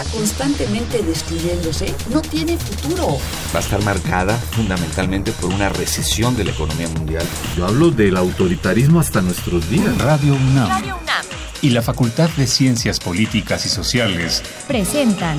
está 0.00 0.16
constantemente 0.16 1.02
destruyéndose, 1.02 1.94
no 2.12 2.20
tiene 2.20 2.56
futuro. 2.56 3.18
Va 3.54 3.58
a 3.58 3.62
estar 3.62 3.82
marcada 3.84 4.36
fundamentalmente 4.36 5.32
por 5.32 5.52
una 5.52 5.68
recesión 5.68 6.36
de 6.36 6.44
la 6.44 6.50
economía 6.52 6.88
mundial. 6.88 7.26
Yo 7.56 7.66
hablo 7.66 7.90
del 7.90 8.16
autoritarismo 8.16 9.00
hasta 9.00 9.20
nuestros 9.20 9.68
días. 9.70 9.96
Radio 9.98 10.34
UNAM. 10.34 10.68
Radio 10.68 10.96
UNAM. 11.02 11.24
Y 11.62 11.70
la 11.70 11.82
Facultad 11.82 12.30
de 12.30 12.46
Ciencias 12.46 12.98
Políticas 13.00 13.66
y 13.66 13.68
Sociales 13.68 14.42
presentan 14.66 15.38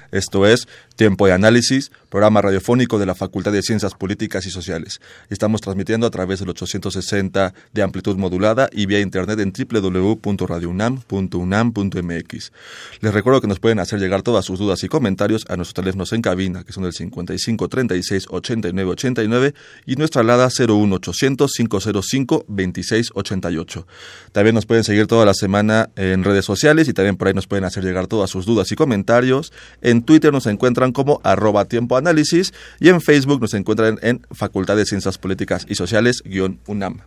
Esto 0.11 0.45
es 0.45 0.67
Tiempo 0.95 1.25
de 1.25 1.33
Análisis, 1.33 1.91
programa 2.09 2.41
radiofónico 2.41 2.99
de 2.99 3.05
la 3.05 3.15
Facultad 3.15 3.51
de 3.51 3.63
Ciencias 3.63 3.95
Políticas 3.95 4.45
y 4.45 4.51
Sociales. 4.51 5.01
Estamos 5.29 5.61
transmitiendo 5.61 6.05
a 6.05 6.11
través 6.11 6.39
del 6.39 6.49
860 6.49 7.53
de 7.73 7.81
amplitud 7.81 8.15
modulada 8.17 8.69
y 8.71 8.85
vía 8.85 8.99
internet 8.99 9.39
en 9.39 9.51
www.radiounam.unam.mx. 9.51 12.51
Les 12.99 13.13
recuerdo 13.13 13.41
que 13.41 13.47
nos 13.47 13.59
pueden 13.59 13.79
hacer 13.79 13.99
llegar 13.99 14.21
todas 14.21 14.45
sus 14.45 14.59
dudas 14.59 14.83
y 14.83 14.89
comentarios 14.89 15.45
a 15.49 15.55
nuestros 15.55 15.73
teléfonos 15.73 16.13
en 16.13 16.21
cabina, 16.21 16.63
que 16.63 16.73
son 16.73 16.85
el 16.85 16.93
55 16.93 17.67
36 17.67 18.25
89 18.29 18.91
89 18.91 19.53
y 19.85 19.95
nuestra 19.95 20.21
alada 20.21 20.49
01800 20.49 21.51
505 21.51 22.45
26 22.47 23.09
88. 23.13 23.87
También 24.31 24.55
nos 24.55 24.65
pueden 24.65 24.83
seguir 24.83 25.07
toda 25.07 25.25
la 25.25 25.33
semana 25.33 25.89
en 25.95 26.23
redes 26.23 26.45
sociales 26.45 26.87
y 26.87 26.93
también 26.93 27.15
por 27.15 27.27
ahí 27.27 27.33
nos 27.33 27.47
pueden 27.47 27.65
hacer 27.65 27.83
llegar 27.83 28.07
todas 28.07 28.29
sus 28.29 28.45
dudas 28.45 28.71
y 28.71 28.75
comentarios. 28.75 29.51
En 29.81 30.00
Twitter 30.01 30.31
nos 30.31 30.45
encuentran 30.45 30.91
como 30.91 31.21
arroba 31.23 31.65
tiempo 31.65 31.97
análisis 31.97 32.53
y 32.79 32.89
en 32.89 33.01
Facebook 33.01 33.41
nos 33.41 33.53
encuentran 33.53 33.99
en 34.01 34.21
Facultad 34.31 34.75
de 34.75 34.85
Ciencias 34.85 35.17
Políticas 35.17 35.65
y 35.67 35.75
Sociales 35.75 36.23
UNAM. 36.67 37.01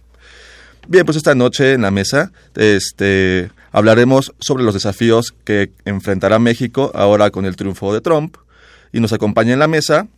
Bien, 0.86 1.06
pues 1.06 1.16
esta 1.16 1.34
noche 1.34 1.72
en 1.72 1.82
la 1.82 1.90
mesa 1.90 2.32
este, 2.54 3.50
hablaremos 3.72 4.34
sobre 4.38 4.64
los 4.64 4.74
desafíos 4.74 5.34
que 5.44 5.72
enfrentará 5.84 6.38
México 6.38 6.90
ahora 6.94 7.30
con 7.30 7.46
el 7.46 7.56
triunfo 7.56 7.94
de 7.94 8.00
Trump 8.00 8.36
y 8.92 9.00
nos 9.00 9.12
acompaña 9.12 9.54
en 9.54 9.58
la 9.58 9.68
mesa 9.68 10.08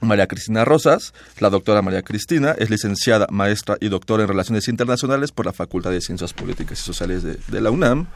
María 0.00 0.26
Cristina 0.26 0.64
Rosas. 0.64 1.14
La 1.38 1.50
doctora 1.50 1.82
María 1.82 2.02
Cristina 2.02 2.54
es 2.58 2.70
licenciada, 2.70 3.26
maestra 3.30 3.76
y 3.80 3.88
doctora 3.88 4.22
en 4.22 4.28
Relaciones 4.28 4.68
Internacionales 4.68 5.32
por 5.32 5.46
la 5.46 5.52
Facultad 5.52 5.90
de 5.90 6.00
Ciencias 6.00 6.32
Políticas 6.32 6.80
y 6.80 6.82
Sociales 6.82 7.22
de, 7.22 7.38
de, 7.48 7.60
la 7.60 7.70
UNAM. 7.70 8.06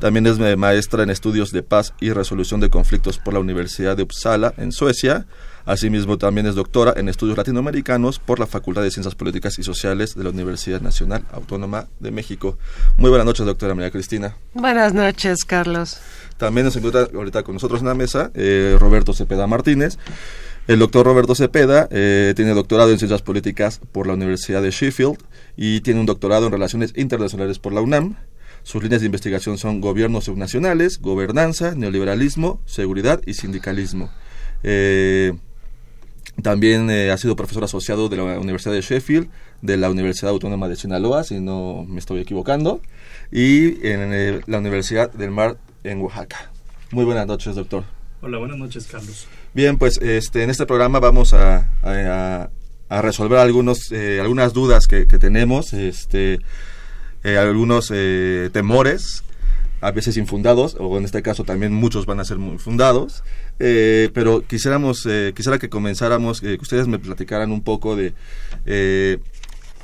También 0.00 0.26
es 0.26 0.38
maestra 0.56 1.02
en 1.02 1.10
Estudios 1.10 1.52
de 1.52 1.62
Paz 1.62 1.94
y 2.00 2.12
Resolución 2.12 2.60
de 2.60 2.70
Conflictos 2.70 3.18
por 3.18 3.34
la 3.34 3.40
Universidad 3.40 3.96
de 3.96 4.02
Uppsala, 4.02 4.54
en 4.56 4.72
Suecia. 4.72 5.26
Asimismo, 5.66 6.18
también 6.18 6.46
es 6.46 6.54
doctora 6.54 6.92
en 6.96 7.08
Estudios 7.08 7.38
Latinoamericanos 7.38 8.18
por 8.18 8.38
la 8.38 8.46
Facultad 8.46 8.82
de 8.82 8.90
Ciencias 8.90 9.14
Políticas 9.14 9.58
y 9.58 9.62
Sociales 9.62 10.14
de 10.14 10.22
la 10.22 10.28
Universidad 10.28 10.82
Nacional 10.82 11.24
Autónoma 11.32 11.86
de 12.00 12.10
México. 12.10 12.58
Muy 12.98 13.08
buenas 13.08 13.24
noches, 13.24 13.46
doctora 13.46 13.74
María 13.74 13.90
Cristina. 13.90 14.36
Buenas 14.52 14.92
noches, 14.92 15.44
Carlos. 15.46 15.98
También 16.36 16.66
nos 16.66 16.76
encuentra 16.76 17.08
ahorita 17.14 17.44
con 17.44 17.54
nosotros 17.54 17.80
en 17.80 17.86
la 17.86 17.94
mesa 17.94 18.30
eh, 18.34 18.76
Roberto 18.78 19.14
Cepeda 19.14 19.46
Martínez. 19.46 19.96
El 20.66 20.78
doctor 20.78 21.04
Roberto 21.04 21.34
Cepeda 21.34 21.88
eh, 21.90 22.32
tiene 22.34 22.54
doctorado 22.54 22.90
en 22.90 22.98
Ciencias 22.98 23.20
Políticas 23.20 23.82
por 23.92 24.06
la 24.06 24.14
Universidad 24.14 24.62
de 24.62 24.70
Sheffield 24.70 25.18
y 25.58 25.82
tiene 25.82 26.00
un 26.00 26.06
doctorado 26.06 26.46
en 26.46 26.52
Relaciones 26.52 26.94
Internacionales 26.96 27.58
por 27.58 27.74
la 27.74 27.82
UNAM. 27.82 28.16
Sus 28.62 28.82
líneas 28.82 29.02
de 29.02 29.06
investigación 29.06 29.58
son 29.58 29.82
gobiernos 29.82 30.24
subnacionales, 30.24 31.02
gobernanza, 31.02 31.74
neoliberalismo, 31.74 32.62
seguridad 32.64 33.20
y 33.26 33.34
sindicalismo. 33.34 34.10
Eh, 34.62 35.34
también 36.42 36.88
eh, 36.88 37.10
ha 37.10 37.18
sido 37.18 37.36
profesor 37.36 37.64
asociado 37.64 38.08
de 38.08 38.16
la 38.16 38.40
Universidad 38.40 38.72
de 38.72 38.80
Sheffield, 38.80 39.28
de 39.60 39.76
la 39.76 39.90
Universidad 39.90 40.30
Autónoma 40.30 40.68
de 40.68 40.76
Sinaloa, 40.76 41.24
si 41.24 41.40
no 41.40 41.84
me 41.86 41.98
estoy 41.98 42.20
equivocando, 42.20 42.80
y 43.30 43.86
en 43.86 44.14
eh, 44.14 44.40
la 44.46 44.58
Universidad 44.60 45.12
del 45.12 45.30
Mar 45.30 45.58
en 45.84 46.00
Oaxaca. 46.00 46.50
Muy 46.90 47.04
buenas 47.04 47.26
noches, 47.26 47.54
doctor. 47.54 47.84
Hola, 48.22 48.38
buenas 48.38 48.56
noches, 48.56 48.86
Carlos. 48.90 49.26
Bien, 49.54 49.78
pues 49.78 49.98
este, 49.98 50.42
en 50.42 50.50
este 50.50 50.66
programa 50.66 50.98
vamos 50.98 51.32
a, 51.32 51.70
a, 51.84 53.02
resolver 53.02 53.38
algunos, 53.38 53.92
eh, 53.92 54.18
algunas 54.20 54.52
dudas 54.52 54.88
que, 54.88 55.06
tenemos, 55.06 55.72
este, 55.72 56.40
eh, 57.22 57.38
algunos 57.38 57.92
eh, 57.94 58.50
temores, 58.52 59.22
a 59.80 59.92
veces 59.92 60.16
infundados, 60.16 60.76
o 60.80 60.98
en 60.98 61.04
este 61.04 61.22
caso 61.22 61.44
también 61.44 61.72
muchos 61.72 62.04
van 62.04 62.18
a 62.18 62.24
ser 62.24 62.38
muy 62.38 62.58
fundados, 62.58 63.22
pero 63.58 64.44
quisiéramos, 64.44 65.06
quisiera 65.36 65.60
que 65.60 65.68
comenzáramos, 65.68 66.40
que 66.40 66.58
ustedes 66.60 66.88
me 66.88 66.98
platicaran 66.98 67.52
un 67.52 67.62
poco 67.62 67.94
de 67.94 68.12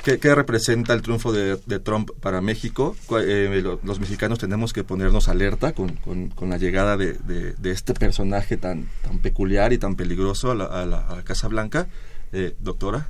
¿Qué, 0.03 0.19
¿Qué, 0.19 0.34
representa 0.34 0.94
el 0.94 1.03
triunfo 1.03 1.33
de, 1.33 1.56
Trump 1.81 2.11
para 2.21 2.41
México? 2.41 2.97
Eh, 3.21 3.61
lo, 3.62 3.81
los 3.83 4.00
mexicanos 4.00 4.38
tenemos 4.38 4.72
que 4.72 4.83
ponernos 4.83 5.28
alerta 5.28 5.72
con, 5.72 5.97
con, 5.97 6.50
la 6.50 6.56
llegada 6.56 6.97
de, 6.97 7.55
este 7.65 7.93
personaje 7.94 8.56
tan, 8.56 8.89
tan 9.03 9.19
peculiar 9.19 9.72
y 9.72 9.78
tan 9.78 9.97
peligroso 9.97 10.50
a 10.50 10.55
la, 10.55 10.65
a 10.65 10.87
la, 10.87 11.06
a 11.06 11.16
la 11.16 11.22
Casa 11.22 11.49
Blanca. 11.49 11.87
Eh, 12.33 12.55
doctora. 12.60 13.09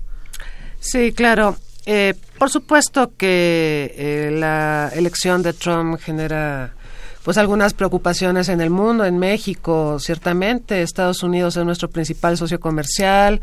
Sí, 0.81 1.12
claro. 1.12 1.56
Eh, 1.87 2.15
por 2.39 2.50
supuesto 2.50 3.12
que 3.17 3.95
eh, 3.97 4.31
la 4.33 4.91
elección 4.95 5.43
de 5.43 5.53
Trump 5.53 5.99
genera 6.00 6.75
pues 7.23 7.37
algunas 7.37 7.75
preocupaciones 7.75 8.49
en 8.49 8.61
el 8.61 8.71
mundo, 8.71 9.05
en 9.05 9.19
México, 9.19 9.99
ciertamente. 9.99 10.83
Estados 10.83 11.23
Unidos 11.23 11.56
es 11.56 11.65
nuestro 11.65 11.91
principal 11.91 12.37
socio 12.39 12.61
comercial 12.61 13.41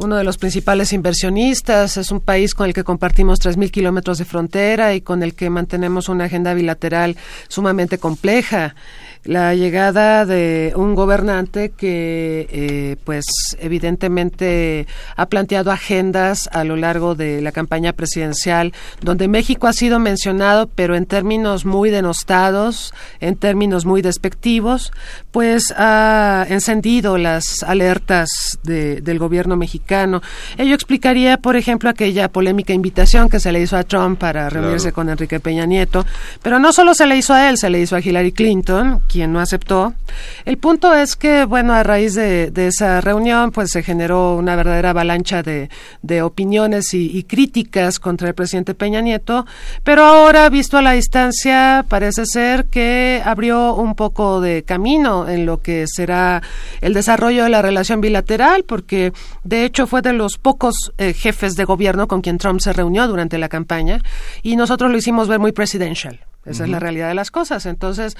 uno 0.00 0.16
de 0.16 0.24
los 0.24 0.38
principales 0.38 0.94
inversionistas, 0.94 1.98
es 1.98 2.10
un 2.10 2.20
país 2.20 2.54
con 2.54 2.66
el 2.66 2.72
que 2.72 2.84
compartimos 2.84 3.38
3.000 3.38 3.70
kilómetros 3.70 4.16
de 4.16 4.24
frontera 4.24 4.94
y 4.94 5.02
con 5.02 5.22
el 5.22 5.34
que 5.34 5.50
mantenemos 5.50 6.08
una 6.08 6.24
agenda 6.24 6.54
bilateral 6.54 7.16
sumamente 7.48 7.98
compleja 7.98 8.74
la 9.24 9.54
llegada 9.54 10.24
de 10.24 10.72
un 10.76 10.94
gobernante 10.94 11.70
que, 11.70 12.48
eh, 12.50 12.96
pues, 13.04 13.24
evidentemente 13.58 14.86
ha 15.16 15.26
planteado 15.26 15.70
agendas 15.70 16.48
a 16.52 16.64
lo 16.64 16.76
largo 16.76 17.14
de 17.14 17.40
la 17.42 17.52
campaña 17.52 17.92
presidencial, 17.92 18.72
donde 19.02 19.28
México 19.28 19.66
ha 19.66 19.72
sido 19.72 19.98
mencionado, 19.98 20.68
pero 20.74 20.96
en 20.96 21.06
términos 21.06 21.64
muy 21.64 21.90
denostados, 21.90 22.94
en 23.20 23.36
términos 23.36 23.84
muy 23.84 24.00
despectivos, 24.00 24.92
pues 25.32 25.74
ha 25.76 26.46
encendido 26.48 27.18
las 27.18 27.62
alertas 27.62 28.58
de, 28.62 29.00
del 29.00 29.18
gobierno 29.18 29.56
mexicano. 29.56 30.22
Ello 30.56 30.74
explicaría, 30.74 31.36
por 31.36 31.56
ejemplo, 31.56 31.90
aquella 31.90 32.28
polémica 32.28 32.72
invitación 32.72 33.28
que 33.28 33.40
se 33.40 33.52
le 33.52 33.60
hizo 33.60 33.76
a 33.76 33.84
Trump 33.84 34.18
para 34.18 34.48
reunirse 34.48 34.84
claro. 34.84 34.94
con 34.94 35.08
Enrique 35.10 35.40
Peña 35.40 35.66
Nieto, 35.66 36.06
pero 36.42 36.58
no 36.58 36.72
solo 36.72 36.94
se 36.94 37.06
le 37.06 37.16
hizo 37.16 37.34
a 37.34 37.48
él, 37.50 37.58
se 37.58 37.68
le 37.68 37.80
hizo 37.80 37.96
a 37.96 38.00
Hillary 38.00 38.32
Clinton, 38.32 39.02
quien 39.10 39.32
no 39.32 39.40
aceptó. 39.40 39.94
El 40.44 40.58
punto 40.58 40.94
es 40.94 41.16
que, 41.16 41.44
bueno, 41.44 41.74
a 41.74 41.82
raíz 41.82 42.14
de, 42.14 42.52
esa 42.54 43.00
reunión, 43.00 43.50
pues 43.50 43.70
se 43.70 43.82
generó 43.82 44.36
una 44.36 44.54
verdadera 44.54 44.90
avalancha 44.90 45.42
de, 45.42 45.68
opiniones 46.22 46.94
y, 46.94 47.22
críticas 47.24 47.98
contra 47.98 48.28
el 48.28 48.34
presidente 48.34 48.74
Peña 48.74 49.00
Nieto, 49.00 49.46
pero 49.84 50.04
ahora, 50.04 50.48
visto 50.48 50.78
a 50.78 50.82
la 50.82 50.92
distancia, 50.92 51.84
parece 51.88 52.26
ser 52.26 52.66
que 52.66 53.22
abrió 53.24 53.74
un 53.74 53.94
poco 53.94 54.40
de 54.40 54.62
camino 54.62 55.28
en 55.28 55.46
lo 55.46 55.60
que 55.60 55.86
será 55.86 56.42
el 56.80 56.94
desarrollo 56.94 57.44
de 57.44 57.50
la 57.50 57.62
relación 57.62 58.00
bilateral, 58.00 58.64
porque 58.64 59.12
de 59.44 59.64
hecho 59.64 59.86
fue 59.86 60.02
de 60.02 60.12
los 60.12 60.38
pocos 60.38 60.92
eh, 60.98 61.12
jefes 61.12 61.54
de 61.54 61.64
gobierno 61.64 62.06
con 62.08 62.20
quien 62.20 62.38
Trump 62.38 62.60
se 62.60 62.72
reunió 62.72 63.06
durante 63.08 63.38
la 63.38 63.48
campaña 63.48 64.02
y 64.42 64.56
nosotros 64.56 64.90
lo 64.90 64.96
hicimos 64.96 65.28
ver 65.28 65.38
muy 65.38 65.52
presidential. 65.52 66.20
Esa 66.44 66.62
uh 66.62 66.64
-huh. 66.64 66.64
es 66.64 66.70
la 66.70 66.78
realidad 66.78 67.08
de 67.08 67.14
las 67.14 67.30
cosas. 67.30 67.66
Entonces, 67.66 68.16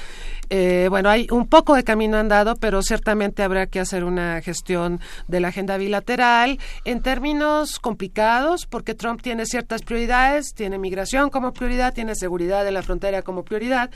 eh, 0.51 0.89
bueno, 0.91 1.09
hay 1.09 1.27
un 1.31 1.47
poco 1.47 1.75
de 1.75 1.85
camino 1.85 2.19
andado, 2.19 2.57
pero 2.57 2.83
ciertamente 2.83 3.43
habrá 3.43 3.67
que 3.67 3.81
hacer 3.81 4.05
una 4.05 4.41
gestión 4.43 5.01
de 5.29 5.41
la 5.41 5.49
agenda 5.49 5.77
bilateral 5.79 6.59
en 6.85 7.03
términos 7.03 7.79
complicados, 7.79 8.67
porque 8.67 8.95
Trump 8.95 9.23
tiene 9.23 9.47
ciertas 9.47 9.83
prioridades, 9.83 10.53
tiene 10.55 10.79
migración 10.79 11.31
como 11.31 11.53
prioridad, 11.53 11.95
tiene 11.95 12.15
seguridad 12.15 12.65
de 12.65 12.73
la 12.73 12.83
frontera 12.83 13.23
como 13.23 13.45
prioridad, 13.45 13.91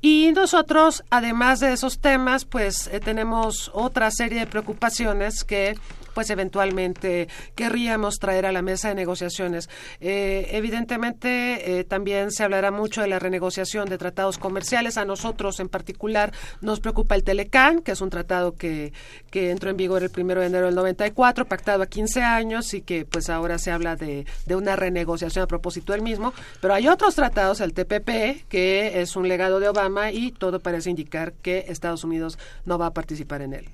y 0.00 0.30
nosotros, 0.32 1.02
además 1.10 1.58
de 1.58 1.72
esos 1.72 1.98
temas, 1.98 2.44
pues 2.44 2.88
eh, 2.92 3.00
tenemos 3.00 3.70
otra 3.74 4.10
serie 4.12 4.40
de 4.40 4.46
preocupaciones 4.46 5.42
que 5.42 5.74
pues 6.14 6.30
eventualmente 6.30 7.28
querríamos 7.54 8.18
traer 8.18 8.46
a 8.46 8.50
la 8.50 8.60
mesa 8.60 8.88
de 8.88 8.96
negociaciones. 8.96 9.68
Eh, 10.00 10.48
evidentemente, 10.50 11.78
eh, 11.78 11.84
también 11.84 12.32
se 12.32 12.42
hablará 12.42 12.72
mucho 12.72 13.02
de 13.02 13.08
la 13.08 13.20
renegociación 13.20 13.88
de 13.88 13.98
tratados 13.98 14.36
comerciales. 14.36 14.96
A 14.98 15.04
nosotros, 15.04 15.60
en 15.60 15.68
particular, 15.68 16.32
nos 16.60 16.80
preocupa 16.80 17.14
el 17.14 17.22
Telecán, 17.22 17.82
que 17.82 17.92
es 17.92 18.00
un 18.00 18.10
tratado 18.10 18.56
que, 18.56 18.92
que 19.30 19.50
entró 19.50 19.70
en 19.70 19.76
vigor 19.76 20.02
el 20.02 20.10
primero 20.10 20.40
de 20.40 20.48
enero 20.48 20.66
del 20.66 20.74
94, 20.74 21.46
pactado 21.46 21.84
a 21.84 21.86
15 21.86 22.22
años 22.22 22.74
y 22.74 22.82
que 22.82 23.04
pues 23.04 23.30
ahora 23.30 23.58
se 23.58 23.70
habla 23.70 23.94
de, 23.94 24.26
de 24.44 24.56
una 24.56 24.74
renegociación 24.74 25.44
a 25.44 25.46
propósito 25.46 25.92
del 25.92 26.02
mismo. 26.02 26.34
Pero 26.60 26.74
hay 26.74 26.88
otros 26.88 27.14
tratados, 27.14 27.60
el 27.60 27.74
TPP, 27.74 28.48
que 28.48 29.00
es 29.00 29.14
un 29.14 29.28
legado 29.28 29.60
de 29.60 29.68
Obama 29.68 29.87
y 30.12 30.32
todo 30.32 30.60
parece 30.60 30.90
indicar 30.90 31.32
que 31.32 31.66
Estados 31.68 32.04
Unidos 32.04 32.38
no 32.64 32.78
va 32.78 32.86
a 32.86 32.94
participar 32.94 33.42
en 33.42 33.54
él. 33.54 33.68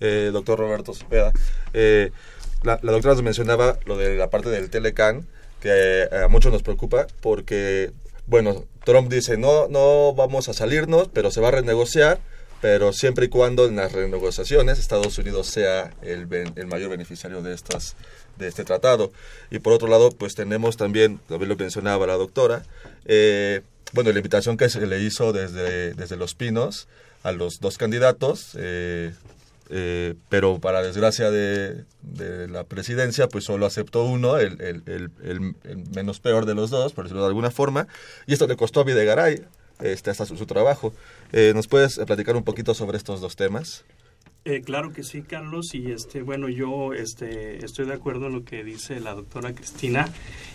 Eh, 0.00 0.30
doctor 0.32 0.58
Roberto 0.58 0.92
Cepeda, 0.92 1.32
eh, 1.72 2.10
la, 2.62 2.78
la, 2.82 2.92
doctora 2.92 3.14
nos 3.14 3.22
mencionaba 3.22 3.78
lo 3.86 3.96
de 3.96 4.16
la 4.16 4.28
parte 4.28 4.50
del 4.50 4.70
Telecan, 4.70 5.26
que 5.60 6.08
a 6.12 6.28
muchos 6.28 6.52
nos 6.52 6.62
preocupa 6.62 7.06
porque, 7.22 7.92
bueno, 8.26 8.64
Trump 8.84 9.10
dice, 9.10 9.38
no, 9.38 9.68
no 9.68 10.14
vamos 10.14 10.48
a 10.48 10.52
salirnos, 10.52 11.08
pero 11.12 11.30
se 11.30 11.40
va 11.40 11.48
a 11.48 11.52
renegociar, 11.52 12.20
pero 12.60 12.92
siempre 12.92 13.26
y 13.26 13.28
cuando 13.28 13.66
en 13.66 13.76
las 13.76 13.92
renegociaciones 13.92 14.78
Estados 14.78 15.16
Unidos 15.18 15.46
sea 15.46 15.94
el, 16.02 16.28
el 16.56 16.66
mayor 16.66 16.90
beneficiario 16.90 17.42
de 17.42 17.54
estas 17.54 17.96
de 18.38 18.48
este 18.48 18.64
tratado. 18.64 19.12
Y 19.50 19.58
por 19.58 19.72
otro 19.72 19.88
lado, 19.88 20.10
pues 20.10 20.34
tenemos 20.34 20.76
también, 20.76 21.18
también 21.28 21.48
lo 21.48 21.56
mencionaba 21.56 22.06
la 22.06 22.14
doctora, 22.14 22.64
eh, 23.04 23.62
bueno, 23.92 24.12
la 24.12 24.18
invitación 24.18 24.56
que 24.56 24.68
se 24.68 24.84
le 24.86 25.00
hizo 25.00 25.32
desde, 25.32 25.94
desde 25.94 26.16
Los 26.16 26.34
Pinos 26.34 26.88
a 27.22 27.32
los 27.32 27.60
dos 27.60 27.78
candidatos, 27.78 28.52
eh, 28.56 29.12
eh, 29.68 30.14
pero 30.28 30.60
para 30.60 30.82
desgracia 30.82 31.30
de, 31.30 31.84
de, 32.02 32.46
la 32.48 32.64
presidencia, 32.64 33.28
pues 33.28 33.44
solo 33.44 33.66
aceptó 33.66 34.04
uno, 34.04 34.38
el, 34.38 34.60
el, 34.60 35.10
el, 35.24 35.54
menos 35.94 36.20
peor 36.20 36.46
de 36.46 36.54
los 36.54 36.70
dos, 36.70 36.92
por 36.92 37.04
decirlo 37.04 37.22
de 37.22 37.28
alguna 37.28 37.50
forma, 37.50 37.88
y 38.26 38.32
esto 38.32 38.46
le 38.46 38.56
costó 38.56 38.80
a 38.80 38.84
Videgaray 38.84 39.44
este, 39.80 40.10
hasta 40.10 40.24
su, 40.24 40.36
su 40.36 40.46
trabajo. 40.46 40.92
Eh, 41.32 41.52
¿Nos 41.54 41.66
puedes 41.66 41.98
platicar 41.98 42.36
un 42.36 42.44
poquito 42.44 42.74
sobre 42.74 42.96
estos 42.96 43.20
dos 43.20 43.34
temas? 43.34 43.84
Eh, 44.48 44.62
claro 44.64 44.92
que 44.92 45.02
sí, 45.02 45.22
Carlos, 45.22 45.74
y 45.74 45.90
este, 45.90 46.22
bueno, 46.22 46.48
yo 46.48 46.92
este, 46.92 47.64
estoy 47.64 47.84
de 47.84 47.94
acuerdo 47.94 48.28
en 48.28 48.34
lo 48.34 48.44
que 48.44 48.62
dice 48.62 49.00
la 49.00 49.12
doctora 49.12 49.52
Cristina. 49.52 50.08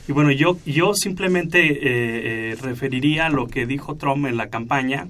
Y 0.08 0.14
bueno, 0.14 0.32
yo, 0.32 0.58
yo 0.66 0.94
simplemente 0.94 1.60
eh, 1.60 2.52
eh, 2.52 2.56
referiría 2.62 3.26
a 3.26 3.30
lo 3.30 3.48
que 3.48 3.66
dijo 3.66 3.96
Trump 3.96 4.28
en 4.28 4.38
la 4.38 4.48
campaña, 4.48 5.10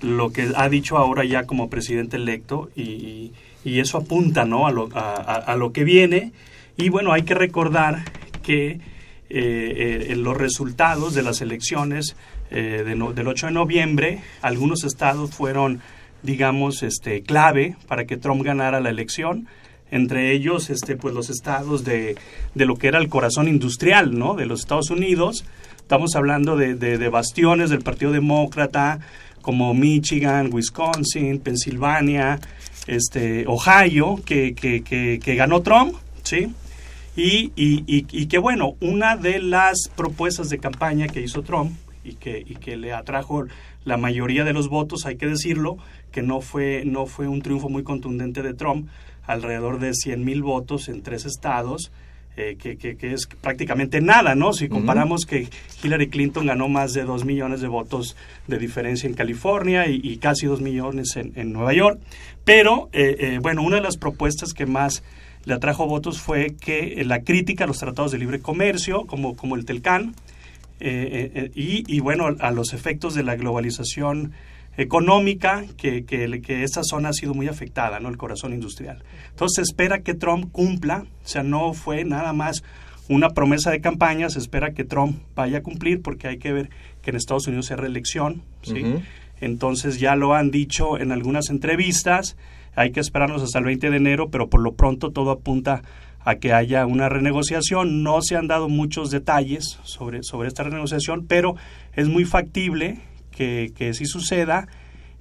lo 0.00 0.30
que 0.30 0.48
ha 0.54 0.68
dicho 0.68 0.96
ahora 0.96 1.24
ya 1.24 1.44
como 1.44 1.68
presidente 1.68 2.16
electo, 2.16 2.70
y, 2.76 3.32
y 3.64 3.80
eso 3.80 3.98
apunta 3.98 4.44
¿no? 4.44 4.68
a, 4.68 4.70
lo, 4.70 4.88
a, 4.94 5.56
lo 5.56 5.72
que 5.72 5.82
viene. 5.82 6.30
Y 6.76 6.90
bueno, 6.90 7.12
hay 7.12 7.22
que 7.22 7.34
recordar 7.34 8.04
que 8.44 8.78
eh, 9.28 10.14
los 10.16 10.36
resultados 10.36 11.14
de 11.14 11.24
las 11.24 11.40
elecciones 11.40 12.14
del 12.48 13.02
8 13.02 13.46
de 13.46 13.52
noviembre, 13.52 14.20
algunos 14.40 14.84
estados 14.84 15.32
fueron 15.32 15.80
digamos, 16.24 16.82
este, 16.82 17.22
clave 17.22 17.76
para 17.86 18.06
que 18.06 18.16
Trump 18.16 18.42
ganara 18.42 18.80
la 18.80 18.90
elección. 18.90 19.46
Entre 19.90 20.32
ellos, 20.32 20.70
este, 20.70 20.96
pues 20.96 21.14
los 21.14 21.30
estados 21.30 21.84
de, 21.84 22.16
de 22.54 22.66
lo 22.66 22.76
que 22.76 22.88
era 22.88 22.98
el 22.98 23.08
corazón 23.08 23.46
industrial, 23.46 24.18
¿no? 24.18 24.34
De 24.34 24.46
los 24.46 24.60
Estados 24.60 24.90
Unidos. 24.90 25.44
Estamos 25.76 26.16
hablando 26.16 26.56
de, 26.56 26.74
de, 26.74 27.08
bastiones 27.08 27.68
del 27.70 27.82
Partido 27.82 28.10
Demócrata, 28.10 29.00
como 29.42 29.74
Michigan, 29.74 30.48
Wisconsin, 30.50 31.38
Pensilvania, 31.38 32.40
este, 32.86 33.44
Ohio, 33.46 34.20
que, 34.24 34.54
que, 34.54 34.82
que, 34.82 35.20
que 35.22 35.34
ganó 35.34 35.60
Trump, 35.60 35.94
¿sí? 36.22 36.54
Y, 37.16 37.52
y, 37.54 37.84
y, 37.86 38.06
y, 38.10 38.26
que 38.26 38.38
bueno, 38.38 38.76
una 38.80 39.16
de 39.16 39.40
las 39.40 39.88
propuestas 39.94 40.48
de 40.48 40.58
campaña 40.58 41.06
que 41.06 41.20
hizo 41.20 41.42
Trump 41.42 41.72
y 42.02 42.14
que, 42.14 42.42
y 42.44 42.56
que 42.56 42.76
le 42.76 42.92
atrajo 42.92 43.46
la 43.84 43.96
mayoría 43.96 44.44
de 44.44 44.52
los 44.52 44.68
votos, 44.68 45.06
hay 45.06 45.16
que 45.16 45.26
decirlo, 45.26 45.76
que 46.10 46.22
no 46.22 46.40
fue, 46.40 46.84
no 46.84 47.06
fue 47.06 47.28
un 47.28 47.42
triunfo 47.42 47.68
muy 47.68 47.82
contundente 47.82 48.42
de 48.42 48.54
Trump, 48.54 48.88
alrededor 49.26 49.78
de 49.78 49.94
100 49.94 50.24
mil 50.24 50.42
votos 50.42 50.88
en 50.88 51.02
tres 51.02 51.24
estados, 51.24 51.92
eh, 52.36 52.56
que, 52.58 52.76
que, 52.76 52.96
que, 52.96 53.12
es 53.12 53.26
prácticamente 53.26 54.00
nada, 54.00 54.34
¿no? 54.34 54.52
Si 54.52 54.68
comparamos 54.68 55.22
uh 55.22 55.26
-huh. 55.26 55.28
que 55.28 55.48
Hillary 55.86 56.08
Clinton 56.08 56.46
ganó 56.46 56.68
más 56.68 56.92
de 56.92 57.04
2 57.04 57.24
millones 57.24 57.60
de 57.60 57.68
votos 57.68 58.16
de 58.48 58.58
diferencia 58.58 59.06
en 59.08 59.14
California 59.14 59.86
y, 59.86 60.00
y 60.02 60.16
casi 60.16 60.46
2 60.46 60.60
millones 60.60 61.14
en, 61.14 61.32
en, 61.36 61.52
Nueva 61.52 61.72
York. 61.74 62.00
Pero, 62.44 62.88
eh, 62.92 63.16
eh, 63.20 63.38
bueno, 63.40 63.62
una 63.62 63.76
de 63.76 63.82
las 63.82 63.96
propuestas 63.96 64.52
que 64.52 64.66
más 64.66 65.04
le 65.44 65.54
atrajo 65.54 65.86
votos 65.86 66.20
fue 66.20 66.56
que 66.58 67.04
la 67.06 67.20
crítica 67.22 67.64
a 67.64 67.66
los 67.68 67.78
tratados 67.78 68.10
de 68.10 68.18
libre 68.18 68.40
comercio, 68.40 69.06
como, 69.06 69.36
como 69.36 69.54
el 69.54 69.64
TELCAN, 69.64 70.14
y, 70.80 71.84
y, 71.86 72.00
bueno, 72.00 72.28
a 72.40 72.50
los 72.50 72.72
efectos 72.72 73.14
de 73.14 73.22
la 73.22 73.36
globalización 73.36 74.32
económica 74.76 75.64
que, 75.76 76.04
que, 76.04 76.40
que, 76.42 76.64
esta 76.64 76.82
zona 76.82 77.10
ha 77.10 77.12
sido 77.12 77.32
muy 77.34 77.48
afectada, 77.48 78.00
¿no? 78.00 78.08
El 78.08 78.16
corazón 78.16 78.52
industrial. 78.52 79.02
Entonces 79.30 79.56
se 79.56 79.62
espera 79.62 80.00
que 80.00 80.14
Trump 80.14 80.50
cumpla, 80.50 81.04
o 81.24 81.28
sea, 81.28 81.42
no 81.42 81.74
fue 81.74 82.04
nada 82.04 82.32
más 82.32 82.64
una 83.08 83.30
promesa 83.30 83.70
de 83.70 83.80
campaña, 83.80 84.30
se 84.30 84.38
espera 84.38 84.72
que 84.72 84.84
Trump 84.84 85.18
vaya 85.34 85.58
a 85.58 85.62
cumplir 85.62 86.02
porque 86.02 86.26
hay 86.26 86.38
que 86.38 86.52
ver 86.52 86.70
que 87.02 87.10
en 87.10 87.16
Estados 87.16 87.46
Unidos 87.46 87.70
hay 87.70 87.76
reelección, 87.76 88.42
¿sí? 88.62 88.82
Uh 88.82 88.86
-huh. 88.86 89.02
Entonces 89.40 90.00
ya 90.00 90.16
lo 90.16 90.34
han 90.34 90.50
dicho 90.50 90.98
en 90.98 91.12
algunas 91.12 91.50
entrevistas, 91.50 92.36
hay 92.76 92.92
que 92.92 93.00
esperarnos 93.00 93.42
hasta 93.42 93.58
el 93.58 93.64
20 93.66 93.90
de 93.90 93.96
enero, 93.96 94.30
pero 94.30 94.48
por 94.48 94.60
lo 94.60 94.72
pronto 94.72 95.10
todo 95.10 95.30
apunta 95.30 95.82
a 96.24 96.36
que 96.36 96.52
haya 96.52 96.86
una 96.86 97.08
renegociación. 97.08 98.02
No 98.02 98.22
se 98.22 98.36
han 98.36 98.46
dado 98.48 98.68
muchos 98.68 99.10
detalles 99.10 99.78
sobre, 99.84 100.22
sobre 100.22 100.48
esta 100.48 100.62
renegociación, 100.62 101.26
pero 101.26 101.56
es 101.94 102.08
muy 102.08 102.24
factible 102.24 102.98
que, 103.30 103.72
que 103.76 103.94
sí 103.94 104.06
suceda 104.06 104.66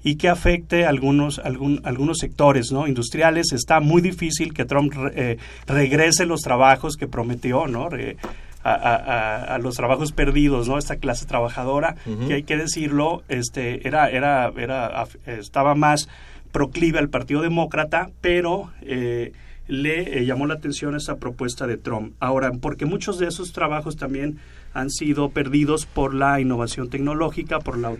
y 0.04 0.16
que 0.16 0.28
afecte 0.30 0.86
algunos, 0.86 1.40
algún, 1.40 1.82
algunos 1.84 2.18
sectores 2.20 2.72
¿no? 2.72 2.88
industriales. 2.88 3.54
Está 3.54 3.80
muy 3.80 4.02
difícil 4.02 4.54
que 4.54 4.66
Trump 4.66 4.94
eh, 5.16 5.38
regrese 5.66 6.26
los 6.26 6.42
trabajos 6.42 6.96
que 6.98 7.08
prometió, 7.08 7.68
¿no? 7.68 7.90
Re, 7.90 8.18
a, 8.66 8.72
a, 8.72 9.56
a, 9.56 9.58
los 9.58 9.76
trabajos 9.76 10.14
perdidos, 10.14 10.70
¿no? 10.70 10.78
Esta 10.78 10.96
clase 10.96 11.26
trabajadora, 11.26 11.96
uh 12.06 12.10
-huh. 12.10 12.28
que 12.28 12.34
hay 12.36 12.44
que 12.44 12.56
decirlo, 12.56 13.24
este, 13.28 13.86
era, 13.86 14.10
era, 14.10 14.54
era, 14.58 15.06
estaba 15.26 15.76
más 15.76 16.08
proclive 16.54 17.00
al 17.00 17.10
Partido 17.10 17.42
Demócrata, 17.42 18.12
pero 18.22 18.72
eh, 18.84 19.34
le 19.68 20.20
eh, 20.20 20.26
llamó 20.26 20.46
la 20.46 20.56
atención 20.56 20.96
esa 20.96 21.18
propuesta 21.18 21.68
de 21.68 21.78
Trump. 21.78 22.14
Ahora, 22.20 22.52
porque 22.52 22.86
muchos 22.86 23.18
de 23.20 23.28
esos 23.28 23.54
trabajos 23.54 23.96
también 23.96 24.38
han 24.74 24.90
sido 24.90 25.30
perdidos 25.30 25.86
por 25.86 26.14
la 26.14 26.40
innovación 26.40 26.90
tecnológica, 26.90 27.60
por 27.60 27.78
la 27.78 27.96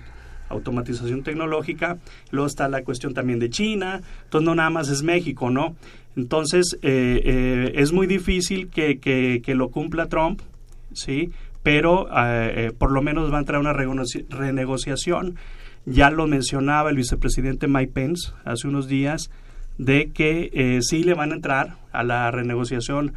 automatización 0.50 1.24
tecnológica, 1.24 1.98
luego 2.32 2.48
está 2.48 2.68
la 2.68 2.84
cuestión 2.84 3.14
también 3.14 3.40
de 3.40 3.50
China, 3.50 4.02
entonces 4.24 4.46
no 4.46 4.56
nada 4.56 4.70
más 4.70 4.90
es 4.90 5.04
México, 5.04 5.50
¿no? 5.50 5.76
Entonces 6.16 6.78
eh, 6.82 7.22
eh, 7.26 7.72
es 7.76 7.92
muy 7.92 8.08
difícil 8.08 8.70
que, 8.70 9.00
que, 9.00 9.42
que, 9.44 9.56
lo 9.56 9.70
cumpla 9.70 10.08
Trump, 10.08 10.42
¿sí? 10.94 11.32
Pero 11.64 12.08
eh, 12.16 12.72
por 12.78 12.92
lo 12.92 13.02
menos 13.02 13.32
va 13.32 13.38
a 13.38 13.40
entrar 13.40 13.60
una 13.60 13.74
renegociación. 13.74 15.36
Ya 15.86 16.12
lo 16.12 16.28
mencionaba 16.28 16.92
el 16.92 16.98
vicepresidente 16.98 17.68
Mike 17.68 17.92
Pence 17.94 18.32
hace 18.46 18.68
unos 18.68 18.88
días, 18.88 19.32
de 19.78 20.12
que 20.12 20.80
sí 20.82 21.04
le 21.04 21.14
van 21.14 21.32
a 21.32 21.36
entrar 21.36 21.78
a 21.92 22.04
la 22.04 22.30
renegociación 22.32 23.14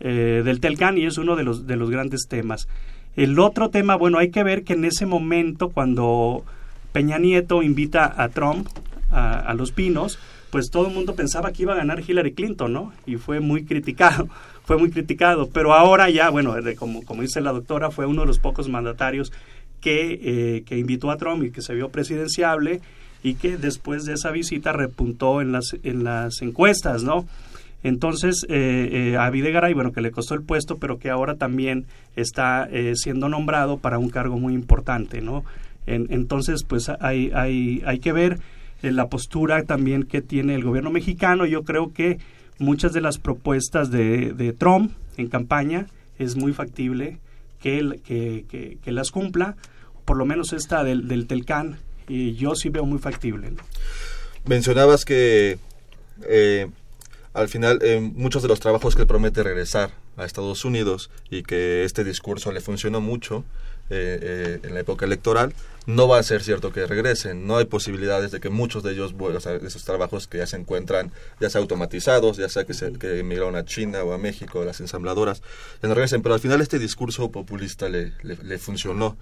del 0.00 0.60
Telcan 0.60 0.96
y 0.98 1.04
es 1.04 1.18
uno 1.18 1.36
de 1.36 1.44
los, 1.44 1.66
de 1.66 1.76
los 1.76 1.90
grandes 1.90 2.26
temas. 2.28 2.68
El 3.16 3.38
otro 3.38 3.70
tema, 3.70 3.96
bueno, 3.96 4.18
hay 4.18 4.30
que 4.30 4.42
ver 4.42 4.64
que 4.64 4.74
en 4.74 4.84
ese 4.84 5.04
momento, 5.04 5.70
cuando 5.70 6.44
Peña 6.92 7.18
Nieto 7.18 7.62
invita 7.62 8.14
a 8.16 8.28
Trump 8.28 8.68
a, 9.10 9.40
a, 9.40 9.54
Los 9.54 9.72
Pinos, 9.72 10.18
pues 10.50 10.70
todo 10.70 10.88
el 10.88 10.94
mundo 10.94 11.14
pensaba 11.14 11.52
que 11.52 11.62
iba 11.62 11.72
a 11.72 11.76
ganar 11.76 12.02
Hillary 12.06 12.32
Clinton, 12.32 12.72
¿no? 12.72 12.92
Y 13.06 13.16
fue 13.16 13.40
muy 13.40 13.64
criticado, 13.64 14.28
fue 14.64 14.78
muy 14.78 14.90
criticado. 14.90 15.48
Pero 15.50 15.74
ahora 15.74 16.08
ya, 16.08 16.30
bueno, 16.30 16.54
como, 16.78 17.04
como 17.04 17.22
dice 17.22 17.40
la 17.40 17.52
doctora, 17.52 17.90
fue 17.90 18.06
uno 18.06 18.22
de 18.22 18.28
los 18.28 18.38
pocos 18.38 18.68
mandatarios 18.68 19.32
que, 19.80 20.20
eh, 20.22 20.62
que 20.64 20.78
invitó 20.78 21.10
a 21.10 21.16
Trump 21.16 21.42
y 21.44 21.50
que 21.50 21.62
se 21.62 21.74
vio 21.74 21.90
presidenciable 21.90 22.80
y 23.22 23.34
que 23.34 23.56
después 23.56 24.04
de 24.04 24.14
esa 24.14 24.30
visita 24.30 24.72
repuntó 24.72 25.40
en 25.40 25.52
las, 25.52 25.76
en 25.82 26.04
las 26.04 26.42
encuestas, 26.42 27.02
¿no? 27.02 27.26
Entonces, 27.82 28.44
eh, 28.48 29.12
eh, 29.12 29.16
a 29.16 29.30
Videgaray, 29.30 29.72
bueno, 29.72 29.92
que 29.92 30.02
le 30.02 30.10
costó 30.10 30.34
el 30.34 30.42
puesto, 30.42 30.76
pero 30.76 30.98
que 30.98 31.10
ahora 31.10 31.36
también 31.36 31.86
está 32.14 32.68
eh, 32.70 32.92
siendo 32.94 33.28
nombrado 33.28 33.78
para 33.78 33.98
un 33.98 34.10
cargo 34.10 34.38
muy 34.38 34.52
importante, 34.52 35.22
¿no? 35.22 35.44
En, 35.86 36.06
entonces, 36.10 36.62
pues 36.62 36.90
hay, 37.00 37.30
hay, 37.34 37.82
hay 37.86 37.98
que 37.98 38.12
ver 38.12 38.38
eh, 38.82 38.92
la 38.92 39.08
postura 39.08 39.62
también 39.64 40.04
que 40.04 40.20
tiene 40.20 40.54
el 40.54 40.64
gobierno 40.64 40.90
mexicano. 40.90 41.46
Yo 41.46 41.64
creo 41.64 41.92
que 41.92 42.18
muchas 42.58 42.92
de 42.92 43.00
las 43.00 43.18
propuestas 43.18 43.90
de, 43.90 44.32
de 44.32 44.52
Trump 44.52 44.92
en 45.16 45.28
campaña 45.28 45.86
es 46.18 46.36
muy 46.36 46.52
factible 46.52 47.18
que, 47.60 48.00
que, 48.04 48.44
que, 48.48 48.78
que, 48.82 48.92
las 48.92 49.10
cumpla, 49.10 49.56
por 50.04 50.16
lo 50.16 50.24
menos 50.24 50.52
esta 50.52 50.84
del, 50.84 51.08
del 51.08 51.26
Telcán, 51.26 51.76
y 52.10 52.34
yo 52.34 52.54
sí 52.54 52.68
veo 52.68 52.84
muy 52.84 52.98
factible. 52.98 53.52
Mencionabas 54.44 55.04
que 55.04 55.58
eh, 56.28 56.68
al 57.32 57.48
final 57.48 57.78
eh, 57.82 58.00
muchos 58.00 58.42
de 58.42 58.48
los 58.48 58.58
trabajos 58.58 58.96
que 58.96 59.06
promete 59.06 59.42
regresar 59.42 59.92
a 60.16 60.24
Estados 60.24 60.64
Unidos 60.64 61.10
y 61.30 61.42
que 61.44 61.84
este 61.84 62.02
discurso 62.02 62.50
le 62.50 62.60
funcionó 62.60 63.00
mucho 63.00 63.44
eh, 63.88 64.18
eh, 64.22 64.60
en 64.62 64.74
la 64.74 64.80
época 64.80 65.06
electoral, 65.06 65.54
no 65.86 66.08
va 66.08 66.18
a 66.18 66.22
ser 66.22 66.42
cierto 66.42 66.72
que 66.72 66.86
regresen. 66.86 67.46
No 67.46 67.56
hay 67.56 67.64
posibilidades 67.64 68.32
de 68.32 68.40
que 68.40 68.50
muchos 68.50 68.82
de 68.82 68.92
ellos, 68.92 69.14
o 69.18 69.40
sea, 69.40 69.58
de 69.58 69.66
esos 69.66 69.84
trabajos 69.84 70.26
que 70.26 70.38
ya 70.38 70.46
se 70.46 70.56
encuentran, 70.56 71.12
ya 71.40 71.50
sea 71.50 71.60
automatizados, 71.60 72.36
ya 72.36 72.48
sea 72.48 72.64
que, 72.64 72.74
se, 72.74 72.92
que 72.92 73.20
emigraron 73.20 73.56
a 73.56 73.64
China 73.64 74.02
o 74.02 74.12
a 74.12 74.18
México, 74.18 74.64
las 74.64 74.80
ensambladoras, 74.80 75.42
ya 75.82 75.88
no 75.88 75.94
regresen. 75.94 76.22
Pero 76.22 76.34
al 76.34 76.40
final 76.40 76.60
este 76.60 76.78
discurso 76.78 77.30
populista 77.30 77.88
le 77.88 78.58
funcionó 78.58 79.16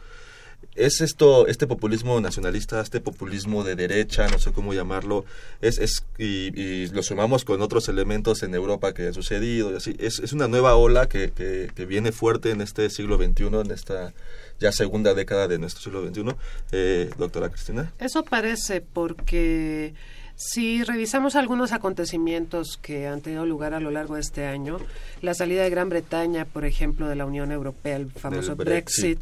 es 0.78 1.00
esto, 1.00 1.46
este 1.46 1.66
populismo 1.66 2.20
nacionalista, 2.20 2.80
este 2.80 3.00
populismo 3.00 3.64
de 3.64 3.74
derecha, 3.74 4.28
no 4.28 4.38
sé 4.38 4.52
cómo 4.52 4.72
llamarlo, 4.72 5.24
es, 5.60 5.78
es 5.78 6.04
y, 6.18 6.58
y 6.58 6.88
lo 6.88 7.02
sumamos 7.02 7.44
con 7.44 7.60
otros 7.62 7.88
elementos 7.88 8.42
en 8.42 8.54
Europa 8.54 8.94
que 8.94 9.08
han 9.08 9.14
sucedido, 9.14 9.72
y 9.72 9.76
así, 9.76 9.96
es, 9.98 10.20
es 10.20 10.32
una 10.32 10.48
nueva 10.48 10.76
ola 10.76 11.08
que, 11.08 11.32
que, 11.32 11.70
que, 11.74 11.86
viene 11.86 12.12
fuerte 12.12 12.50
en 12.50 12.60
este 12.60 12.88
siglo 12.90 13.16
XXI, 13.16 13.46
en 13.46 13.70
esta 13.70 14.12
ya 14.60 14.72
segunda 14.72 15.14
década 15.14 15.48
de 15.48 15.58
nuestro 15.58 15.82
siglo 15.82 16.06
XXI. 16.06 16.36
Eh, 16.72 17.10
doctora 17.18 17.48
Cristina. 17.48 17.92
Eso 17.98 18.24
parece 18.24 18.80
porque... 18.80 19.94
Si 20.40 20.84
revisamos 20.84 21.34
algunos 21.34 21.72
acontecimientos 21.72 22.78
que 22.80 23.08
han 23.08 23.22
tenido 23.22 23.44
lugar 23.44 23.74
a 23.74 23.80
lo 23.80 23.90
largo 23.90 24.14
de 24.14 24.20
este 24.20 24.46
año, 24.46 24.78
la 25.20 25.34
salida 25.34 25.64
de 25.64 25.70
Gran 25.70 25.88
Bretaña, 25.88 26.44
por 26.44 26.64
ejemplo, 26.64 27.08
de 27.08 27.16
la 27.16 27.26
Unión 27.26 27.50
Europea, 27.50 27.96
el 27.96 28.12
famoso 28.12 28.54
Brexit 28.54 29.20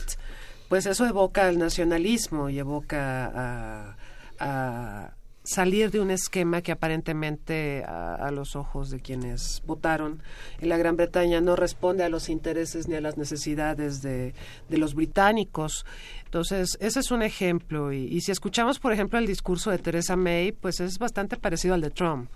pues 0.68 0.86
eso 0.86 1.06
evoca 1.06 1.48
el 1.48 1.58
nacionalismo 1.58 2.48
y 2.50 2.58
evoca 2.58 3.96
a, 4.38 5.12
salir 5.42 5.92
de 5.92 6.00
un 6.00 6.10
esquema 6.10 6.60
que 6.60 6.72
aparentemente 6.72 7.84
a, 7.84 8.30
los 8.32 8.56
ojos 8.56 8.90
de 8.90 8.98
quienes 8.98 9.62
votaron 9.64 10.20
en 10.58 10.68
la 10.68 10.76
Gran 10.76 10.96
Bretaña 10.96 11.40
no 11.40 11.54
responde 11.54 12.02
a 12.02 12.08
los 12.08 12.28
intereses 12.28 12.88
ni 12.88 12.96
a 12.96 13.00
las 13.00 13.16
necesidades 13.16 14.02
de, 14.02 14.34
de 14.68 14.78
los 14.78 14.94
británicos. 14.94 15.86
Entonces, 16.24 16.76
ese 16.80 16.98
es 16.98 17.12
un 17.12 17.22
ejemplo. 17.22 17.92
Y, 17.92 18.06
y, 18.06 18.22
si 18.22 18.32
escuchamos, 18.32 18.80
por 18.80 18.92
ejemplo, 18.92 19.20
el 19.20 19.26
discurso 19.26 19.70
de 19.70 19.78
Theresa 19.78 20.16
May, 20.16 20.50
pues 20.50 20.80
es 20.80 20.98
bastante 20.98 21.36
parecido 21.36 21.74
al 21.74 21.80
de 21.80 21.90
Trump. 21.90 22.28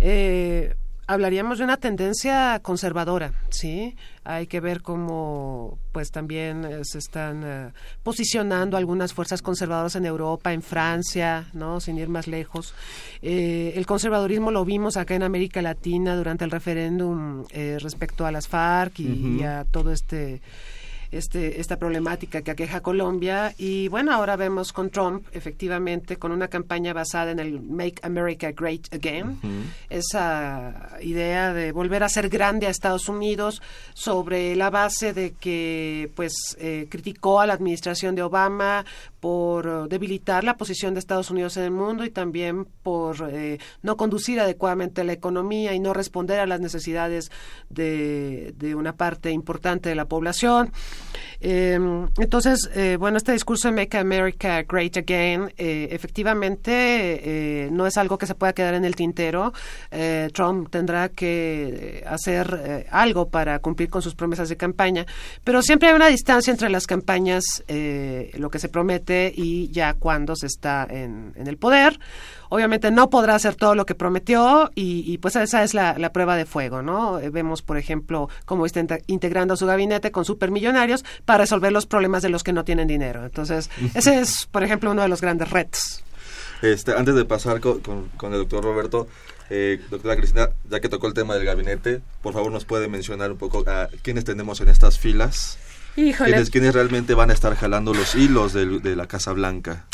Eh, 0.00 0.74
hablaríamos 1.12 1.58
de 1.58 1.64
una 1.64 1.76
tendencia 1.76 2.58
conservadora, 2.62 3.32
¿sí? 3.50 3.94
Hay 4.24 4.46
que 4.46 4.60
ver 4.60 4.82
cómo, 4.82 5.78
pues 5.92 6.10
también 6.10 6.64
eh, 6.64 6.84
se 6.84 6.98
están 6.98 7.42
eh, 7.44 7.72
posicionando 8.02 8.76
algunas 8.76 9.12
fuerzas 9.12 9.42
conservadoras 9.42 9.96
en 9.96 10.06
Europa, 10.06 10.52
en 10.52 10.62
Francia, 10.62 11.46
¿no? 11.52 11.80
Sin 11.80 11.98
ir 11.98 12.08
más 12.08 12.26
lejos. 12.26 12.74
Eh, 13.20 13.72
el 13.76 13.84
conservadurismo 13.86 14.50
lo 14.50 14.64
vimos 14.64 14.96
acá 14.96 15.14
en 15.14 15.22
América 15.22 15.60
Latina 15.60 16.16
durante 16.16 16.44
el 16.44 16.50
referéndum 16.50 17.44
eh, 17.50 17.78
respecto 17.80 18.24
a 18.24 18.32
las 18.32 18.48
FARC 18.48 19.00
y, 19.00 19.06
uh 19.06 19.14
-huh. 19.14 19.40
y 19.40 19.44
a 19.44 19.64
todo 19.64 19.92
este 19.92 20.40
este, 21.12 21.60
esta 21.60 21.76
problemática 21.76 22.42
que 22.42 22.50
aqueja 22.50 22.78
a 22.78 22.80
Colombia. 22.80 23.54
Y 23.58 23.88
bueno, 23.88 24.12
ahora 24.12 24.36
vemos 24.36 24.72
con 24.72 24.90
Trump, 24.90 25.26
efectivamente, 25.32 26.16
con 26.16 26.32
una 26.32 26.48
campaña 26.48 26.92
basada 26.92 27.30
en 27.30 27.38
el 27.38 27.60
Make 27.60 28.00
America 28.02 28.50
Great 28.52 28.92
Again, 28.92 29.26
uh 29.28 29.46
-huh. 29.46 29.62
esa 29.90 30.96
idea 31.02 31.52
de 31.52 31.72
volver 31.72 32.02
a 32.02 32.08
ser 32.08 32.28
grande 32.28 32.66
a 32.66 32.70
Estados 32.70 33.08
Unidos 33.08 33.62
sobre 33.94 34.56
la 34.56 34.70
base 34.70 35.12
de 35.12 35.32
que 35.32 36.10
pues 36.16 36.32
eh, 36.58 36.86
criticó 36.90 37.40
a 37.40 37.46
la 37.46 37.52
administración 37.52 38.14
de 38.14 38.22
Obama 38.22 38.84
por 39.22 39.88
debilitar 39.88 40.42
la 40.42 40.56
posición 40.56 40.94
de 40.94 40.98
Estados 40.98 41.30
Unidos 41.30 41.56
en 41.56 41.62
el 41.62 41.70
mundo 41.70 42.04
y 42.04 42.10
también 42.10 42.64
por 42.82 43.30
eh, 43.30 43.58
no 43.80 43.96
conducir 43.96 44.40
adecuadamente 44.40 45.04
la 45.04 45.12
economía 45.12 45.74
y 45.74 45.78
no 45.78 45.94
responder 45.94 46.40
a 46.40 46.46
las 46.46 46.58
necesidades 46.58 47.30
de, 47.70 48.74
una 48.76 48.96
parte 48.96 49.30
importante 49.30 49.90
de 49.90 49.94
la 49.94 50.06
población. 50.06 50.72
Eh, 51.40 51.78
entonces, 52.18 52.68
eh, 52.74 52.96
bueno, 52.98 53.16
este 53.16 53.30
discurso 53.30 53.68
de 53.68 53.74
Make 53.74 53.96
America 53.96 54.62
Great 54.62 54.96
Again, 54.96 55.52
eh, 55.56 55.86
efectivamente, 55.92 56.72
eh, 57.64 57.68
no 57.70 57.86
es 57.86 57.96
algo 57.98 58.18
que 58.18 58.26
se 58.26 58.34
pueda 58.34 58.52
quedar 58.52 58.74
en 58.74 58.84
el 58.84 58.96
tintero. 58.96 59.52
Eh, 59.92 60.30
Trump 60.32 60.68
tendrá 60.70 61.10
que 61.10 62.02
hacer 62.08 62.60
eh, 62.64 62.86
algo 62.90 63.28
para 63.28 63.60
cumplir 63.60 63.88
con 63.88 64.02
sus 64.02 64.16
promesas 64.16 64.48
de 64.48 64.56
campaña, 64.56 65.06
pero 65.44 65.62
siempre 65.62 65.90
hay 65.90 65.94
una 65.94 66.08
distancia 66.08 66.50
entre 66.50 66.70
las 66.70 66.88
campañas, 66.88 67.44
lo 68.34 68.50
que 68.50 68.58
se 68.58 68.68
promete 68.68 69.11
y 69.34 69.68
ya 69.72 69.94
cuando 69.94 70.36
se 70.36 70.46
está 70.46 70.86
en, 70.88 71.32
en 71.36 71.46
el 71.46 71.56
poder 71.56 71.98
obviamente 72.52 72.90
no 72.90 73.08
podrá 73.08 73.34
hacer 73.34 73.54
todo 73.54 73.74
lo 73.74 73.86
que 73.86 73.94
prometió 73.94 74.70
y, 74.74 75.10
y 75.10 75.16
pues 75.16 75.36
esa 75.36 75.62
es 75.62 75.72
la, 75.72 75.96
la, 75.96 76.12
prueba 76.12 76.36
de 76.36 76.44
fuego, 76.44 76.82
¿no? 76.82 77.18
Eh, 77.18 77.30
vemos, 77.30 77.62
por 77.62 77.78
ejemplo, 77.78 78.28
cómo 78.44 78.66
está 78.66 78.84
integrando 79.06 79.56
su 79.56 79.64
gabinete 79.64 80.10
con 80.10 80.26
supermillonarios 80.26 81.02
para 81.24 81.38
resolver 81.38 81.72
los 81.72 81.86
problemas 81.86 82.22
de 82.22 82.28
los 82.28 82.44
que 82.44 82.52
no 82.52 82.62
tienen 82.62 82.88
dinero. 82.88 83.24
Entonces, 83.24 83.70
ese 83.94 84.20
es, 84.20 84.46
por 84.50 84.62
ejemplo, 84.62 84.90
uno 84.90 85.00
de 85.00 85.08
los 85.08 85.22
grandes 85.22 85.50
retos. 85.50 86.04
Este, 86.60 86.92
antes 86.92 87.14
de 87.14 87.24
pasar 87.24 87.60
con, 87.60 87.80
con, 87.80 88.08
con 88.18 88.34
el 88.34 88.40
doctor 88.40 88.62
Roberto, 88.62 89.08
eh, 89.48 89.80
doctora 89.90 90.16
Cristina, 90.16 90.50
ya 90.68 90.80
que 90.80 90.90
tocó 90.90 91.06
el 91.06 91.14
tema 91.14 91.34
del 91.34 91.46
gabinete, 91.46 92.02
por 92.22 92.34
favor 92.34 92.52
nos 92.52 92.66
puede 92.66 92.86
mencionar 92.86 93.32
un 93.32 93.38
poco 93.38 93.64
a 93.66 93.88
quiénes 94.02 94.24
tenemos 94.24 94.60
en 94.60 94.68
estas 94.68 94.98
filas. 94.98 95.58
Híjole. 95.96 96.30
¿Quiénes, 96.30 96.50
quiénes 96.50 96.74
realmente 96.74 97.14
van 97.14 97.30
a 97.30 97.34
estar 97.34 97.54
jalando 97.54 97.92
los 97.92 98.14
hilos 98.14 98.52
de, 98.52 98.80
de 98.80 98.96
la 98.96 99.06
Casa 99.06 99.32
Blanca? 99.32 99.84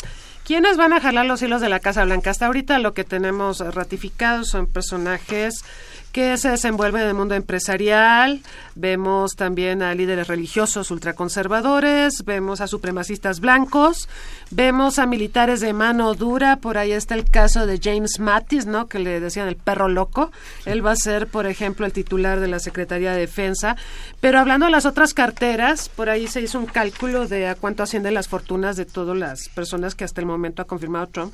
¿Quiénes 0.45 0.77
van 0.77 0.93
a 0.93 0.99
jalar 0.99 1.25
los 1.27 1.41
hilos 1.43 1.61
de 1.61 1.69
la 1.69 1.79
Casa 1.79 2.03
Blanca? 2.05 2.31
Hasta 2.31 2.47
ahorita 2.47 2.79
lo 2.79 2.93
que 2.95 3.03
tenemos 3.03 3.59
ratificados 3.59 4.49
son 4.49 4.65
personajes 4.65 5.63
que 6.11 6.37
se 6.37 6.49
desenvuelven 6.49 7.03
en 7.03 7.07
el 7.09 7.13
mundo 7.13 7.35
empresarial, 7.35 8.41
vemos 8.75 9.35
también 9.35 9.83
a 9.83 9.93
líderes 9.93 10.27
religiosos 10.27 10.89
ultraconservadores, 10.91 12.23
vemos 12.25 12.61
a 12.61 12.67
supremacistas 12.67 13.39
blancos, 13.39 14.09
vemos 14.51 14.99
a 14.99 15.05
militares 15.05 15.59
de 15.59 15.73
mano 15.73 16.13
dura, 16.15 16.57
por 16.57 16.77
ahí 16.77 16.91
está 16.91 17.15
el 17.15 17.25
caso 17.25 17.65
de 17.65 17.79
James 17.81 18.19
Mattis, 18.19 18.65
¿no? 18.65 18.87
que 18.87 18.99
le 18.99 19.19
decían 19.19 19.47
el 19.47 19.55
perro 19.55 19.87
loco, 19.87 20.31
él 20.65 20.85
va 20.85 20.91
a 20.91 20.95
ser, 20.95 21.27
por 21.27 21.45
ejemplo, 21.45 21.85
el 21.85 21.93
titular 21.93 22.39
de 22.39 22.47
la 22.47 22.59
Secretaría 22.59 23.11
de 23.11 23.19
Defensa, 23.19 23.75
pero 24.21 24.39
hablando 24.39 24.65
de 24.65 24.71
las 24.71 24.85
otras 24.85 25.13
carteras, 25.13 25.89
por 25.89 26.09
ahí 26.09 26.27
se 26.27 26.41
hizo 26.41 26.59
un 26.59 26.65
cálculo 26.65 27.27
de 27.27 27.47
a 27.47 27.55
cuánto 27.55 27.83
ascienden 27.83 28.13
las 28.13 28.27
fortunas 28.27 28.77
de 28.77 28.85
todas 28.85 29.17
las 29.17 29.49
personas 29.49 29.95
que 29.95 30.05
hasta 30.05 30.21
el 30.21 30.27
momento 30.27 30.61
ha 30.61 30.65
confirmado 30.65 31.07
Trump, 31.07 31.33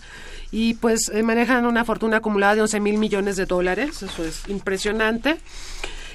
y 0.51 0.73
pues 0.75 1.09
eh, 1.13 1.23
manejan 1.23 1.65
una 1.65 1.85
fortuna 1.85 2.17
acumulada 2.17 2.55
de 2.55 2.61
11 2.61 2.79
mil 2.79 2.97
millones 2.97 3.35
de 3.35 3.45
dólares, 3.45 4.03
eso 4.03 4.23
es 4.23 4.47
impresionante. 4.65 5.37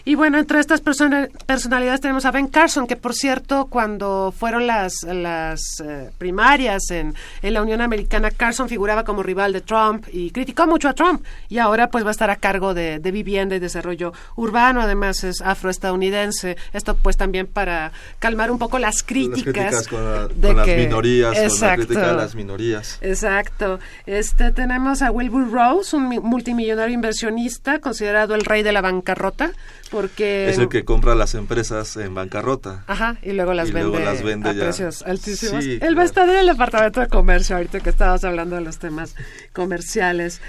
Y 0.04 0.14
bueno, 0.14 0.38
entre 0.38 0.60
estas 0.60 0.80
person 0.80 1.28
personalidades 1.46 2.00
tenemos 2.00 2.24
a 2.24 2.30
Ben 2.30 2.46
Carson, 2.46 2.86
que 2.86 2.96
por 2.96 3.14
cierto, 3.14 3.66
cuando 3.66 4.32
fueron 4.36 4.66
las, 4.66 5.02
las 5.02 5.60
eh, 5.84 6.10
primarias 6.18 6.90
en, 6.90 7.14
en, 7.42 7.54
la 7.54 7.62
Unión 7.62 7.80
Americana, 7.80 8.30
Carson 8.30 8.68
figuraba 8.68 9.04
como 9.04 9.22
rival 9.22 9.52
de 9.52 9.60
Trump 9.60 10.06
y 10.12 10.30
criticó 10.30 10.66
mucho 10.66 10.88
a 10.88 10.94
Trump. 10.94 11.24
Y 11.48 11.58
ahora 11.58 11.88
pues 11.88 12.04
va 12.04 12.08
a 12.08 12.12
estar 12.12 12.30
a 12.30 12.36
cargo 12.36 12.74
de, 12.74 12.98
de 12.98 13.10
vivienda 13.10 13.56
y 13.56 13.58
desarrollo 13.58 14.12
urbano, 14.36 14.80
además 14.80 15.24
es 15.24 15.40
afroestadounidense. 15.40 16.56
Esto 16.72 16.96
pues 16.96 17.16
también 17.16 17.46
para 17.46 17.92
calmar 18.18 18.50
un 18.50 18.58
poco 18.58 18.78
las 18.78 19.02
críticas. 19.02 19.54
Las 19.54 19.54
críticas 19.54 19.88
con, 19.88 20.04
la, 20.04 20.28
de 20.28 20.54
con 20.54 20.64
que, 20.64 20.76
las 20.76 20.86
minorías, 20.86 21.38
exacto, 21.38 21.58
con 21.58 21.68
la 21.68 21.76
crítica 21.76 22.10
a 22.10 22.14
las 22.14 22.34
minorías. 22.34 22.98
Exacto. 23.00 23.80
Este, 24.06 24.52
tenemos 24.52 25.02
a 25.02 25.10
Wilbur 25.10 25.50
Rose, 25.50 25.96
un 25.96 26.04
multimillonario 26.04 26.94
inversionista, 26.94 27.80
considerado 27.80 28.34
el 28.34 28.44
rey 28.44 28.62
de 28.62 28.72
la 28.72 28.80
bancarrota 28.80 29.52
porque 29.90 30.48
es 30.48 30.58
el 30.58 30.68
que 30.68 30.84
compra 30.84 31.14
las 31.14 31.34
empresas 31.34 31.96
en 31.96 32.14
bancarrota 32.14 32.84
ajá 32.86 33.16
y 33.22 33.32
luego 33.32 33.54
las, 33.54 33.68
y 33.68 33.72
vende, 33.72 33.90
luego 33.90 34.04
las 34.04 34.22
vende 34.22 34.50
a 34.50 34.52
ya. 34.52 34.60
precios 34.60 35.02
altísimos 35.02 35.64
sí, 35.64 35.72
él 35.72 35.78
claro. 35.80 35.96
va 35.96 36.02
a 36.02 36.06
estar 36.06 36.28
en 36.28 36.36
el 36.36 36.46
departamento 36.46 37.00
de 37.00 37.08
comercio 37.08 37.56
ahorita 37.56 37.80
que 37.80 37.90
estábamos 37.90 38.24
hablando 38.24 38.56
de 38.56 38.62
los 38.62 38.78
temas 38.78 39.14
comerciales 39.52 40.40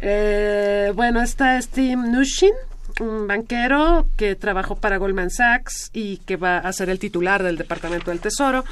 eh, 0.00 0.92
bueno 0.94 1.22
está 1.22 1.60
Steve 1.60 1.96
Nushin 1.96 2.52
un 3.00 3.26
banquero 3.26 4.06
que 4.16 4.34
trabajó 4.34 4.76
para 4.76 4.96
Goldman 4.96 5.30
Sachs 5.30 5.90
y 5.92 6.18
que 6.18 6.36
va 6.36 6.58
a 6.58 6.72
ser 6.72 6.88
el 6.88 6.98
titular 6.98 7.42
del 7.42 7.56
Departamento 7.56 8.10
del 8.10 8.20
Tesoro. 8.20 8.64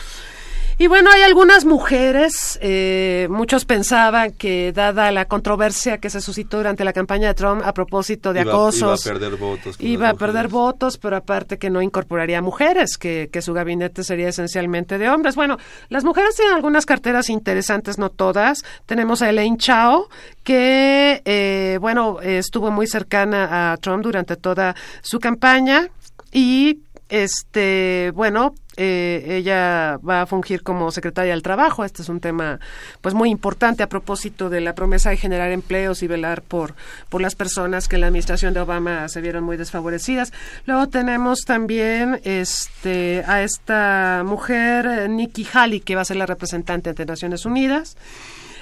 Y 0.77 0.89
bueno, 0.89 1.11
hay 1.11 1.23
algunas 1.23 1.65
mujeres, 1.65 2.59
eh, 2.61 3.29
muchos 3.31 3.65
pensaban 3.65 4.33
que 4.33 4.73
dada 4.73 5.13
la 5.13 5.27
controversia 5.27 5.99
que 5.99 6.11
se 6.11 6.21
suscitó 6.21 6.57
durante 6.57 6.85
la 6.85 6.93
campaña 6.93 7.29
de 7.29 7.35
Trump 7.35 7.63
a 7.65 7.73
propósito 7.73 8.33
de 8.33 8.41
iba, 8.41 8.53
acosos, 8.53 9.07
iba 9.07 9.13
a 9.13 9.19
perder 9.19 9.37
votos. 9.37 9.77
Iba 9.79 10.09
a 10.09 10.15
perder 10.15 10.49
votos, 10.49 10.99
pero 10.99 11.17
aparte 11.17 11.59
que 11.59 11.71
no 11.71 11.81
incorporaría 11.81 12.43
mujeres, 12.43 12.99
que, 12.99 13.29
que, 13.33 13.41
su 13.41 13.53
gabinete 13.53 14.03
sería 14.03 14.29
esencialmente 14.29 14.99
de 14.99 15.09
hombres. 15.09 15.37
Bueno, 15.37 15.59
las 15.91 16.05
mujeres 16.05 16.35
tienen 16.35 16.55
algunas 16.55 16.87
carteras 16.87 17.31
interesantes, 17.31 17.99
no 17.99 18.11
todas. 18.11 18.65
Tenemos 18.87 19.23
a 19.23 19.31
Elaine 19.31 19.59
Chao, 19.59 20.09
que, 20.43 21.23
eh, 21.25 21.79
bueno, 21.81 22.21
estuvo 22.21 22.71
muy 22.71 22.87
cercana 22.87 23.73
a 23.73 23.77
Trump 23.77 24.03
durante 24.03 24.37
toda 24.37 24.75
su 25.03 25.21
campaña 25.21 25.89
y 26.33 26.81
este, 27.09 28.13
bueno, 28.15 28.55
eh, 28.77 29.25
ella 29.29 29.99
va 29.99 30.23
a 30.23 30.27
fungir 30.27 30.63
como 30.63 30.91
secretaria 30.91 31.33
del 31.33 31.43
Trabajo. 31.43 31.85
Este 31.85 32.03
es 32.03 32.09
un 32.09 32.21
tema, 32.21 32.61
pues, 33.01 33.15
muy 33.15 33.31
importante 33.31 33.83
a 33.83 33.89
propósito 33.89 34.51
de 34.51 34.61
la 34.61 34.75
promesa 34.75 35.11
de 35.11 35.17
generar 35.17 35.53
empleos 35.53 36.03
y 36.03 36.07
velar 36.07 36.43
por, 36.43 36.75
por 37.09 37.21
las 37.21 37.35
personas 37.35 37.89
que 37.89 37.97
en 37.97 38.01
la 38.01 38.07
administración 38.09 38.55
de 38.55 38.61
Obama 38.61 39.09
se 39.09 39.21
vieron 39.21 39.45
muy 39.45 39.57
desfavorecidas. 39.57 40.33
Luego 40.67 40.89
tenemos 40.89 41.41
también, 41.47 42.21
este, 42.25 43.23
a 43.27 43.43
esta 43.43 44.23
mujer, 44.25 45.09
Nikki 45.09 45.47
Haley, 45.53 45.81
que 45.81 45.95
va 45.95 46.03
a 46.03 46.07
ser 46.07 46.17
la 46.17 46.27
representante 46.27 46.91
ante 46.91 47.05
Naciones 47.05 47.45
Unidas 47.45 47.97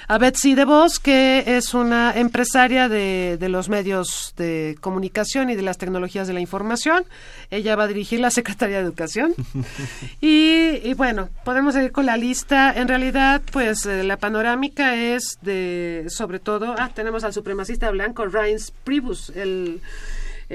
a 0.07 0.17
Betsy 0.17 0.55
DeVos, 0.55 0.99
que 0.99 1.43
es 1.45 1.73
una 1.73 2.13
empresaria 2.15 2.89
de, 2.89 3.37
de, 3.39 3.49
los 3.49 3.69
medios 3.69 4.33
de 4.37 4.77
comunicación 4.81 5.49
y 5.49 5.55
de 5.55 5.61
las 5.61 5.77
tecnologías 5.77 6.27
de 6.27 6.33
la 6.33 6.39
información. 6.39 7.05
Ella 7.49 7.75
va 7.75 7.83
a 7.83 7.87
dirigir 7.87 8.19
la 8.19 8.31
Secretaría 8.31 8.77
de 8.77 8.83
Educación. 8.83 9.33
y, 10.21 10.79
y, 10.83 10.93
bueno, 10.93 11.29
podemos 11.45 11.73
seguir 11.73 11.91
con 11.91 12.05
la 12.05 12.17
lista. 12.17 12.73
En 12.73 12.87
realidad, 12.87 13.41
pues 13.51 13.85
eh, 13.85 14.03
la 14.03 14.17
panorámica 14.17 14.95
es 14.95 15.37
de, 15.41 16.05
sobre 16.09 16.39
todo, 16.39 16.75
ah, 16.77 16.89
tenemos 16.93 17.23
al 17.23 17.33
supremacista 17.33 17.89
blanco 17.91 18.25
Reince 18.25 18.71
Priebus, 18.83 19.29
el 19.29 19.81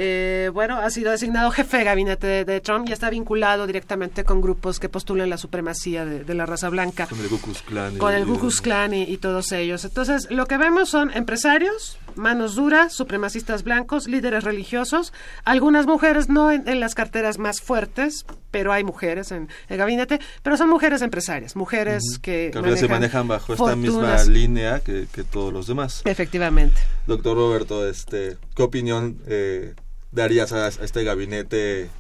eh, 0.01 0.51
bueno, 0.55 0.77
ha 0.77 0.91
sido 0.91 1.11
designado 1.11 1.51
jefe 1.51 1.79
de 1.79 1.85
gabinete 1.85 2.45
de, 2.45 2.61
Trump 2.61 2.89
y 2.89 2.93
está 2.93 3.11
vinculado 3.11 3.67
directamente 3.67 4.23
con 4.23 4.41
grupos 4.41 4.79
que 4.79 4.89
postulan 4.89 5.29
la 5.29 5.39
supremacía 5.39 6.05
de, 6.05 6.35
la 6.35 6.47
raza 6.47 6.69
blanca. 6.69 7.09
Con 7.09 7.19
el 7.19 7.27
Ku 7.27 7.41
Klux 7.41 7.63
Klan. 7.63 7.99
Con 7.99 8.15
el 8.15 8.25
Ku 8.25 8.39
Klux 8.39 8.61
Klan 8.61 8.95
y, 8.95 9.17
todos 9.17 9.51
ellos. 9.51 9.85
Entonces, 9.85 10.31
lo 10.31 10.47
que 10.47 10.57
vemos 10.57 10.89
son 10.89 11.11
empresarios, 11.15 11.99
manos 12.15 12.55
duras, 12.55 12.93
supremacistas 12.93 13.65
blancos, 13.65 14.07
líderes 14.07 14.45
religiosos, 14.45 15.13
algunas 15.45 15.87
mujeres 15.87 16.29
no 16.29 16.53
en, 16.53 16.79
las 16.79 16.95
carteras 16.95 17.39
más 17.39 17.61
fuertes, 17.61 18.25
pero 18.53 18.73
hay 18.73 18.85
mujeres 18.85 19.33
en 19.33 19.49
el 19.69 19.79
gabinete, 19.79 20.21
pero 20.45 20.57
son 20.57 20.71
mujeres 20.71 21.03
empresarias, 21.03 21.57
mujeres 21.57 22.21
que, 22.23 22.53
manejan 22.55 22.79
se 22.79 22.87
manejan 22.87 23.27
bajo 23.27 23.53
esta 23.53 23.75
misma 23.75 24.23
línea 24.23 24.79
que, 24.79 25.09
todos 25.29 25.53
los 25.53 25.67
demás. 25.67 26.03
Efectivamente. 26.05 26.81
Doctor 27.09 27.37
Roberto, 27.37 27.89
este, 27.89 28.37
¿qué 28.55 28.63
opinión 28.63 29.19
eh, 29.27 29.75
darías 30.13 30.53
a, 30.53 30.69
este 30.69 31.05
gabinete 31.05 31.91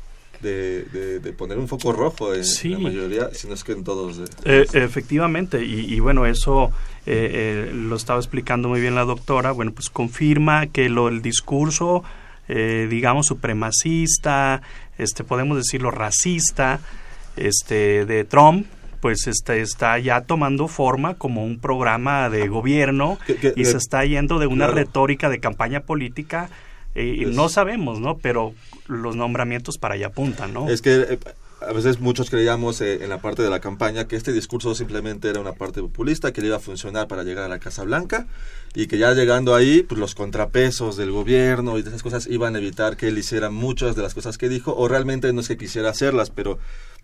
de, 0.41 1.35
poner 1.37 1.59
un 1.59 1.69
foco 1.69 1.93
rojo 1.93 2.33
en 2.35 2.43
la 2.73 2.79
mayoría, 2.79 3.35
si 3.35 3.49
no 3.49 3.55
es 3.55 3.65
que 3.65 3.73
en 3.73 3.85
todos. 3.85 4.21
Eh, 4.45 4.67
efectivamente, 4.73 5.65
y, 5.65 5.99
bueno, 6.00 6.27
eso 6.27 6.71
eh, 7.07 7.71
lo 7.75 7.97
estaba 7.97 8.21
explicando 8.21 8.69
muy 8.69 8.81
bien 8.81 8.95
la 8.95 9.05
doctora, 9.05 9.53
bueno, 9.53 9.73
pues 9.73 9.91
confirma 9.91 10.67
que 10.69 10.88
lo, 10.88 11.09
el 11.09 11.23
discurso, 11.23 12.05
digamos, 12.49 13.27
supremacista, 13.27 14.62
este, 14.97 15.23
podemos 15.23 15.57
decirlo 15.59 15.91
racista, 15.91 16.81
este, 17.37 18.05
de 18.05 18.25
Trump, 18.25 18.67
pues 19.00 19.27
este, 19.27 19.61
está 19.61 19.99
ya 19.99 20.23
tomando 20.23 20.69
forma 20.69 21.15
como 21.15 21.45
un 21.45 21.59
programa 21.59 22.29
de 22.29 22.49
gobierno 22.49 23.19
y 23.57 23.65
se 23.65 23.77
está 23.77 24.05
yendo 24.05 24.38
de 24.38 24.47
una 24.47 24.67
retórica 24.67 25.29
de 25.29 25.38
campaña 25.38 25.81
política 25.81 26.50
y 27.02 27.25
no 27.26 27.49
sabemos, 27.49 28.00
¿no? 28.00 28.19
Pero 28.19 28.55
los 28.87 29.17
nombramientos 29.17 29.78
para 29.78 29.95
allá 29.95 30.09
apuntan, 30.09 30.52
¿no? 30.52 30.69
Es 30.69 30.83
que 30.83 30.95
eh, 30.95 31.19
a 31.61 31.73
veces 31.73 32.00
muchos 32.00 32.31
creíamos 32.31 32.81
eh, 32.81 33.02
en 33.02 33.11
la 33.11 33.21
parte 33.21 33.43
de 33.43 33.50
la 33.50 33.61
campaña 33.61 34.07
que 34.07 34.17
este 34.17 34.33
discurso 34.33 34.75
simplemente 34.75 35.28
era 35.28 35.40
una 35.40 35.52
parte 35.52 35.81
populista 35.81 36.33
que 36.33 36.40
le 36.40 36.49
iba 36.49 36.57
a 36.57 36.61
funcionar 36.61 37.09
para 37.09 37.25
llegar 37.25 37.45
a 37.45 37.49
la 37.49 37.59
Casa 37.59 37.83
Blanca 37.85 38.26
y 38.75 38.87
que 38.87 38.99
ya 38.99 39.12
llegando 39.12 39.55
ahí, 39.55 39.83
pues 39.83 39.99
los 39.99 40.14
contrapesos 40.14 40.97
del 40.97 41.11
gobierno 41.11 41.78
y 41.78 41.83
de 41.83 41.88
esas 41.88 42.02
cosas 42.02 42.26
iban 42.28 42.55
a 42.55 42.59
evitar 42.59 42.97
que 42.97 43.09
él 43.09 43.19
hiciera 43.19 43.50
muchas 43.50 43.97
de 43.97 44.02
las 44.02 44.14
cosas 44.14 44.38
que 44.38 44.49
dijo 44.49 44.75
o 44.76 44.88
realmente 44.88 45.33
no 45.33 45.40
es 45.40 45.49
que 45.49 45.57
quisiera 45.57 45.90
hacerlas, 45.90 46.31
pero 46.31 46.59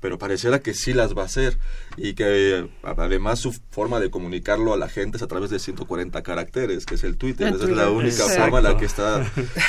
pero 0.04 0.18
pareciera 0.18 0.58
que 0.58 0.74
sí 0.74 0.92
las 0.92 1.16
va 1.16 1.22
a 1.22 1.24
hacer 1.24 1.56
y 1.96 2.12
que 2.12 2.68
además 2.82 3.38
su 3.38 3.54
forma 3.70 4.00
de 4.00 4.10
comunicarlo 4.10 4.74
a 4.74 4.76
la 4.76 4.90
gente 4.90 5.16
es 5.16 5.22
a 5.22 5.28
través 5.28 5.48
de 5.48 5.58
140 5.58 6.22
caracteres, 6.22 6.84
que 6.84 6.96
es 6.96 7.04
el 7.04 7.16
Twitter. 7.16 7.54
Esa 7.54 7.64
es 7.64 7.70
la 7.70 7.88
única 7.88 8.24
forma 8.24 8.58
en 8.58 8.64
la 8.64 8.76
que 8.76 8.84
está. 8.84 9.24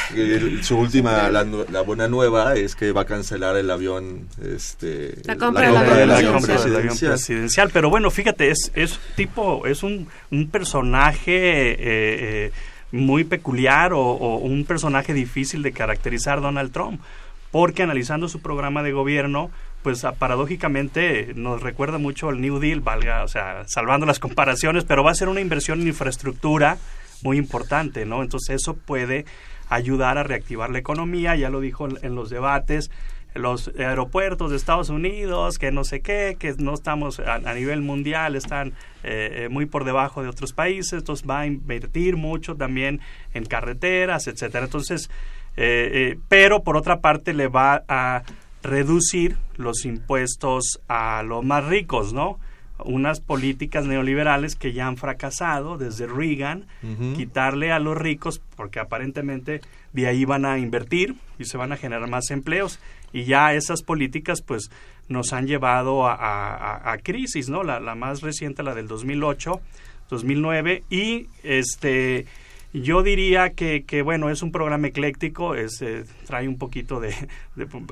su 0.62 0.78
última, 0.78 1.30
la, 1.30 1.82
buena 1.84 2.10
nueva 2.10 2.56
es 2.56 2.76
que 2.76 2.92
va 2.92 3.04
a 3.04 3.06
cancelar 3.06 3.56
el 3.56 3.72
avión. 3.72 4.28
Este, 4.44 5.16
la 5.24 5.38
compra, 5.38 5.70
del 5.96 6.12
avión, 6.12 6.44
presidencial. 6.44 7.70
Pero 7.72 7.90
bueno, 7.90 8.12
fíjate, 8.12 8.52
es, 8.52 8.74
es 8.76 9.00
tipo, 9.16 9.66
es 9.66 9.84
un, 9.84 10.10
un 10.32 10.50
personaje. 10.50 11.32
Eh, 11.32 11.78
eh, 11.80 12.52
muy 12.92 13.24
peculiar 13.24 13.94
o, 13.94 14.02
o 14.02 14.38
un 14.38 14.66
personaje 14.66 15.14
difícil 15.14 15.64
de 15.64 15.72
caracterizar 15.72 16.40
Donald 16.40 16.72
Trump, 16.72 17.02
porque 17.52 17.84
analizando 17.84 18.30
su 18.30 18.42
programa 18.42 18.84
de 18.84 18.92
gobierno, 18.92 19.50
pues 19.86 20.04
paradójicamente 20.18 21.34
nos 21.36 21.62
recuerda 21.62 22.00
mucho 22.00 22.30
al 22.30 22.42
New 22.42 22.58
Deal, 22.58 22.82
valga, 22.82 23.24
o 23.24 23.28
sea, 23.28 23.68
salvando 23.68 24.08
las 24.08 24.18
comparaciones, 24.18 24.84
pero 24.84 25.04
va 25.04 25.12
a 25.12 25.14
ser 25.14 25.30
una 25.30 25.42
inversión 25.42 25.80
en 25.80 25.90
infraestructura 25.90 26.80
muy 27.22 27.38
importante, 27.38 28.04
¿no? 28.04 28.24
Entonces 28.24 28.56
eso 28.56 28.74
puede 28.74 29.26
ayudar 29.70 30.18
a 30.18 30.24
reactivar 30.24 30.72
la 30.72 30.80
economía, 30.80 31.36
ya 31.36 31.52
lo 31.52 31.60
dijo 31.60 31.88
en, 32.02 32.16
los 32.16 32.32
debates, 32.32 32.90
los 33.36 33.72
aeropuertos 33.78 34.50
de 34.50 34.58
Estados 34.58 34.90
Unidos, 34.90 35.60
que 35.60 35.72
no 35.72 35.84
sé 35.84 36.02
qué, 36.02 36.36
que 36.40 36.56
no 36.58 36.74
estamos 36.74 37.20
a, 37.20 37.54
nivel 37.54 37.84
mundial, 37.84 38.36
están 38.36 38.70
eh, 39.04 39.44
eh, 39.44 39.50
muy 39.50 39.68
por 39.68 39.84
debajo 39.84 40.24
de 40.24 40.30
otros 40.30 40.52
países, 40.52 40.94
entonces 40.94 41.30
va 41.30 41.42
a 41.42 41.46
invertir 41.46 42.16
mucho 42.16 42.56
también 42.56 43.02
en 43.36 43.46
carreteras, 43.46 44.26
etcétera. 44.26 44.66
Entonces, 44.66 45.12
eh, 45.58 46.18
pero 46.28 46.64
por 46.64 46.76
otra 46.76 47.02
parte 47.02 47.36
le 47.36 47.50
va 47.50 47.84
a 47.88 48.24
reducir 48.64 49.38
los 49.56 49.86
impuestos 49.86 50.82
a 50.88 51.24
los 51.24 51.44
más 51.44 51.66
ricos, 51.66 52.14
¿no? 52.14 52.40
Unas 52.84 53.22
políticas 53.22 53.86
neoliberales 53.86 54.56
que 54.56 54.74
ya 54.74 54.88
han 54.88 54.98
fracasado 54.98 55.78
desde 55.78 56.08
Reagan, 56.08 56.66
quitarle 57.16 57.72
a 57.72 57.80
los 57.80 57.98
ricos, 57.98 58.42
porque 58.58 58.80
aparentemente 58.80 59.62
de 59.94 60.08
ahí 60.08 60.26
van 60.26 60.46
a 60.46 60.60
invertir 60.60 61.16
y 61.40 61.46
se 61.46 61.58
van 61.58 61.72
a 61.72 61.78
generar 61.78 62.10
más 62.10 62.32
empleos. 62.32 62.80
Y 63.14 63.24
ya 63.24 63.54
esas 63.54 63.82
políticas, 63.82 64.42
pues, 64.42 64.72
nos 65.08 65.32
han 65.32 65.48
llevado 65.48 66.06
a, 66.06 66.98
crisis, 67.02 67.48
¿no? 67.48 67.64
La, 67.64 67.80
la, 67.80 67.96
más 67.96 68.22
reciente, 68.22 68.62
la 68.62 68.76
del 68.76 68.88
2008, 68.88 69.62
2009, 70.10 70.84
y 70.90 71.28
este 71.44 72.26
yo 72.82 73.04
diría 73.04 73.52
que, 73.52 73.86
que, 73.86 74.02
bueno, 74.02 74.30
es 74.30 74.42
un 74.42 74.52
programa 74.52 74.88
ecléctico, 74.88 75.56
es, 75.56 75.82
eh, 75.82 76.04
trae 76.26 76.48
un 76.48 76.58
poquito 76.58 77.00
de, 77.00 77.16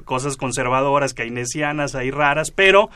cosas 0.05 0.35
conservadoras, 0.35 1.13
keynesianas, 1.13 1.95
ahí 1.95 2.11
raras, 2.11 2.51
pero 2.51 2.89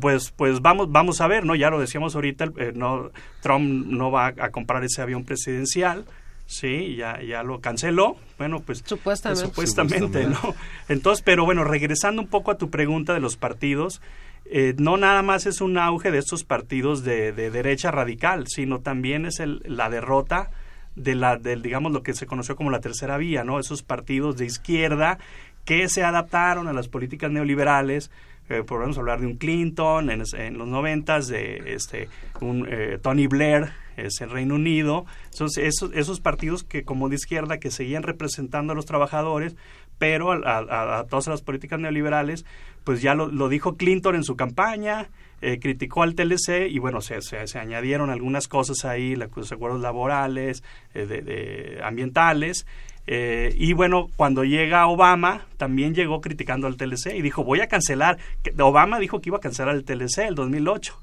pues, 0.00 0.30
pues 0.30 0.60
vamos, 0.60 0.92
vamos 0.92 1.20
a 1.20 1.26
ver, 1.26 1.44
¿no? 1.44 1.54
Ya 1.54 1.70
lo 1.70 1.80
decíamos 1.80 2.14
ahorita, 2.14 2.46
eh, 2.56 2.72
no, 2.74 3.10
Trump 3.40 3.86
no 3.86 4.10
va 4.10 4.28
a, 4.28 4.50
comprar 4.50 4.84
ese 4.84 5.02
avión 5.02 5.24
presidencial, 5.24 6.04
sí, 6.46 6.96
ya, 6.96 7.20
ya 7.22 7.42
lo 7.42 7.60
canceló, 7.60 8.16
bueno, 8.38 8.60
pues 8.60 8.82
supuestamente, 8.84 9.44
supuestamente, 9.44 10.26
¿no? 10.26 10.54
Entonces, 10.88 11.22
pero 11.24 11.44
bueno, 11.44 11.64
regresando 11.64 12.22
un 12.22 12.28
poco 12.28 12.50
a 12.50 12.58
tu 12.58 12.70
pregunta 12.70 13.14
de 13.14 13.20
los 13.20 13.36
partidos, 13.36 14.00
eh, 14.44 14.74
no 14.76 14.96
nada 14.96 15.22
más 15.22 15.46
es 15.46 15.60
un 15.60 15.78
auge 15.78 16.10
de 16.10 16.18
estos 16.18 16.44
partidos 16.44 17.04
de, 17.04 17.32
de 17.32 17.50
derecha 17.50 17.90
radical, 17.90 18.46
sino 18.48 18.80
también 18.80 19.24
es 19.24 19.40
el, 19.40 19.62
la 19.64 19.88
derrota 19.88 20.50
de 20.96 21.14
la 21.14 21.36
del 21.36 21.62
digamos 21.62 21.92
lo 21.92 22.02
que 22.02 22.14
se 22.14 22.26
conoció 22.26 22.56
como 22.56 22.70
la 22.70 22.80
tercera 22.80 23.16
vía, 23.16 23.44
¿no? 23.44 23.58
Esos 23.58 23.82
partidos 23.82 24.36
de 24.36 24.46
izquierda 24.46 25.18
que 25.64 25.88
se 25.88 26.02
adaptaron 26.02 26.68
a 26.68 26.72
las 26.72 26.88
políticas 26.88 27.30
neoliberales, 27.30 28.10
eh, 28.48 28.64
podemos 28.66 28.98
hablar 28.98 29.20
de 29.20 29.26
un 29.26 29.36
Clinton 29.36 30.10
en, 30.10 30.58
los 30.58 30.68
noventas, 30.68 31.28
de 31.28 31.74
este 31.74 32.08
un 32.40 32.66
eh, 32.68 32.98
Tony 33.00 33.26
Blair 33.26 33.72
es 33.96 34.20
el 34.20 34.30
Reino 34.30 34.54
Unido, 34.54 35.06
esos, 35.30 35.56
esos 35.94 36.20
partidos 36.20 36.64
que 36.64 36.82
como 36.84 37.08
de 37.08 37.16
izquierda 37.16 37.58
que 37.58 37.70
seguían 37.70 38.02
representando 38.02 38.72
a 38.72 38.76
los 38.76 38.86
trabajadores, 38.86 39.54
pero 39.98 40.32
a, 40.32 41.06
todas 41.08 41.28
las 41.28 41.42
políticas 41.42 41.78
neoliberales, 41.78 42.44
pues 42.84 43.02
ya 43.02 43.14
lo, 43.14 43.28
lo 43.28 43.48
dijo 43.48 43.76
Clinton 43.76 44.16
en 44.16 44.24
su 44.24 44.34
campaña, 44.34 45.10
eh, 45.44 45.58
criticó 45.58 46.04
al 46.04 46.14
TLC 46.14 46.68
y 46.70 46.78
bueno, 46.78 47.00
se, 47.00 47.20
se, 47.20 47.58
añadieron 47.58 48.10
algunas 48.10 48.46
cosas 48.46 48.84
ahí, 48.84 49.16
los 49.16 49.50
acuerdos 49.50 49.80
laborales, 49.80 50.62
eh, 50.94 51.04
de, 51.04 51.80
ambientales. 51.82 52.64
Eh, 53.08 53.52
y 53.58 53.72
bueno, 53.72 54.06
cuando 54.14 54.44
llega 54.44 54.86
Obama, 54.86 55.46
también 55.56 55.96
llegó 55.96 56.20
criticando 56.20 56.68
al 56.68 56.76
TLC 56.76 57.16
y 57.16 57.22
dijo, 57.22 57.42
voy 57.42 57.60
a 57.60 57.66
cancelar. 57.66 58.18
Obama 58.56 59.00
dijo 59.00 59.20
que 59.20 59.30
iba 59.30 59.38
a 59.38 59.40
cancelar 59.40 59.74
el 59.74 59.84
TLC 59.84 60.18
el 60.28 60.36
2008, 60.36 60.96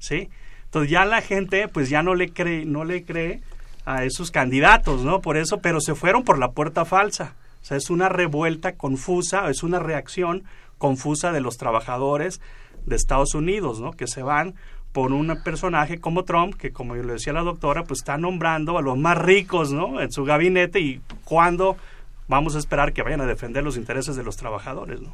¿sí? 0.00 0.28
Entonces 0.64 0.90
ya 0.90 1.04
la 1.04 1.20
gente 1.20 1.68
pues 1.68 1.88
ya 1.88 2.02
no 2.02 2.16
le 2.16 2.30
cree, 2.30 2.64
no 2.64 2.82
le 2.82 3.04
cree 3.04 3.42
a 3.86 4.02
esos 4.02 4.32
candidatos, 4.32 5.04
¿no? 5.04 5.20
Por 5.20 5.36
eso, 5.36 5.58
pero 5.58 5.80
se 5.80 5.94
fueron 5.94 6.24
por 6.24 6.40
la 6.40 6.50
puerta 6.50 6.84
falsa. 6.84 7.36
O 7.62 7.64
sea, 7.64 7.76
es 7.76 7.90
una 7.90 8.08
revuelta 8.08 8.72
confusa, 8.72 9.48
es 9.50 9.62
una 9.62 9.78
reacción 9.78 10.42
confusa 10.78 11.30
de 11.30 11.40
los 11.40 11.58
trabajadores 11.58 12.40
de 12.86 12.96
Estados 12.96 13.34
Unidos, 13.34 13.80
¿no? 13.80 13.92
Que 13.92 14.06
se 14.06 14.22
van 14.22 14.54
por 14.92 15.12
un 15.12 15.42
personaje 15.42 15.98
como 15.98 16.24
Trump, 16.24 16.54
que 16.54 16.72
como 16.72 16.94
lo 16.94 17.12
decía 17.12 17.32
la 17.32 17.42
doctora, 17.42 17.84
pues 17.84 18.00
está 18.00 18.16
nombrando 18.16 18.78
a 18.78 18.82
los 18.82 18.96
más 18.96 19.18
ricos, 19.18 19.72
¿no? 19.72 20.00
En 20.00 20.12
su 20.12 20.24
gabinete 20.24 20.80
y 20.80 21.00
cuándo 21.24 21.76
vamos 22.28 22.54
a 22.54 22.58
esperar 22.58 22.92
que 22.92 23.02
vayan 23.02 23.20
a 23.20 23.26
defender 23.26 23.64
los 23.64 23.76
intereses 23.76 24.16
de 24.16 24.22
los 24.22 24.36
trabajadores, 24.36 25.00
¿no? 25.00 25.12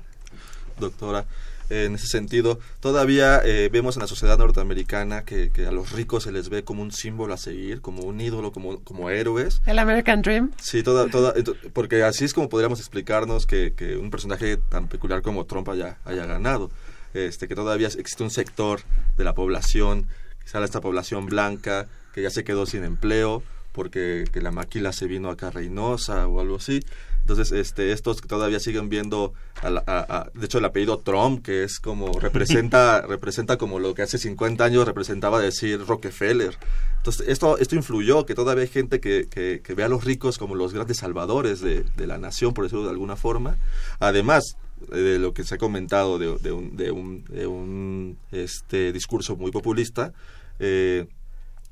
doctora. 0.80 1.26
En 1.68 1.94
ese 1.94 2.08
sentido, 2.08 2.58
todavía 2.80 3.40
eh, 3.44 3.68
vemos 3.70 3.94
en 3.94 4.00
la 4.00 4.08
sociedad 4.08 4.36
norteamericana 4.36 5.22
que, 5.22 5.50
que, 5.50 5.66
a 5.66 5.70
los 5.70 5.92
ricos 5.92 6.24
se 6.24 6.32
les 6.32 6.48
ve 6.48 6.64
como 6.64 6.82
un 6.82 6.90
símbolo 6.90 7.32
a 7.32 7.36
seguir, 7.36 7.80
como 7.80 8.02
un 8.02 8.20
ídolo, 8.20 8.50
como, 8.50 8.80
como 8.80 9.08
héroes. 9.08 9.62
El 9.66 9.78
American 9.78 10.20
Dream. 10.20 10.50
Sí, 10.60 10.82
toda, 10.82 11.08
toda, 11.08 11.32
porque 11.72 12.02
así 12.02 12.24
es 12.24 12.34
como 12.34 12.48
podríamos 12.48 12.80
explicarnos 12.80 13.46
que, 13.46 13.72
que 13.72 13.96
un 13.96 14.10
personaje 14.10 14.56
tan 14.56 14.88
peculiar 14.88 15.22
como 15.22 15.46
Trump 15.46 15.68
haya, 15.68 15.98
haya 16.04 16.26
ganado. 16.26 16.72
Este, 17.14 17.48
que 17.48 17.54
todavía 17.54 17.88
existe 17.88 18.22
un 18.22 18.30
sector 18.30 18.80
de 19.16 19.24
la 19.24 19.34
población, 19.34 20.06
quizá 20.44 20.62
esta 20.64 20.80
población 20.80 21.26
blanca, 21.26 21.86
que 22.12 22.22
ya 22.22 22.30
se 22.30 22.44
quedó 22.44 22.66
sin 22.66 22.84
empleo 22.84 23.42
porque 23.72 24.24
que 24.32 24.40
la 24.40 24.50
maquila 24.50 24.92
se 24.92 25.06
vino 25.06 25.30
acá 25.30 25.48
a 25.48 25.50
Reynosa 25.50 26.26
o 26.26 26.40
algo 26.40 26.56
así. 26.56 26.80
Entonces, 27.20 27.52
este, 27.52 27.92
estos 27.92 28.20
que 28.20 28.28
todavía 28.28 28.58
siguen 28.58 28.88
viendo, 28.88 29.34
a 29.62 29.68
a, 29.86 30.30
de 30.34 30.46
hecho, 30.46 30.58
el 30.58 30.64
apellido 30.64 30.98
Trump, 30.98 31.44
que 31.44 31.64
es 31.64 31.78
como, 31.78 32.12
representa, 32.20 33.02
representa 33.02 33.56
como 33.56 33.78
lo 33.78 33.94
que 33.94 34.02
hace 34.02 34.18
50 34.18 34.64
años 34.64 34.86
representaba 34.86 35.38
decir 35.38 35.84
Rockefeller. 35.86 36.56
Entonces, 36.96 37.28
esto, 37.28 37.58
esto 37.58 37.76
influyó, 37.76 38.26
que 38.26 38.34
todavía 38.34 38.62
hay 38.62 38.68
gente 38.68 39.00
que, 39.00 39.28
que, 39.30 39.60
que 39.62 39.74
ve 39.74 39.84
a 39.84 39.88
los 39.88 40.04
ricos 40.04 40.38
como 40.38 40.54
los 40.54 40.72
grandes 40.72 40.98
salvadores 40.98 41.60
de, 41.60 41.84
de 41.96 42.06
la 42.06 42.18
nación, 42.18 42.52
por 42.52 42.64
decirlo 42.64 42.84
de 42.84 42.90
alguna 42.90 43.16
forma. 43.16 43.58
Además, 44.00 44.56
de 44.88 45.18
lo 45.18 45.34
que 45.34 45.44
se 45.44 45.54
ha 45.54 45.58
comentado 45.58 46.18
de, 46.18 46.28
un, 46.52 46.76
de 46.76 46.90
un, 46.90 47.24
de 47.24 47.46
un 47.46 48.18
este, 48.32 48.92
discurso 48.92 49.36
muy 49.36 49.50
populista, 49.50 50.12
eh, 50.58 51.06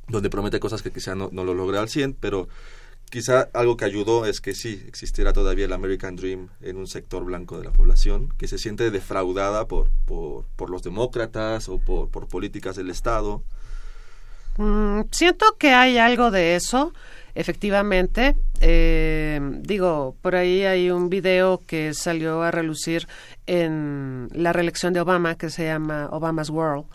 donde 0.08 0.30
promete 0.30 0.60
cosas 0.60 0.82
que 0.82 0.90
quizá 0.90 1.14
no, 1.14 1.28
no 1.32 1.44
lo 1.44 1.54
logra 1.54 1.80
al 1.80 1.88
100, 1.88 2.14
pero 2.14 2.48
quizá 3.10 3.48
algo 3.54 3.76
que 3.76 3.84
ayudó 3.84 4.26
es 4.26 4.40
que 4.40 4.54
sí 4.54 4.82
existiera 4.86 5.32
todavía 5.32 5.66
el 5.66 5.72
American 5.72 6.16
Dream 6.16 6.48
en 6.60 6.76
un 6.76 6.86
sector 6.86 7.24
blanco 7.24 7.58
de 7.58 7.64
la 7.64 7.72
población, 7.72 8.28
que 8.38 8.48
se 8.48 8.58
siente 8.58 8.90
defraudada 8.90 9.66
por, 9.66 9.90
por, 10.06 10.44
por 10.56 10.70
los 10.70 10.82
demócratas 10.82 11.68
o 11.68 11.78
por, 11.78 12.08
por 12.10 12.28
políticas 12.28 12.76
del 12.76 12.90
Estado. 12.90 13.42
Mm, 14.58 15.02
siento 15.12 15.56
que 15.56 15.72
hay 15.72 15.98
algo 15.98 16.30
de 16.32 16.56
eso, 16.56 16.92
efectivamente. 17.34 18.36
Eh, 18.60 19.40
digo, 19.62 20.16
por 20.20 20.34
ahí 20.34 20.64
hay 20.64 20.90
un 20.90 21.08
video 21.08 21.62
que 21.64 21.94
salió 21.94 22.42
a 22.42 22.50
relucir 22.50 23.06
en 23.46 24.28
la 24.32 24.52
reelección 24.52 24.92
de 24.92 25.00
Obama 25.00 25.36
que 25.36 25.48
se 25.48 25.64
llama 25.64 26.08
Obama's 26.10 26.50
World 26.50 26.86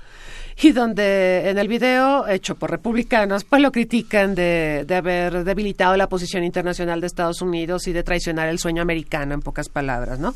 y 0.62 0.72
donde 0.74 1.50
en 1.50 1.58
el 1.58 1.68
video 1.70 2.28
hecho 2.28 2.56
por 2.56 2.70
republicanos 2.70 3.44
pues 3.46 3.62
lo 3.62 3.72
critican 3.72 4.36
de, 4.36 4.84
de 4.86 4.96
haber 4.96 5.46
debilitado 5.46 5.96
la 5.96 6.08
posición 6.08 6.44
internacional 6.44 7.00
de 7.00 7.08
Estados 7.08 7.42
Unidos 7.42 7.88
y 7.88 7.94
de 7.94 8.04
traicionar 8.04 8.50
el 8.50 8.60
sueño 8.60 8.82
americano 8.82 9.34
en 9.34 9.40
pocas 9.40 9.70
palabras, 9.70 10.20
¿no? 10.20 10.36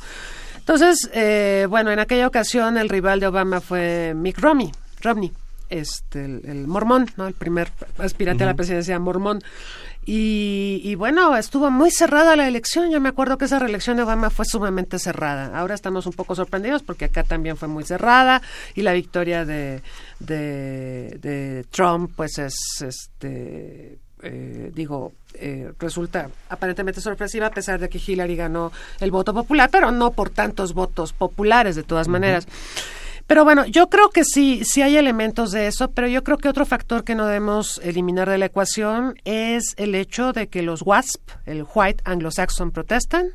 Entonces, 0.58 1.10
eh, 1.14 1.68
bueno, 1.70 1.92
en 1.92 2.00
aquella 2.00 2.26
ocasión 2.26 2.78
el 2.78 2.90
rival 2.90 3.20
de 3.20 3.28
Obama 3.28 3.60
fue 3.62 4.14
Mick 4.16 4.40
Romney, 4.40 4.72
Romney 5.02 5.32
este, 5.70 6.24
el, 6.26 6.68
mormón, 6.68 7.08
¿no? 7.18 7.28
El 7.28 7.34
primer 7.34 7.72
aspirante 7.98 8.44
a 8.44 8.48
la 8.48 8.54
presidencia 8.54 8.98
mormón. 9.00 9.42
Y, 10.06 10.80
y, 10.86 10.96
bueno, 10.96 11.36
estuvo 11.36 11.70
muy 11.70 11.92
cerrada 11.92 12.38
la 12.38 12.48
elección. 12.48 12.90
Yo 12.92 13.02
me 13.02 13.10
acuerdo 13.10 13.38
que 13.38 13.46
esa 13.46 13.60
reelección 13.60 13.98
de 13.98 14.04
Obama 14.04 14.30
fue 14.30 14.46
sumamente 14.46 15.00
cerrada. 15.00 15.58
Ahora 15.58 15.76
estamos 15.76 16.06
un 16.06 16.14
poco 16.14 16.34
sorprendidos 16.34 16.82
porque 16.82 17.06
acá 17.06 17.24
también 17.24 17.58
fue 17.58 17.68
muy 17.68 17.84
cerrada 17.84 18.42
y 18.74 18.84
la 18.84 18.94
victoria 18.94 19.44
de, 19.44 19.82
de, 20.20 21.18
de 21.22 21.66
Trump, 21.72 22.12
pues 22.16 22.38
es, 22.38 22.56
este, 22.82 23.98
eh, 24.24 24.72
digo, 24.74 25.14
eh, 25.36 25.72
resulta 25.78 26.30
aparentemente 26.50 27.02
sorpresiva 27.02 27.48
a 27.48 27.52
pesar 27.52 27.80
de 27.80 27.88
que 27.88 28.02
Hillary 28.04 28.36
ganó 28.36 28.72
el 29.00 29.12
voto 29.12 29.34
popular, 29.34 29.70
pero 29.72 29.92
no 29.92 30.12
por 30.12 30.32
tantos 30.32 30.74
votos 30.74 31.14
populares 31.14 31.76
de 31.76 31.84
todas 31.84 32.08
maneras. 32.08 32.48
Pero 33.28 33.44
bueno, 33.44 33.66
yo 33.66 33.90
creo 33.90 34.10
que 34.10 34.24
sí, 34.24 34.62
sí 34.64 34.82
hay 34.82 34.96
elementos 34.96 35.52
de 35.52 35.68
eso, 35.68 35.92
pero 35.92 36.08
yo 36.08 36.24
creo 36.24 36.38
que 36.38 36.48
otro 36.48 36.66
factor 36.66 37.04
que 37.04 37.14
no 37.14 37.28
debemos 37.28 37.80
eliminar 37.84 38.30
de 38.30 38.38
la 38.38 38.46
ecuación 38.46 39.16
es 39.26 39.74
el 39.76 39.96
hecho 39.96 40.32
de 40.32 40.48
que 40.48 40.62
los 40.62 40.82
WASP, 40.82 41.30
el 41.46 41.66
White 41.76 42.04
Anglo-Saxon 42.06 42.72
Protestant, 42.72 43.34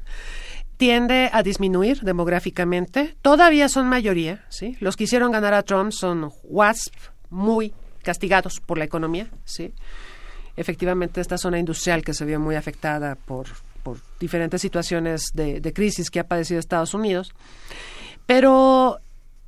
tiende 0.78 1.28
a 1.33 1.42
disminuir 1.42 2.00
demográficamente. 2.00 3.14
Todavía 3.20 3.68
son 3.68 3.87
mayoría, 3.87 4.44
¿sí? 4.48 4.78
Los 4.81 4.96
que 4.96 5.05
hicieron 5.05 5.31
ganar 5.31 5.52
a 5.52 5.62
Trump 5.62 5.92
son 5.92 6.33
WASP 6.44 6.94
muy 7.28 7.74
castigados 8.02 8.61
por 8.61 8.78
la 8.78 8.85
economía, 8.85 9.28
¿sí? 9.44 9.74
Efectivamente, 10.57 11.20
esta 11.20 11.37
zona 11.37 11.59
industrial 11.59 12.02
que 12.02 12.14
se 12.14 12.24
vio 12.24 12.40
muy 12.40 12.57
afectada 12.57 13.14
por, 13.14 13.46
por 13.83 13.98
diferentes 14.18 14.62
situaciones 14.62 15.33
de, 15.35 15.61
de 15.61 15.72
crisis 15.74 16.11
que 16.11 16.18
ha 16.18 16.26
padecido 16.26 16.59
Estados 16.59 16.94
Unidos. 16.94 17.35
Pero 18.26 18.98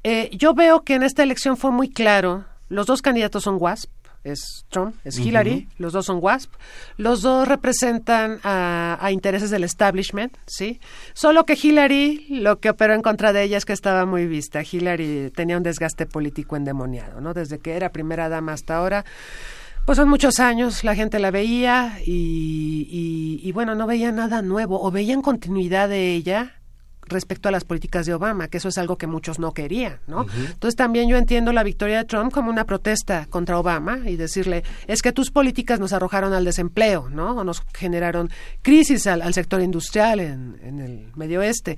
eh, 0.05 0.31
yo 0.33 0.55
veo 0.55 0.83
que 0.85 0.95
en 0.95 1.03
esta 1.03 1.23
elección 1.23 1.57
fue 1.57 1.71
muy 1.71 1.89
claro, 1.89 2.45
los 2.69 2.87
dos 2.87 3.03
candidatos 3.03 3.45
son 3.45 3.57
WASP, 3.59 3.91
es 4.25 4.65
Trump, 4.71 4.97
es 5.05 5.19
Hillary, 5.19 5.69
los 5.77 5.93
dos 5.93 6.07
son 6.07 6.19
WASP, 6.21 6.53
los 6.97 7.23
dos 7.23 7.47
representan 7.47 8.41
a, 8.43 9.11
intereses 9.13 9.51
del 9.51 9.65
establishment, 9.65 10.37
¿sí? 10.47 10.81
Solo 11.13 11.45
que 11.45 11.59
Hillary, 11.63 12.27
lo 12.31 12.59
que 12.59 12.71
operó 12.71 12.95
en 12.95 13.03
contra 13.03 13.33
de 13.33 13.43
ella 13.43 13.59
es 13.59 13.65
que 13.65 13.75
estaba 13.75 14.07
muy 14.07 14.27
vista. 14.27 14.63
Hillary 14.63 15.31
tenía 15.35 15.59
un 15.59 15.63
desgaste 15.63 16.07
político 16.07 16.57
endemoniado, 16.57 17.21
¿no? 17.21 17.35
Desde 17.35 17.59
que 17.59 17.75
era 17.75 17.93
primera 17.93 18.29
dama 18.29 18.55
hasta 18.55 18.77
ahora. 18.77 19.05
Pues 19.85 19.97
son 19.97 20.09
muchos 20.09 20.41
años, 20.41 20.85
la 20.85 20.95
gente 20.95 21.19
la 21.19 21.31
veía 21.31 21.99
y, 22.05 22.89
y, 22.91 23.47
y 23.47 23.53
bueno, 23.53 23.75
no 23.75 23.87
veía 23.87 24.11
nada 24.11 24.41
nuevo 24.41 24.83
o 24.83 24.91
veían 24.91 25.21
continuidad 25.21 25.91
de 25.91 26.15
ella 26.15 26.55
respecto 27.07 27.49
a 27.49 27.53
las 27.53 27.65
políticas 27.65 28.07
de 28.07 28.15
Obama, 28.15 28.49
que 28.49 28.59
eso 28.59 28.69
es 28.69 28.79
algo 28.79 28.97
que 28.97 29.07
muchos 29.07 29.39
no 29.39 29.53
querían, 29.53 29.99
¿no? 30.07 30.27
Entonces 30.37 30.77
también 30.77 31.09
yo 31.09 31.17
entiendo 31.17 31.53
la 31.53 31.63
victoria 31.63 31.99
de 31.99 32.05
Trump 32.05 32.33
como 32.33 32.51
una 32.51 32.65
protesta 32.65 33.27
contra 33.27 33.59
Obama 33.59 34.01
y 34.07 34.17
decirle, 34.17 34.65
es 34.87 35.03
que 35.03 35.13
tus 35.13 35.31
políticas 35.31 35.81
nos 35.81 35.93
arrojaron 35.93 36.33
al 36.33 36.45
desempleo, 36.45 37.09
¿no? 37.11 37.37
O 37.37 37.45
nos 37.45 37.63
generaron 37.75 38.31
crisis 38.63 39.07
al, 39.07 39.35
sector 39.35 39.61
industrial 39.61 40.21
en, 40.21 40.59
en 40.63 40.81
el 40.81 41.13
medio 41.15 41.41
oeste. 41.41 41.77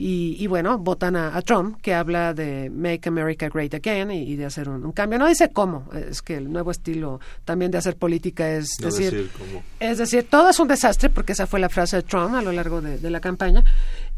Y, 0.00 0.46
bueno, 0.46 0.78
votan 0.78 1.16
a, 1.16 1.42
Trump, 1.42 1.80
que 1.82 1.92
habla 1.92 2.32
de 2.32 2.70
Make 2.70 3.08
America 3.08 3.48
Great 3.48 3.74
Again 3.74 4.12
y, 4.12 4.36
de 4.36 4.44
hacer 4.44 4.68
un, 4.68 4.92
cambio. 4.92 5.18
No 5.18 5.26
dice 5.26 5.50
cómo, 5.50 5.88
es 5.92 6.22
que 6.22 6.36
el 6.36 6.52
nuevo 6.52 6.70
estilo 6.70 7.18
también 7.44 7.72
de 7.72 7.78
hacer 7.78 7.96
política 7.96 8.48
es 8.48 8.68
decir, 8.80 9.28
es 9.80 9.98
decir, 9.98 10.28
todo 10.30 10.50
es 10.50 10.60
un 10.60 10.68
desastre, 10.68 11.10
porque 11.10 11.32
esa 11.32 11.48
fue 11.48 11.58
la 11.58 11.68
frase 11.68 11.96
de 11.96 12.02
Trump 12.04 12.36
a 12.36 12.42
lo 12.42 12.52
largo 12.52 12.80
de, 12.80 13.10
la 13.10 13.18
campaña. 13.18 13.64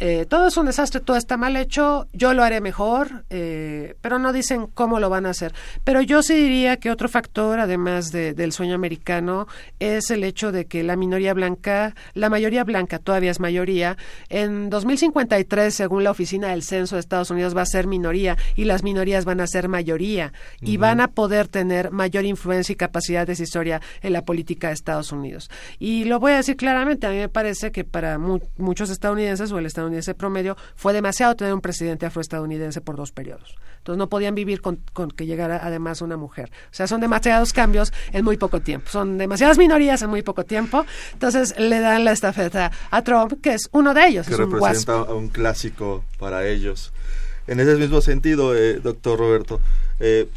Eh, 0.03 0.25
todo 0.27 0.47
es 0.47 0.57
un 0.57 0.65
desastre, 0.65 1.03
todo 1.03 1.19
está 1.19 1.37
mal 1.37 1.57
hecho, 1.57 2.09
yo 2.15 2.33
lo 2.33 2.43
haré 2.43 2.63
mejor, 2.63 3.27
eh, 3.29 3.97
pero 4.01 4.19
no 4.19 4.33
dicen 4.33 4.67
cómo 4.73 4.99
lo 4.99 5.11
van 5.11 5.27
a 5.27 5.31
hacer. 5.31 5.53
Pero 5.85 6.01
yo 6.01 6.23
sí 6.23 6.33
diría 6.33 6.79
que 6.79 6.91
otro 6.91 7.07
factor, 7.07 7.61
además 7.61 8.11
del 8.11 8.53
sueño 8.53 8.75
americano, 8.75 9.47
es 9.79 10.11
el 10.11 10.25
hecho 10.25 10.53
de 10.53 10.65
que 10.65 10.83
la 10.85 10.97
minoría 10.97 11.35
blanca, 11.35 11.95
la 12.15 12.31
mayoría 12.31 12.65
blanca 12.65 12.99
todavía 12.99 13.31
es 13.31 13.41
mayoría. 13.41 13.99
En 14.31 14.71
2053 14.71 15.75
según 15.75 16.03
la 16.03 16.13
Oficina 16.13 16.49
del 16.49 16.63
Censo 16.63 16.97
de 16.97 17.01
Estados 17.01 17.31
Unidos, 17.31 17.55
va 17.55 17.61
a 17.61 17.67
ser 17.67 17.87
minoría 17.87 18.39
y 18.57 18.65
las 18.65 18.83
minorías 18.83 19.27
van 19.27 19.43
a 19.43 19.47
ser 19.47 19.69
mayoría 19.69 20.33
y 20.63 20.79
van 20.79 21.03
a 21.03 21.09
poder 21.09 21.47
tener 21.49 21.91
mayor 21.91 22.25
influencia 22.25 22.73
y 22.73 22.77
capacidad 22.77 23.27
decisoria 23.27 23.83
en 24.01 24.15
la 24.15 24.25
política 24.25 24.69
de 24.69 24.75
Estados 24.75 25.13
Unidos. 25.13 25.51
Y 25.79 26.05
lo 26.05 26.21
voy 26.21 26.33
a 26.33 26.37
decir 26.37 26.57
claramente, 26.57 27.07
a 27.07 27.11
mí 27.11 27.17
me 27.17 27.29
parece 27.29 27.71
que 27.71 27.85
para 27.85 28.17
muchos 28.19 28.89
estadounidenses 28.89 29.53
o 29.53 29.59
el 29.59 29.67
estadounidense 29.67 29.90
promedio 30.17 30.57
fue 30.75 30.93
demasiado 30.93 31.35
tener 31.37 31.55
un 31.55 31.61
presidente 31.61 32.07
afroestadounidense 32.07 32.81
por 32.81 32.97
dos 32.97 33.13
periodos. 33.13 33.57
Entonces 33.79 33.99
no 33.99 34.09
podían 34.09 34.35
vivir 34.35 34.61
con, 34.61 34.79
que 35.17 35.27
llegara 35.27 35.61
además 35.63 36.03
una 36.03 36.17
mujer. 36.17 36.51
O 36.67 36.75
sea, 36.75 36.87
son 36.87 37.01
demasiados 37.01 37.53
cambios 37.53 37.93
en 38.13 38.25
muy 38.25 38.37
poco 38.37 38.61
tiempo. 38.61 38.91
Son 38.91 39.17
demasiadas 39.17 39.59
minorías 39.59 40.03
en 40.03 40.11
muy 40.11 40.23
poco 40.23 40.45
tiempo. 40.45 40.85
Entonces 41.13 41.59
le 41.59 41.81
dan 41.81 42.05
la 42.05 42.13
estafeta 42.13 42.73
a 42.91 43.03
Trump, 43.03 43.41
que 43.43 43.55
es 43.55 43.69
uno 43.73 43.95
de 43.95 44.07
ellos. 44.07 44.27
Que 44.27 44.37
representa 44.37 45.03
un, 45.05 45.29
clásico 45.29 46.05
para 46.19 46.47
ellos. 46.47 46.93
En 47.47 47.59
ese 47.59 47.77
mismo 47.77 48.01
sentido, 48.01 48.55
eh, 48.55 48.81
doctor 48.81 49.19
Roberto, 49.19 49.61
eh, 49.99 50.29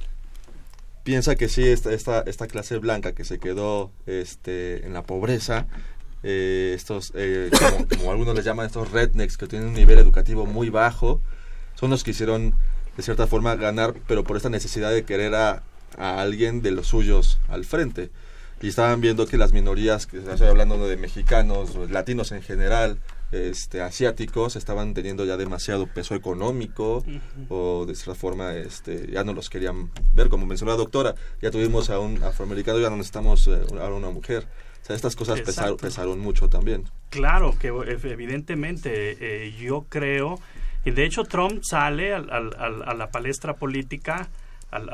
piensa 1.03 1.35
que 1.35 1.49
sí, 1.49 1.67
esta, 1.67 1.91
esta, 1.91 2.21
esta 2.21 2.47
clase 2.47 2.77
blanca 2.77 3.13
que 3.13 3.25
se 3.25 3.39
quedó 3.39 3.91
este, 4.05 4.85
en 4.85 4.93
la 4.93 5.03
pobreza, 5.03 5.67
eh, 6.23 6.73
estos, 6.75 7.11
como, 7.11 7.87
como, 7.87 8.11
algunos 8.11 8.35
les 8.35 8.45
llaman, 8.45 8.65
estos 8.65 8.91
rednecks 8.91 9.37
que 9.37 9.47
tienen 9.47 9.69
un 9.69 9.73
nivel 9.73 9.99
educativo 9.99 10.45
muy 10.45 10.69
bajo, 10.69 11.21
son 11.75 11.89
los 11.89 12.03
que 12.03 12.11
hicieron 12.11 12.55
de 12.97 13.03
cierta 13.03 13.27
forma 13.27 13.55
ganar, 13.55 13.93
pero 14.07 14.23
por 14.23 14.37
esta 14.37 14.49
necesidad 14.49 14.91
de 14.91 15.03
querer 15.03 15.35
a, 15.35 15.63
a 15.97 16.21
alguien 16.21 16.61
de 16.61 16.71
los 16.71 16.87
suyos 16.87 17.39
al 17.47 17.65
frente. 17.65 18.09
Y 18.61 18.69
estaban 18.69 19.01
viendo 19.01 19.27
que 19.27 19.37
las 19.37 19.51
minorías, 19.51 20.07
que 20.07 20.19
estoy 20.19 20.47
hablando 20.47 20.87
de 20.87 20.95
mexicanos, 20.95 21.75
latinos 21.91 22.31
en 22.31 22.41
general, 22.41 22.97
este, 23.33 23.81
asiáticos, 23.81 24.55
estaban 24.55 24.93
teniendo 24.93 25.25
ya 25.25 25.35
demasiado 25.35 25.87
peso 25.87 26.15
económico 26.15 27.03
o 27.49 27.85
de 27.85 27.93
cierta 27.95 28.15
forma 28.15 28.53
este, 28.53 29.11
ya 29.11 29.25
no 29.25 29.33
los 29.33 29.49
querían 29.49 29.91
ver. 30.13 30.29
Como 30.29 30.45
mencionó 30.45 30.71
la 30.71 30.77
doctora, 30.77 31.15
ya 31.41 31.51
tuvimos 31.51 31.89
a 31.89 31.99
un 31.99 32.23
afroamericano, 32.23 32.79
ya 32.79 32.89
no 32.89 32.95
necesitamos 32.95 33.47
eh, 33.47 33.59
ahora 33.71 33.95
una 33.95 34.11
mujer. 34.11 34.47
O 34.83 34.85
sea, 34.85 34.95
estas 34.97 35.15
cosas 35.15 35.39
pesaron, 35.41 35.77
pesaron 35.77 36.19
mucho 36.19 36.49
también. 36.49 36.83
Claro, 37.09 37.57
que 37.57 37.69
evidentemente 37.69 39.17
eh, 39.19 39.55
yo 39.57 39.85
creo 39.87 40.39
Y 40.83 40.91
de 40.91 41.05
hecho 41.05 41.23
Trump 41.23 41.63
sale 41.63 42.13
al, 42.13 42.29
al, 42.29 42.83
a 42.85 42.93
la 42.93 43.09
palestra 43.09 43.55
política, 43.55 44.27
al, 44.71 44.89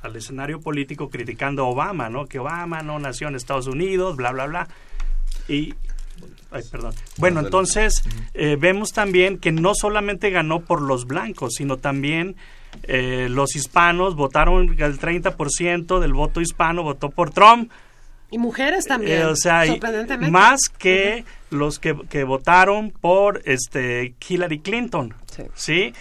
al, 0.00 0.16
escenario 0.16 0.60
político 0.60 1.10
criticando 1.10 1.64
a 1.64 1.68
Obama, 1.68 2.08
¿no? 2.08 2.26
Que 2.26 2.38
Obama 2.38 2.82
no 2.82 3.00
nació 3.00 3.26
en 3.26 3.34
Estados 3.34 3.66
Unidos, 3.66 4.14
bla, 4.14 4.30
bla, 4.30 4.46
bla. 4.46 4.68
Y 5.48 5.74
Ay, 6.52 6.62
perdón. 6.70 6.94
Bueno, 7.16 7.40
entonces 7.40 8.02
eh, 8.34 8.56
vemos 8.60 8.92
también 8.92 9.38
que 9.38 9.52
no 9.52 9.72
solamente 9.74 10.30
ganó 10.30 10.60
por 10.60 10.82
los 10.82 11.06
blancos, 11.06 11.54
sino 11.56 11.78
también 11.78 12.36
eh, 12.84 13.28
los 13.30 13.56
hispanos 13.56 14.14
votaron, 14.14 14.76
el 14.78 14.98
30% 15.00 15.98
del 15.98 16.12
voto 16.12 16.40
hispano 16.40 16.82
votó 16.82 17.10
por 17.10 17.30
Trump. 17.30 17.72
Y 18.32 18.38
mujeres 18.38 18.86
también. 18.86 19.20
Eh, 19.20 19.24
o 19.26 19.36
sea, 19.36 19.64
más 20.28 20.60
que 20.78 21.24
los 21.50 21.78
que, 21.78 21.94
que, 22.08 22.24
votaron 22.24 22.90
por 22.90 23.42
este 23.44 24.14
Hillary 24.26 24.58
Clinton. 24.58 25.14
Sí. 25.54 25.92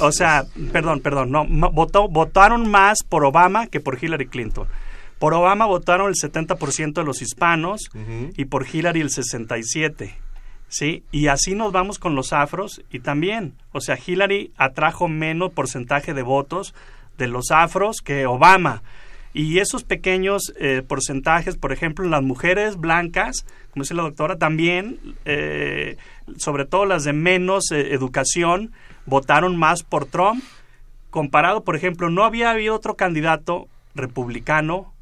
o, 0.00 0.12
sea, 0.12 0.44
perdón, 0.72 1.00
perdón, 1.00 1.30
no, 1.30 1.46
votó, 1.46 2.08
votaron 2.08 2.68
más 2.68 2.98
por 3.08 3.24
Obama 3.24 3.66
que 3.66 3.80
por 3.80 4.02
Hillary 4.02 4.26
Clinton. 4.26 4.66
Por 5.18 5.34
Obama 5.34 5.66
votaron 5.66 6.08
el 6.08 6.14
70% 6.14 6.94
de 6.94 7.04
los 7.04 7.22
hispanos 7.22 7.90
y 8.36 8.46
por 8.46 8.66
Hillary 8.66 9.02
el 9.02 9.10
67%. 9.10 10.14
¿sí? 10.68 11.04
Y 11.12 11.28
así 11.28 11.54
nos 11.54 11.72
vamos 11.72 11.98
con 11.98 12.14
los 12.14 12.32
afros 12.32 12.82
y 12.90 13.00
también, 13.00 13.54
o 13.72 13.80
sea, 13.80 13.98
Hillary 14.04 14.52
atrajo 14.56 15.08
menos 15.08 15.52
porcentaje 15.52 16.14
de 16.14 16.22
votos 16.22 16.74
de 17.18 17.28
los 17.28 17.50
afros 17.50 17.98
que 18.02 18.26
Obama. 18.26 18.82
Y 19.38 19.58
esos 19.58 19.84
pequeños 19.84 20.54
eh, 20.58 20.80
porcentajes, 20.80 21.58
por 21.58 21.70
ejemplo, 21.70 22.08
las 22.08 22.22
mujeres 22.22 22.78
blancas, 22.78 23.44
como 23.70 23.82
dice 23.82 23.92
la 23.92 24.04
doctora, 24.04 24.38
también, 24.38 24.98
eh, 25.26 25.98
sobre 26.38 26.64
todo 26.64 26.86
las 26.86 27.04
de 27.04 27.12
menos 27.12 27.70
eh, 27.70 27.92
educación, 27.92 28.72
votaron 29.04 29.58
más 29.58 29.82
por 29.82 30.06
Trump. 30.06 30.42
Comparado, 31.10 31.64
por 31.64 31.76
ejemplo, 31.76 32.08
no 32.08 32.24
había 32.24 32.50
habido 32.50 32.74
otro 32.74 32.96
candidato 32.96 33.68
republicano 33.94 34.94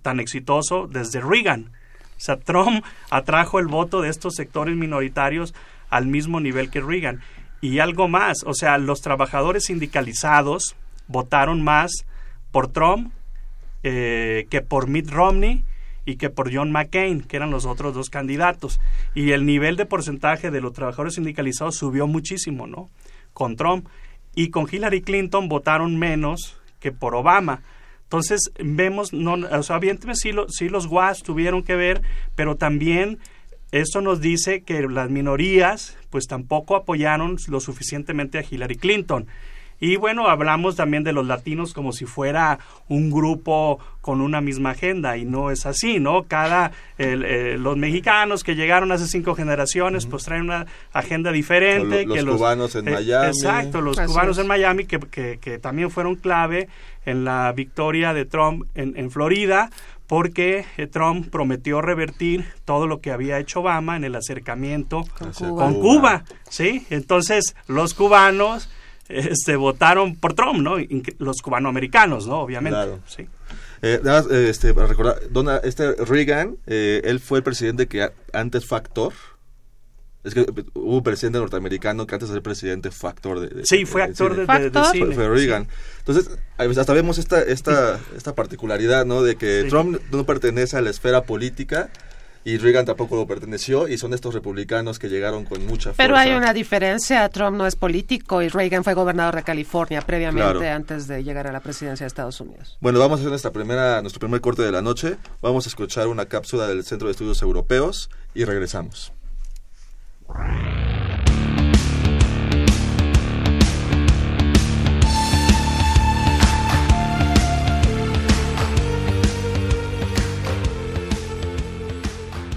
tan 0.00 0.20
exitoso 0.20 0.86
desde 0.86 1.20
Reagan. 1.20 1.70
O 2.16 2.20
sea, 2.20 2.38
Trump 2.38 2.82
atrajo 3.10 3.58
el 3.58 3.66
voto 3.66 4.00
de 4.00 4.08
estos 4.08 4.36
sectores 4.36 4.74
minoritarios 4.74 5.54
al 5.90 6.06
mismo 6.06 6.40
nivel 6.40 6.70
que 6.70 6.80
Reagan. 6.80 7.20
Y 7.60 7.80
algo 7.80 8.08
más, 8.08 8.38
o 8.46 8.54
sea, 8.54 8.78
los 8.78 9.02
trabajadores 9.02 9.66
sindicalizados 9.66 10.76
votaron 11.08 11.62
más 11.62 11.92
por 12.52 12.68
Trump 12.68 13.12
eh, 13.82 14.46
que 14.50 14.62
por 14.62 14.88
Mitt 14.88 15.10
Romney 15.10 15.64
y 16.04 16.16
que 16.16 16.30
por 16.30 16.54
John 16.54 16.70
McCain, 16.70 17.20
que 17.20 17.36
eran 17.36 17.50
los 17.50 17.66
otros 17.66 17.94
dos 17.94 18.10
candidatos. 18.10 18.80
Y 19.14 19.32
el 19.32 19.44
nivel 19.44 19.76
de 19.76 19.86
porcentaje 19.86 20.50
de 20.50 20.60
los 20.60 20.72
trabajadores 20.72 21.14
sindicalizados 21.14 21.76
subió 21.76 22.06
muchísimo, 22.06 22.66
¿no? 22.66 22.88
Con 23.32 23.56
Trump. 23.56 23.88
Y 24.34 24.50
con 24.50 24.68
Hillary 24.70 25.02
Clinton 25.02 25.48
votaron 25.48 25.98
menos 25.98 26.60
que 26.78 26.92
por 26.92 27.14
Obama. 27.14 27.62
Entonces 28.04 28.52
vemos, 28.62 29.12
no, 29.12 29.32
o 29.34 29.62
sea, 29.64 29.80
sí, 30.14 30.30
sí 30.48 30.68
los 30.68 30.86
WAS 30.86 31.24
tuvieron 31.24 31.64
que 31.64 31.74
ver, 31.74 32.02
pero 32.36 32.54
también 32.54 33.18
esto 33.72 34.00
nos 34.00 34.20
dice 34.20 34.62
que 34.62 34.82
las 34.82 35.10
minorías 35.10 35.96
pues 36.10 36.26
tampoco 36.26 36.76
apoyaron 36.76 37.36
lo 37.48 37.58
suficientemente 37.58 38.38
a 38.38 38.44
Hillary 38.48 38.76
Clinton. 38.76 39.26
Y 39.80 39.96
bueno, 39.96 40.28
hablamos 40.28 40.76
también 40.76 41.04
de 41.04 41.12
los 41.12 41.26
latinos 41.26 41.74
como 41.74 41.92
si 41.92 42.06
fuera 42.06 42.58
un 42.88 43.10
grupo 43.10 43.78
con 44.00 44.20
una 44.20 44.40
misma 44.40 44.70
agenda 44.70 45.16
y 45.16 45.24
no 45.24 45.50
es 45.50 45.66
así, 45.66 45.98
¿no? 45.98 46.22
Cada, 46.22 46.72
eh, 46.96 47.56
los 47.58 47.76
mexicanos 47.76 48.44
que 48.44 48.54
llegaron 48.54 48.92
hace 48.92 49.06
cinco 49.06 49.34
generaciones 49.34 50.06
pues 50.06 50.24
traen 50.24 50.42
una 50.42 50.66
agenda 50.92 51.32
diferente. 51.32 52.06
Los, 52.06 52.16
que 52.16 52.24
cubanos 52.24 52.74
en 52.76 52.88
eh, 52.88 52.92
Miami. 52.92 53.26
Exacto, 53.26 53.80
los 53.80 53.98
cubanos 53.98 54.38
en 54.38 54.46
Miami 54.46 54.84
que, 54.84 54.98
que, 54.98 55.38
que, 55.38 55.58
también 55.58 55.90
fueron 55.90 56.14
clave 56.14 56.68
en 57.04 57.24
la 57.24 57.52
victoria 57.52 58.14
de 58.14 58.24
Trump 58.24 58.66
en, 58.74 58.96
en 58.96 59.10
Florida 59.10 59.70
porque 60.06 60.64
eh, 60.76 60.86
Trump 60.86 61.28
prometió 61.30 61.82
revertir 61.82 62.46
todo 62.64 62.86
lo 62.86 63.00
que 63.00 63.10
había 63.10 63.38
hecho 63.38 63.60
Obama 63.60 63.96
en 63.96 64.04
el 64.04 64.14
acercamiento 64.14 65.02
con, 65.18 65.32
Cuba. 65.32 65.64
con 65.64 65.74
Cuba, 65.80 66.24
¿sí? 66.48 66.86
Entonces, 66.90 67.56
los 67.66 67.94
cubanos 67.94 68.70
este, 69.08 69.56
votaron 69.56 70.16
por 70.16 70.34
Trump, 70.34 70.60
¿no? 70.60 70.76
Los 71.18 71.42
cubanoamericanos, 71.42 72.26
¿no? 72.26 72.40
Obviamente. 72.40 72.76
Claro. 72.76 73.00
Sí. 73.06 73.26
Eh, 73.82 74.00
eh, 74.04 74.46
este, 74.48 74.74
para 74.74 74.86
recordar, 74.86 75.20
este 75.64 75.92
Reagan, 75.92 76.56
eh, 76.66 77.02
él 77.04 77.20
fue 77.20 77.38
el 77.38 77.44
presidente 77.44 77.86
que 77.86 78.10
antes 78.32 78.66
fue 78.66 78.78
actor. 78.78 79.12
Es 80.24 80.34
que 80.34 80.40
hubo 80.74 80.96
un 80.96 81.02
presidente 81.04 81.38
norteamericano 81.38 82.04
que 82.04 82.16
antes 82.16 82.28
de 82.28 82.34
ser 82.34 82.42
presidente 82.42 82.90
fue 82.90 83.10
actor 83.10 83.38
de, 83.38 83.64
Sí, 83.64 83.84
fue 83.84 84.02
actor 84.02 84.34
de, 84.34 84.44
cine. 84.90 85.14
Fue, 85.14 85.28
Reagan. 85.28 85.68
Entonces, 85.98 86.36
hasta 86.58 86.92
vemos 86.92 87.18
esta, 87.18 87.40
esta, 87.42 88.00
esta 88.16 88.34
particularidad, 88.34 89.06
¿no? 89.06 89.22
De 89.22 89.36
que 89.36 89.66
Trump 89.68 90.00
no 90.10 90.26
pertenece 90.26 90.76
a 90.76 90.80
la 90.80 90.90
esfera 90.90 91.22
política, 91.22 91.90
y 92.46 92.58
Reagan 92.58 92.84
tampoco 92.84 93.16
lo 93.16 93.26
perteneció 93.26 93.88
y 93.88 93.98
son 93.98 94.14
estos 94.14 94.32
republicanos 94.32 95.00
que 95.00 95.08
llegaron 95.08 95.44
con 95.44 95.66
mucha 95.66 95.92
fuerza. 95.92 95.96
Pero 95.96 96.16
hay 96.16 96.30
una 96.30 96.52
diferencia, 96.52 97.28
Trump 97.28 97.56
no 97.56 97.66
es 97.66 97.74
político 97.74 98.40
y 98.40 98.46
Reagan 98.48 98.84
fue 98.84 98.94
gobernador 98.94 99.34
de 99.34 99.42
California 99.42 100.00
previamente 100.00 100.70
antes 100.70 101.08
de 101.08 101.24
llegar 101.24 101.48
a 101.48 101.52
la 101.52 101.58
presidencia 101.58 102.04
de 102.04 102.06
Estados 102.06 102.40
Unidos. 102.40 102.78
Bueno, 102.80 103.00
vamos 103.00 103.18
a 103.18 103.22
hacer 103.22 103.30
nuestra 103.30 103.50
primera, 103.50 104.00
nuestro 104.00 104.20
primer 104.20 104.40
corte 104.40 104.62
de 104.62 104.70
la 104.70 104.80
noche, 104.80 105.16
vamos 105.42 105.66
a 105.66 105.68
escuchar 105.68 106.06
una 106.06 106.26
cápsula 106.26 106.68
del 106.68 106.84
Centro 106.84 107.08
de 107.08 107.12
Estudios 107.12 107.42
Europeos 107.42 108.10
y 108.32 108.44
regresamos. 108.44 109.12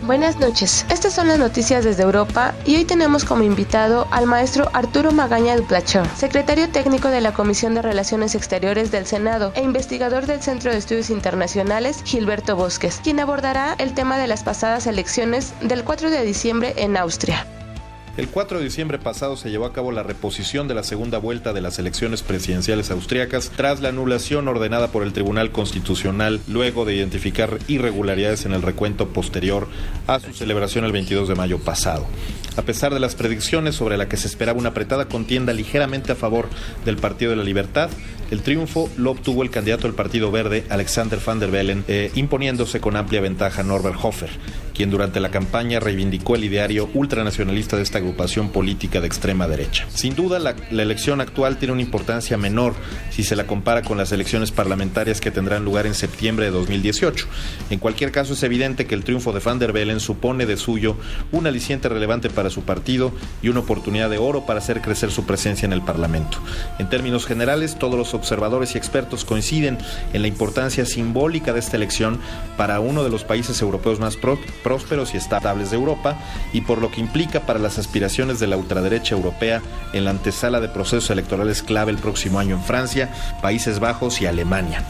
Buenas 0.09 0.39
noches, 0.39 0.87
estas 0.89 1.13
son 1.13 1.27
las 1.27 1.37
noticias 1.37 1.85
desde 1.85 2.01
Europa 2.01 2.55
y 2.65 2.75
hoy 2.75 2.83
tenemos 2.83 3.25
como 3.25 3.43
invitado 3.43 4.07
al 4.09 4.25
maestro 4.25 4.67
Arturo 4.73 5.11
Magaña 5.11 5.55
Duplachón, 5.55 6.09
secretario 6.17 6.67
técnico 6.67 7.09
de 7.09 7.21
la 7.21 7.31
Comisión 7.31 7.75
de 7.75 7.83
Relaciones 7.83 8.33
Exteriores 8.33 8.89
del 8.89 9.05
Senado 9.05 9.51
e 9.53 9.61
investigador 9.61 10.25
del 10.25 10.41
Centro 10.41 10.71
de 10.71 10.79
Estudios 10.79 11.11
Internacionales 11.11 12.01
Gilberto 12.05 12.55
Bosques, 12.55 12.99
quien 13.03 13.19
abordará 13.19 13.75
el 13.77 13.93
tema 13.93 14.17
de 14.17 14.25
las 14.25 14.41
pasadas 14.41 14.87
elecciones 14.87 15.53
del 15.61 15.83
4 15.83 16.09
de 16.09 16.25
diciembre 16.25 16.73
en 16.77 16.97
Austria. 16.97 17.45
El 18.19 18.27
4 18.27 18.57
de 18.57 18.65
diciembre 18.65 18.99
pasado 18.99 19.37
se 19.37 19.49
llevó 19.49 19.65
a 19.65 19.71
cabo 19.71 19.93
la 19.93 20.03
reposición 20.03 20.67
de 20.67 20.73
la 20.73 20.83
segunda 20.83 21.19
vuelta 21.19 21.53
de 21.53 21.61
las 21.61 21.79
elecciones 21.79 22.21
presidenciales 22.21 22.91
austriacas 22.91 23.49
tras 23.55 23.79
la 23.79 23.87
anulación 23.87 24.49
ordenada 24.49 24.89
por 24.89 25.03
el 25.03 25.13
Tribunal 25.13 25.53
Constitucional 25.53 26.41
luego 26.45 26.83
de 26.83 26.95
identificar 26.95 27.59
irregularidades 27.69 28.45
en 28.45 28.51
el 28.51 28.61
recuento 28.61 29.07
posterior 29.07 29.69
a 30.05 30.19
su 30.19 30.33
celebración 30.33 30.83
el 30.83 30.91
22 30.91 31.29
de 31.29 31.35
mayo 31.35 31.59
pasado. 31.59 32.07
A 32.57 32.61
pesar 32.63 32.93
de 32.93 32.99
las 32.99 33.15
predicciones 33.15 33.75
sobre 33.75 33.95
la 33.95 34.09
que 34.09 34.17
se 34.17 34.27
esperaba 34.27 34.59
una 34.59 34.69
apretada 34.69 35.05
contienda 35.05 35.53
ligeramente 35.53 36.11
a 36.11 36.15
favor 36.15 36.49
del 36.83 36.97
Partido 36.97 37.31
de 37.31 37.37
la 37.37 37.45
Libertad, 37.45 37.89
el 38.31 38.41
triunfo 38.41 38.89
lo 38.97 39.11
obtuvo 39.11 39.43
el 39.43 39.49
candidato 39.49 39.83
del 39.83 39.95
Partido 39.95 40.31
Verde, 40.31 40.63
Alexander 40.69 41.19
van 41.25 41.39
der 41.39 41.51
Bellen, 41.51 41.83
eh, 41.87 42.11
imponiéndose 42.15 42.79
con 42.79 42.95
amplia 42.95 43.21
ventaja 43.21 43.61
a 43.61 43.63
Norbert 43.63 43.97
Hofer, 44.01 44.29
quien 44.79 44.89
durante 44.89 45.19
la 45.19 45.29
campaña 45.29 45.79
reivindicó 45.79 46.35
el 46.35 46.45
ideario 46.45 46.89
ultranacionalista 46.93 47.75
de 47.75 47.83
esta 47.83 47.97
agrupación 47.97 48.49
política 48.49 49.01
de 49.01 49.07
extrema 49.07 49.47
derecha. 49.47 49.85
Sin 49.89 50.15
duda, 50.15 50.39
la, 50.39 50.55
elección 50.69 51.19
actual 51.21 51.57
tiene 51.57 51.73
una 51.73 51.81
importancia 51.81 52.37
menor 52.37 52.75
si 53.09 53.23
se 53.23 53.35
la 53.35 53.45
compara 53.45 53.81
con 53.81 53.97
las 53.97 54.11
elecciones 54.11 54.51
parlamentarias 54.51 55.19
que 55.19 55.31
tendrán 55.31 55.65
lugar 55.65 55.85
en 55.85 55.95
septiembre 55.95 56.45
de 56.45 56.51
2018. 56.51 57.27
En 57.71 57.79
cualquier 57.79 58.11
caso, 58.11 58.33
es 58.33 58.43
evidente 58.43 58.85
que 58.85 58.95
el 58.95 59.03
triunfo 59.03 59.33
de 59.33 59.39
van 59.39 59.59
der 59.59 59.73
Bellen 59.73 59.99
supone 59.99 60.45
de 60.45 60.55
suyo 60.55 60.95
un 61.31 61.45
aliciente 61.45 61.89
relevante 61.89 62.29
para 62.29 62.49
su 62.49 62.61
partido 62.61 63.11
y 63.41 63.49
una 63.49 63.59
oportunidad 63.59 64.09
de 64.09 64.17
oro 64.17 64.45
para 64.45 64.59
hacer 64.59 64.81
crecer 64.81 65.11
su 65.11 65.25
presencia 65.25 65.65
en 65.65 65.73
el 65.73 65.81
Parlamento. 65.81 66.37
En 66.77 66.89
términos 66.89 67.25
generales, 67.25 67.77
todos 67.77 67.97
los 67.97 68.13
observadores 68.19 68.75
y 68.75 68.77
expertos 68.77 69.25
coinciden 69.25 69.77
en 70.13 70.21
la 70.21 70.27
importancia 70.27 70.85
simbólica 70.85 71.53
de 71.53 71.59
esta 71.59 71.77
elección 71.77 72.19
para 72.57 72.79
uno 72.79 73.03
de 73.03 73.09
los 73.09 73.23
países 73.23 73.61
europeos 73.61 73.99
más 73.99 74.17
prósperos 74.17 75.13
y 75.13 75.17
estables 75.17 75.71
de 75.71 75.77
Europa 75.77 76.17
y 76.53 76.61
por 76.61 76.79
lo 76.79 76.91
que 76.91 77.01
implica 77.01 77.41
para 77.41 77.59
las 77.59 77.79
aspiraciones 77.79 78.39
de 78.39 78.47
la 78.47 78.57
ultraderecha 78.57 79.15
europea 79.15 79.61
en 79.93 80.05
la 80.05 80.11
antesala 80.11 80.59
de 80.59 80.69
procesos 80.69 81.09
electorales 81.09 81.63
clave 81.63 81.91
el 81.91 81.97
próximo 81.97 82.39
año 82.39 82.55
en 82.55 82.63
Francia, 82.63 83.09
Países 83.41 83.79
Bajos 83.79 84.21
y 84.21 84.25
Alemania. 84.25 84.83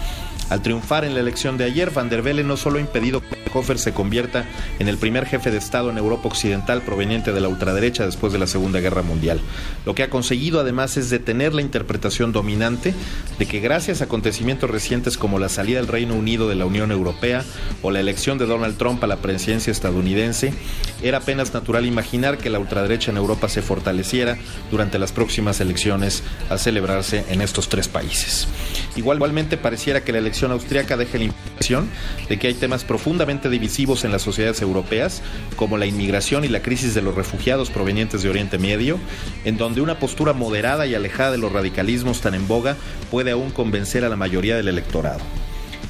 Al 0.49 0.63
triunfar 0.63 1.05
en 1.05 1.13
la 1.13 1.19
elección 1.19 1.57
de 1.57 1.65
ayer, 1.65 1.91
Van 1.91 2.09
der 2.09 2.23
Bellen 2.23 2.47
no 2.47 2.57
solo 2.57 2.77
ha 2.77 2.81
impedido 2.81 3.21
que 3.21 3.37
Hofer 3.53 3.77
se 3.77 3.93
convierta 3.93 4.45
en 4.79 4.87
el 4.87 4.97
primer 4.97 5.25
jefe 5.25 5.51
de 5.51 5.57
Estado 5.57 5.89
en 5.89 5.97
Europa 5.97 6.27
Occidental 6.27 6.81
proveniente 6.81 7.31
de 7.31 7.41
la 7.41 7.47
ultraderecha 7.47 8.05
después 8.05 8.33
de 8.33 8.39
la 8.39 8.47
Segunda 8.47 8.79
Guerra 8.79 9.03
Mundial. 9.03 9.39
Lo 9.85 9.93
que 9.95 10.03
ha 10.03 10.09
conseguido 10.09 10.59
además 10.59 10.97
es 10.97 11.09
detener 11.09 11.53
la 11.53 11.61
interpretación 11.61 12.31
dominante 12.31 12.93
de 13.37 13.45
que 13.45 13.59
gracias 13.59 14.01
a 14.01 14.05
acontecimientos 14.05 14.69
recientes 14.69 15.17
como 15.17 15.37
la 15.37 15.49
salida 15.49 15.77
del 15.77 15.87
Reino 15.87 16.15
Unido 16.15 16.49
de 16.49 16.55
la 16.55 16.65
Unión 16.65 16.91
Europea 16.91 17.43
o 17.83 17.91
la 17.91 17.99
elección 17.99 18.39
de 18.39 18.47
Donald 18.47 18.77
Trump 18.77 19.03
a 19.03 19.07
la 19.07 19.17
presidencia 19.17 19.71
estadounidense, 19.71 20.53
era 21.03 21.19
apenas 21.19 21.53
natural 21.53 21.85
imaginar 21.85 22.39
que 22.39 22.49
la 22.49 22.59
ultraderecha 22.59 23.11
en 23.11 23.17
Europa 23.17 23.49
se 23.49 23.61
fortaleciera 23.61 24.37
durante 24.71 24.97
las 24.97 25.11
próximas 25.11 25.59
elecciones 25.61 26.23
a 26.49 26.57
celebrarse 26.57 27.23
en 27.29 27.41
estos 27.41 27.69
tres 27.69 27.87
países. 27.87 28.47
Igualmente 28.95 29.57
pareciera 29.57 30.03
que 30.03 30.11
la 30.11 30.17
elección 30.17 30.38
austriaca 30.47 30.97
deje 30.97 31.17
la 31.17 31.25
impresión 31.25 31.89
de 32.27 32.39
que 32.39 32.47
hay 32.47 32.53
temas 32.53 32.83
profundamente 32.83 33.49
divisivos 33.49 34.03
en 34.03 34.11
las 34.11 34.21
sociedades 34.21 34.61
europeas, 34.61 35.21
como 35.55 35.77
la 35.77 35.85
inmigración 35.85 36.43
y 36.43 36.47
la 36.47 36.61
crisis 36.61 36.93
de 36.93 37.01
los 37.01 37.15
refugiados 37.15 37.69
provenientes 37.69 38.23
de 38.23 38.29
Oriente 38.29 38.57
Medio, 38.57 38.99
en 39.45 39.57
donde 39.57 39.81
una 39.81 39.99
postura 39.99 40.33
moderada 40.33 40.87
y 40.87 40.95
alejada 40.95 41.31
de 41.31 41.37
los 41.37 41.51
radicalismos 41.51 42.21
tan 42.21 42.33
en 42.33 42.47
boga 42.47 42.75
puede 43.11 43.31
aún 43.31 43.51
convencer 43.51 44.05
a 44.05 44.09
la 44.09 44.15
mayoría 44.15 44.55
del 44.55 44.67
electorado. 44.67 45.19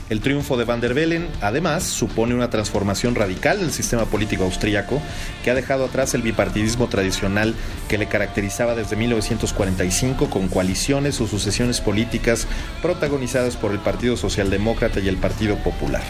El 0.09 0.21
triunfo 0.21 0.57
de 0.57 0.65
Van 0.65 0.81
der 0.81 0.95
Bellen, 0.95 1.27
además, 1.39 1.83
supone 1.83 2.33
una 2.33 2.49
transformación 2.49 3.13
radical 3.13 3.59
del 3.59 3.71
sistema 3.71 4.05
político 4.05 4.43
austríaco 4.43 4.99
que 5.43 5.51
ha 5.51 5.55
dejado 5.55 5.85
atrás 5.85 6.15
el 6.15 6.23
bipartidismo 6.23 6.87
tradicional 6.87 7.53
que 7.87 7.99
le 7.99 8.07
caracterizaba 8.07 8.73
desde 8.73 8.95
1945 8.95 10.31
con 10.31 10.47
coaliciones 10.47 11.21
o 11.21 11.27
sucesiones 11.27 11.79
políticas 11.79 12.47
protagonizadas 12.81 13.55
por 13.55 13.71
el 13.71 13.79
Partido 13.79 14.17
Socialdemócrata 14.17 14.99
y 14.99 15.07
el 15.07 15.17
Partido 15.17 15.57
Popular. 15.57 16.01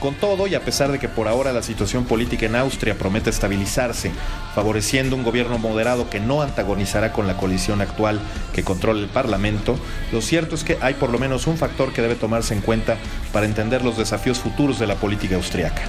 Con 0.00 0.14
todo, 0.14 0.46
y 0.46 0.54
a 0.54 0.64
pesar 0.64 0.90
de 0.90 0.98
que 0.98 1.10
por 1.10 1.28
ahora 1.28 1.52
la 1.52 1.62
situación 1.62 2.06
política 2.06 2.46
en 2.46 2.56
Austria 2.56 2.96
promete 2.96 3.28
estabilizarse, 3.28 4.10
favoreciendo 4.54 5.14
un 5.14 5.22
gobierno 5.22 5.58
moderado 5.58 6.08
que 6.08 6.20
no 6.20 6.40
antagonizará 6.40 7.12
con 7.12 7.26
la 7.26 7.36
coalición 7.36 7.82
actual 7.82 8.18
que 8.54 8.64
controla 8.64 9.00
el 9.00 9.08
Parlamento, 9.08 9.78
lo 10.10 10.22
cierto 10.22 10.54
es 10.54 10.64
que 10.64 10.78
hay 10.80 10.94
por 10.94 11.10
lo 11.10 11.18
menos 11.18 11.46
un 11.46 11.58
factor 11.58 11.92
que 11.92 12.00
debe 12.00 12.14
tomarse 12.14 12.54
en 12.54 12.62
cuenta 12.62 12.96
para 13.30 13.44
entender 13.44 13.84
los 13.84 13.98
desafíos 13.98 14.38
futuros 14.38 14.78
de 14.78 14.86
la 14.86 14.94
política 14.94 15.36
austriaca 15.36 15.82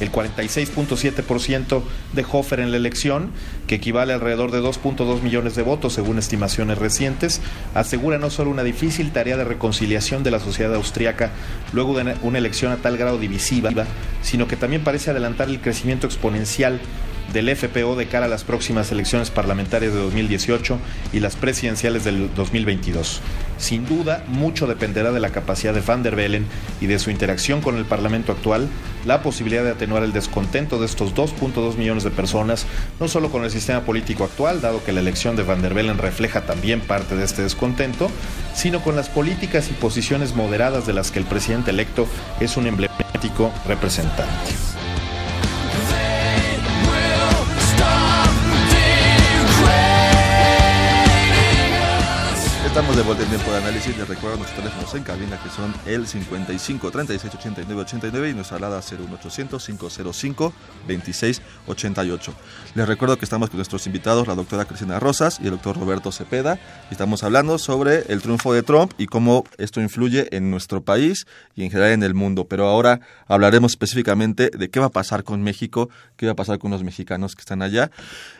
el 0.00 0.10
46.7% 0.10 1.82
de 2.12 2.26
Hofer 2.30 2.60
en 2.60 2.70
la 2.70 2.76
elección, 2.76 3.30
que 3.66 3.76
equivale 3.76 4.12
a 4.12 4.16
alrededor 4.16 4.50
de 4.50 4.60
2.2 4.60 5.22
millones 5.22 5.54
de 5.54 5.62
votos 5.62 5.92
según 5.94 6.18
estimaciones 6.18 6.78
recientes, 6.78 7.40
asegura 7.74 8.18
no 8.18 8.30
solo 8.30 8.50
una 8.50 8.62
difícil 8.62 9.12
tarea 9.12 9.36
de 9.36 9.44
reconciliación 9.44 10.22
de 10.22 10.30
la 10.30 10.40
sociedad 10.40 10.74
austriaca 10.74 11.30
luego 11.72 11.96
de 11.96 12.16
una 12.22 12.38
elección 12.38 12.72
a 12.72 12.76
tal 12.76 12.96
grado 12.96 13.18
divisiva, 13.18 13.70
sino 14.22 14.48
que 14.48 14.56
también 14.56 14.84
parece 14.84 15.10
adelantar 15.10 15.48
el 15.48 15.60
crecimiento 15.60 16.06
exponencial 16.06 16.80
del 17.34 17.54
FPO 17.54 17.96
de 17.96 18.06
cara 18.06 18.26
a 18.26 18.28
las 18.28 18.44
próximas 18.44 18.90
elecciones 18.92 19.30
parlamentarias 19.30 19.92
de 19.92 19.98
2018 19.98 20.78
y 21.12 21.20
las 21.20 21.34
presidenciales 21.34 22.04
del 22.04 22.32
2022. 22.34 23.20
Sin 23.58 23.86
duda, 23.86 24.24
mucho 24.28 24.66
dependerá 24.66 25.10
de 25.10 25.20
la 25.20 25.30
capacidad 25.30 25.74
de 25.74 25.80
Van 25.80 26.02
der 26.04 26.14
Bellen 26.14 26.46
y 26.80 26.86
de 26.86 26.98
su 26.98 27.10
interacción 27.10 27.60
con 27.60 27.76
el 27.76 27.84
Parlamento 27.84 28.32
actual, 28.32 28.68
la 29.04 29.22
posibilidad 29.22 29.64
de 29.64 29.70
atenuar 29.70 30.04
el 30.04 30.12
descontento 30.12 30.78
de 30.78 30.86
estos 30.86 31.14
2.2 31.14 31.76
millones 31.76 32.04
de 32.04 32.10
personas, 32.10 32.66
no 33.00 33.08
solo 33.08 33.30
con 33.30 33.44
el 33.44 33.50
sistema 33.50 33.80
político 33.80 34.24
actual, 34.24 34.60
dado 34.60 34.84
que 34.84 34.92
la 34.92 35.00
elección 35.00 35.34
de 35.34 35.42
Van 35.42 35.60
der 35.60 35.74
Bellen 35.74 35.98
refleja 35.98 36.42
también 36.42 36.80
parte 36.80 37.16
de 37.16 37.24
este 37.24 37.42
descontento, 37.42 38.10
sino 38.54 38.80
con 38.80 38.94
las 38.94 39.08
políticas 39.08 39.68
y 39.70 39.72
posiciones 39.72 40.36
moderadas 40.36 40.86
de 40.86 40.92
las 40.92 41.10
que 41.10 41.18
el 41.18 41.24
presidente 41.24 41.72
electo 41.72 42.06
es 42.40 42.56
un 42.56 42.68
emblemático 42.68 43.52
representante. 43.66 44.73
Estamos 52.74 52.96
de 52.96 53.02
vuelta 53.02 53.22
en 53.22 53.28
tiempo 53.28 53.52
de 53.52 53.58
análisis. 53.58 53.96
Les 53.96 54.08
recuerdo 54.08 54.36
nuestros 54.36 54.58
teléfonos 54.58 54.92
en 54.96 55.04
cabina 55.04 55.40
que 55.40 55.48
son 55.48 55.72
el 55.86 56.08
55 56.08 56.90
36 56.90 57.34
89 57.36 57.82
89 57.82 58.30
y 58.30 58.34
nuestra 58.34 58.56
alada 58.56 58.80
01800 58.80 59.64
505 59.64 60.52
26 60.88 61.42
88. 61.68 62.34
Les 62.74 62.88
recuerdo 62.88 63.16
que 63.16 63.26
estamos 63.26 63.50
con 63.50 63.58
nuestros 63.58 63.86
invitados, 63.86 64.26
la 64.26 64.34
doctora 64.34 64.64
Cristina 64.64 64.98
Rosas 64.98 65.38
y 65.38 65.44
el 65.44 65.52
doctor 65.52 65.78
Roberto 65.78 66.10
Cepeda. 66.10 66.58
Y 66.90 66.94
estamos 66.94 67.22
hablando 67.22 67.58
sobre 67.58 68.12
el 68.12 68.20
triunfo 68.20 68.52
de 68.52 68.64
Trump 68.64 68.92
y 68.98 69.06
cómo 69.06 69.44
esto 69.56 69.80
influye 69.80 70.36
en 70.36 70.50
nuestro 70.50 70.82
país 70.82 71.28
y 71.54 71.62
en 71.62 71.70
general 71.70 71.92
en 71.92 72.02
el 72.02 72.14
mundo. 72.14 72.48
Pero 72.48 72.66
ahora 72.66 72.98
hablaremos 73.28 73.70
específicamente 73.70 74.50
de 74.50 74.68
qué 74.68 74.80
va 74.80 74.86
a 74.86 74.90
pasar 74.90 75.22
con 75.22 75.44
México, 75.44 75.90
qué 76.16 76.26
va 76.26 76.32
a 76.32 76.34
pasar 76.34 76.58
con 76.58 76.72
los 76.72 76.82
mexicanos 76.82 77.36
que 77.36 77.40
están 77.40 77.62
allá. 77.62 77.92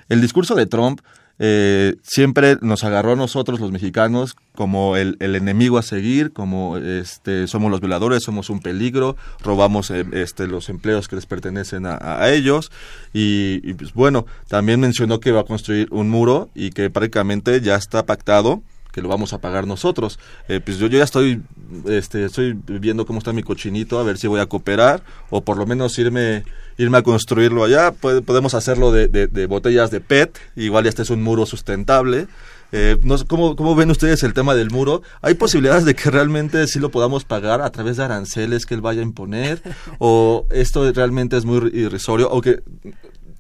El 0.09 0.21
discurso 0.21 0.57
de 0.57 0.67
Trump 0.67 1.03
eh, 1.39 1.97
siempre 2.03 2.57
nos 2.61 2.85
agarró 2.85 3.13
a 3.13 3.17
nosotros 3.17 3.59
los 3.59 3.73
mexicanos 3.73 4.37
como 4.55 4.97
el, 4.97 5.17
enemigo 5.19 5.79
a 5.79 5.83
seguir, 5.83 6.33
como 6.33 6.77
este, 6.79 7.49
somos 7.49 7.71
los 7.71 7.81
violadores, 7.81 8.23
somos 8.23 8.51
un 8.51 8.61
peligro, 8.61 9.17
robamos 9.43 9.91
eh, 9.91 10.05
este, 10.13 10.47
los 10.47 10.69
empleos 10.69 11.09
que 11.09 11.17
les 11.17 11.27
pertenecen 11.27 11.87
a, 11.87 12.29
ellos. 12.29 12.71
Y, 13.13 13.75
pues 13.75 13.93
bueno, 13.95 14.27
también 14.49 14.81
mencionó 14.81 15.19
que 15.19 15.33
va 15.33 15.41
a 15.41 15.45
construir 15.45 15.89
un 15.91 16.09
muro 16.09 16.51
y 16.55 16.71
que 16.71 16.89
prácticamente 16.91 17.61
ya 17.61 17.75
está 17.77 18.07
pactado 18.07 18.63
que 18.95 19.03
lo 19.03 19.09
vamos 19.09 19.33
a 19.33 19.39
pagar 19.39 19.67
nosotros. 19.67 20.21
Eh, 20.49 20.61
pues 20.65 20.79
yo, 20.79 20.87
yo 20.87 20.99
ya 20.99 21.05
estoy, 21.05 21.43
este, 21.87 22.27
estoy 22.27 22.57
viendo 22.67 23.05
cómo 23.05 23.19
está 23.19 23.33
mi 23.33 23.43
cochinito, 23.43 23.99
a 23.99 24.05
ver 24.05 24.19
si 24.19 24.29
voy 24.29 24.41
a 24.41 24.47
cooperar 24.47 25.03
o 25.31 25.43
por 25.43 25.57
lo 25.57 25.67
menos 25.67 25.99
irme 25.99 26.45
irme 26.77 26.99
a 26.99 27.03
construirlo 27.03 27.65
allá. 27.65 27.93
podemos 27.93 28.55
hacerlo 28.55 28.93
de, 28.93 29.09
de, 29.09 29.47
botellas 29.47 29.91
de 29.91 30.01
PET, 30.01 30.39
igual 30.57 30.87
este 30.87 31.03
es 31.03 31.11
un 31.11 31.23
muro 31.23 31.47
sustentable. 31.47 32.27
Eh, 32.73 32.97
no, 33.05 33.17
¿cómo, 33.29 33.55
¿Cómo 33.55 33.77
ven 33.77 33.91
ustedes 33.91 34.25
el 34.25 34.35
tema 34.35 34.55
del 34.55 34.71
muro? 34.71 35.03
¿Hay 35.23 35.35
posibilidades 35.35 35.85
de 35.85 35.95
que 35.95 36.11
realmente 36.11 36.67
sí 36.67 36.81
lo 36.81 36.91
podamos 36.91 37.25
pagar 37.25 37.63
a 37.63 37.71
través 37.71 37.97
de 37.99 38.05
aranceles 38.05 38.67
que 38.67 38.75
él 38.75 38.81
vaya 38.81 39.01
a 39.01 39.05
imponer? 39.05 39.63
¿O 39.99 40.47
esto 40.51 40.91
realmente 40.93 41.37
es 41.37 41.45
muy 41.45 41.71
irrisorio? 41.73 42.29
¿O 42.31 42.41
que 42.41 42.63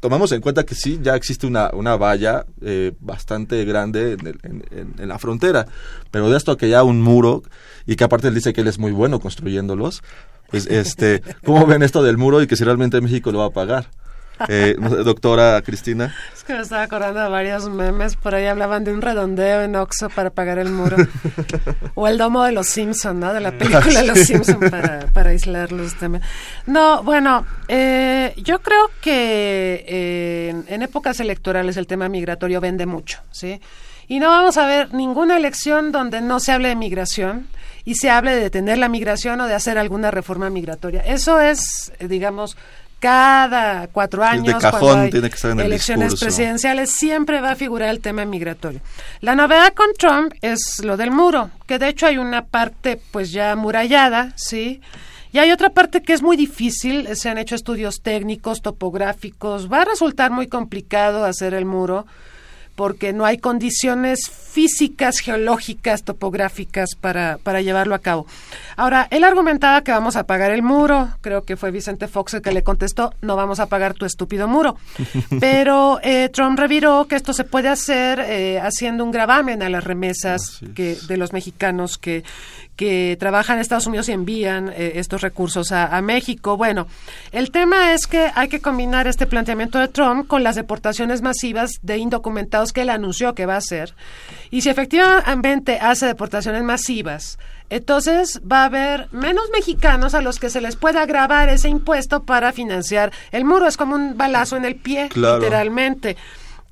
tomamos 0.04 0.32
en 0.32 0.42
cuenta 0.42 0.64
que 0.64 0.74
sí, 0.74 1.00
ya 1.02 1.16
existe 1.16 1.46
una, 1.46 1.70
una 1.72 1.96
valla 1.96 2.44
eh, 2.60 2.92
bastante 3.00 3.64
grande 3.64 4.18
en, 4.42 4.92
en, 4.98 5.08
la 5.08 5.18
frontera, 5.18 5.64
pero 6.10 6.28
de 6.28 6.36
esto 6.36 6.58
que 6.58 6.68
ya 6.68 6.82
un 6.82 7.00
muro, 7.00 7.42
y 7.86 7.96
que 7.96 8.04
aparte 8.04 8.28
él 8.28 8.34
dice 8.34 8.52
que 8.52 8.60
él 8.60 8.66
es 8.66 8.78
muy 8.78 8.92
bueno 8.92 9.18
construyéndolos, 9.18 10.02
pues, 10.50 10.66
este, 10.66 11.22
¿cómo 11.42 11.64
ven 11.64 11.82
esto 11.82 12.02
del 12.02 12.18
muro 12.18 12.42
y 12.42 12.46
que 12.46 12.54
si 12.54 12.64
realmente 12.64 13.00
México 13.00 13.32
lo 13.32 13.38
va 13.38 13.46
a 13.46 13.50
pagar? 13.50 13.86
Eh, 14.48 14.76
doctora 14.78 15.60
Cristina. 15.62 16.14
Es 16.34 16.44
que 16.44 16.54
me 16.54 16.60
estaba 16.60 16.82
acordando 16.82 17.20
de 17.20 17.28
varios 17.28 17.68
memes, 17.68 18.16
por 18.16 18.34
ahí 18.34 18.46
hablaban 18.46 18.84
de 18.84 18.92
un 18.92 19.00
redondeo 19.00 19.62
en 19.62 19.76
Oxo 19.76 20.08
para 20.10 20.30
pagar 20.30 20.58
el 20.58 20.70
muro. 20.70 20.96
o 21.94 22.08
el 22.08 22.18
domo 22.18 22.42
de 22.44 22.52
los 22.52 22.66
Simpson, 22.66 23.20
¿no? 23.20 23.32
De 23.32 23.40
la 23.40 23.52
película 23.52 24.00
de 24.00 24.06
los 24.06 24.18
Simpson 24.26 24.60
para, 24.60 25.06
para 25.12 25.30
aislarlos 25.30 25.94
también. 25.94 26.22
No, 26.66 27.02
bueno, 27.02 27.46
eh, 27.68 28.34
yo 28.36 28.60
creo 28.60 28.90
que 29.00 29.84
eh, 29.86 30.64
en 30.66 30.82
épocas 30.82 31.20
electorales 31.20 31.76
el 31.76 31.86
tema 31.86 32.08
migratorio 32.08 32.60
vende 32.60 32.86
mucho, 32.86 33.20
¿sí? 33.30 33.60
Y 34.06 34.18
no 34.18 34.28
vamos 34.28 34.56
a 34.58 34.66
ver 34.66 34.92
ninguna 34.92 35.36
elección 35.36 35.92
donde 35.92 36.20
no 36.20 36.40
se 36.40 36.52
hable 36.52 36.68
de 36.68 36.76
migración 36.76 37.46
y 37.84 37.96
se 37.96 38.10
hable 38.10 38.34
de 38.34 38.40
detener 38.40 38.78
la 38.78 38.88
migración 38.88 39.40
o 39.40 39.46
de 39.46 39.54
hacer 39.54 39.78
alguna 39.78 40.10
reforma 40.10 40.50
migratoria. 40.50 41.00
Eso 41.02 41.40
es, 41.40 41.92
eh, 41.98 42.08
digamos, 42.08 42.56
cada 43.00 43.88
cuatro 43.88 44.24
años, 44.24 44.56
cuando 44.60 45.10
tiene 45.10 45.28
que 45.28 45.36
estar 45.36 45.50
en 45.50 45.60
elecciones 45.60 46.18
presidenciales, 46.18 46.90
siempre 46.90 47.40
va 47.40 47.52
a 47.52 47.56
figurar 47.56 47.90
el 47.90 48.00
tema 48.00 48.24
migratorio. 48.24 48.80
La 49.20 49.34
novedad 49.34 49.72
con 49.74 49.88
Trump 49.98 50.32
es 50.40 50.80
lo 50.82 50.96
del 50.96 51.10
muro, 51.10 51.50
que 51.66 51.78
de 51.78 51.88
hecho 51.88 52.06
hay 52.06 52.18
una 52.18 52.44
parte 52.44 53.00
pues 53.10 53.32
ya 53.32 53.52
amurallada, 53.52 54.32
¿sí? 54.36 54.80
Y 55.32 55.38
hay 55.38 55.50
otra 55.50 55.70
parte 55.70 56.00
que 56.00 56.12
es 56.12 56.22
muy 56.22 56.36
difícil, 56.36 57.08
se 57.16 57.28
han 57.28 57.38
hecho 57.38 57.56
estudios 57.56 58.02
técnicos, 58.02 58.62
topográficos, 58.62 59.70
va 59.70 59.82
a 59.82 59.84
resultar 59.84 60.30
muy 60.30 60.46
complicado 60.46 61.24
hacer 61.24 61.54
el 61.54 61.64
muro 61.64 62.06
porque 62.74 63.12
no 63.12 63.24
hay 63.24 63.38
condiciones 63.38 64.30
físicas, 64.30 65.18
geológicas, 65.18 66.02
topográficas 66.02 66.90
para, 67.00 67.38
para 67.42 67.60
llevarlo 67.60 67.94
a 67.94 67.98
cabo. 67.98 68.26
Ahora, 68.76 69.08
él 69.10 69.24
argumentaba 69.24 69.82
que 69.82 69.92
vamos 69.92 70.16
a 70.16 70.26
pagar 70.26 70.50
el 70.50 70.62
muro, 70.62 71.10
creo 71.20 71.42
que 71.42 71.56
fue 71.56 71.70
Vicente 71.70 72.08
Fox 72.08 72.34
el 72.34 72.42
que 72.42 72.52
le 72.52 72.62
contestó, 72.62 73.12
no 73.20 73.36
vamos 73.36 73.60
a 73.60 73.66
pagar 73.66 73.94
tu 73.94 74.04
estúpido 74.04 74.48
muro. 74.48 74.76
Pero 75.40 76.00
eh, 76.02 76.28
Trump 76.30 76.58
reviró 76.58 77.06
que 77.06 77.16
esto 77.16 77.32
se 77.32 77.44
puede 77.44 77.68
hacer 77.68 78.20
eh, 78.20 78.60
haciendo 78.60 79.04
un 79.04 79.10
gravamen 79.10 79.62
a 79.62 79.68
las 79.68 79.84
remesas 79.84 80.60
que, 80.74 80.96
de 81.08 81.16
los 81.16 81.32
mexicanos 81.32 81.98
que, 81.98 82.24
que 82.76 83.16
trabajan 83.20 83.56
en 83.56 83.60
Estados 83.60 83.86
Unidos 83.86 84.08
y 84.08 84.12
envían 84.12 84.68
eh, 84.70 84.92
estos 84.96 85.20
recursos 85.20 85.72
a, 85.72 86.00
México. 86.02 86.56
Bueno, 86.56 86.86
el 87.32 87.50
tema 87.50 87.94
es 87.94 88.06
que 88.06 88.30
hay 88.34 88.48
que 88.48 88.60
combinar 88.60 89.06
este 89.06 89.26
planteamiento 89.26 89.78
de 89.78 89.88
Trump 89.88 90.26
con 90.26 90.42
las 90.42 90.56
deportaciones 90.56 91.22
masivas 91.22 91.70
de 91.82 91.98
indocumentados 91.98 92.72
que 92.72 92.82
él 92.82 92.90
anunció 92.90 93.34
que 93.34 93.46
va 93.46 93.54
a 93.54 93.58
hacer. 93.58 93.94
Y 94.50 94.62
si 94.62 94.68
efectivamente 94.68 95.78
hace 95.80 96.06
deportaciones 96.06 96.62
masivas, 96.62 97.38
entonces 97.70 98.40
va 98.50 98.62
a 98.62 98.64
haber 98.66 99.08
menos 99.12 99.44
mexicanos 99.52 100.14
a 100.14 100.20
los 100.20 100.38
que 100.38 100.50
se 100.50 100.60
les 100.60 100.76
pueda 100.76 101.02
agravar 101.02 101.48
ese 101.48 101.68
impuesto 101.68 102.24
para 102.24 102.52
financiar 102.52 103.12
el 103.32 103.44
muro. 103.44 103.66
Es 103.66 103.76
como 103.76 103.94
un 103.94 104.16
balazo 104.16 104.56
en 104.56 104.64
el 104.64 104.76
pie, 104.76 105.08
literalmente. 105.14 106.16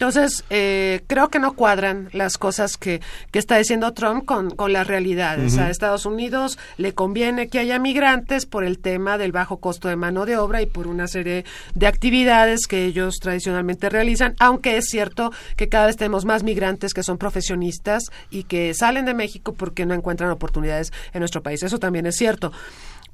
Entonces, 0.02 0.42
eh, 0.50 1.04
creo 1.06 1.28
que 1.28 1.38
no 1.38 1.52
cuadran 1.52 2.08
las 2.10 2.36
cosas 2.36 2.76
que, 2.76 3.00
que 3.30 3.38
está 3.38 3.56
diciendo 3.56 3.92
Trump 3.92 4.24
con, 4.24 4.50
con 4.50 4.72
las 4.72 4.88
realidades. 4.88 5.56
A 5.58 5.70
Estados 5.70 6.06
Unidos 6.06 6.58
le 6.76 6.92
conviene 6.92 7.46
que 7.46 7.60
haya 7.60 7.78
migrantes 7.78 8.44
por 8.44 8.64
el 8.64 8.80
tema 8.80 9.16
del 9.16 9.30
bajo 9.30 9.58
costo 9.58 9.86
de 9.86 9.94
mano 9.94 10.26
de 10.26 10.36
obra 10.36 10.60
y 10.60 10.66
por 10.66 10.88
una 10.88 11.06
serie 11.06 11.44
de 11.76 11.86
actividades 11.86 12.66
que 12.66 12.84
ellos 12.84 13.20
tradicionalmente 13.20 13.90
realizan, 13.90 14.34
aunque 14.40 14.76
es 14.76 14.86
cierto 14.86 15.30
que 15.54 15.68
cada 15.68 15.86
vez 15.86 15.96
tenemos 15.96 16.24
más 16.24 16.42
migrantes 16.42 16.94
que 16.94 17.04
son 17.04 17.16
profesionistas 17.16 18.02
y 18.28 18.42
que 18.42 18.74
salen 18.74 19.04
de 19.04 19.14
México 19.14 19.54
porque 19.54 19.86
no 19.86 19.94
encuentran 19.94 20.30
oportunidades 20.30 20.92
en 21.12 21.20
nuestro 21.20 21.44
país. 21.44 21.62
Eso 21.62 21.78
también 21.78 22.06
es 22.06 22.16
cierto. 22.16 22.50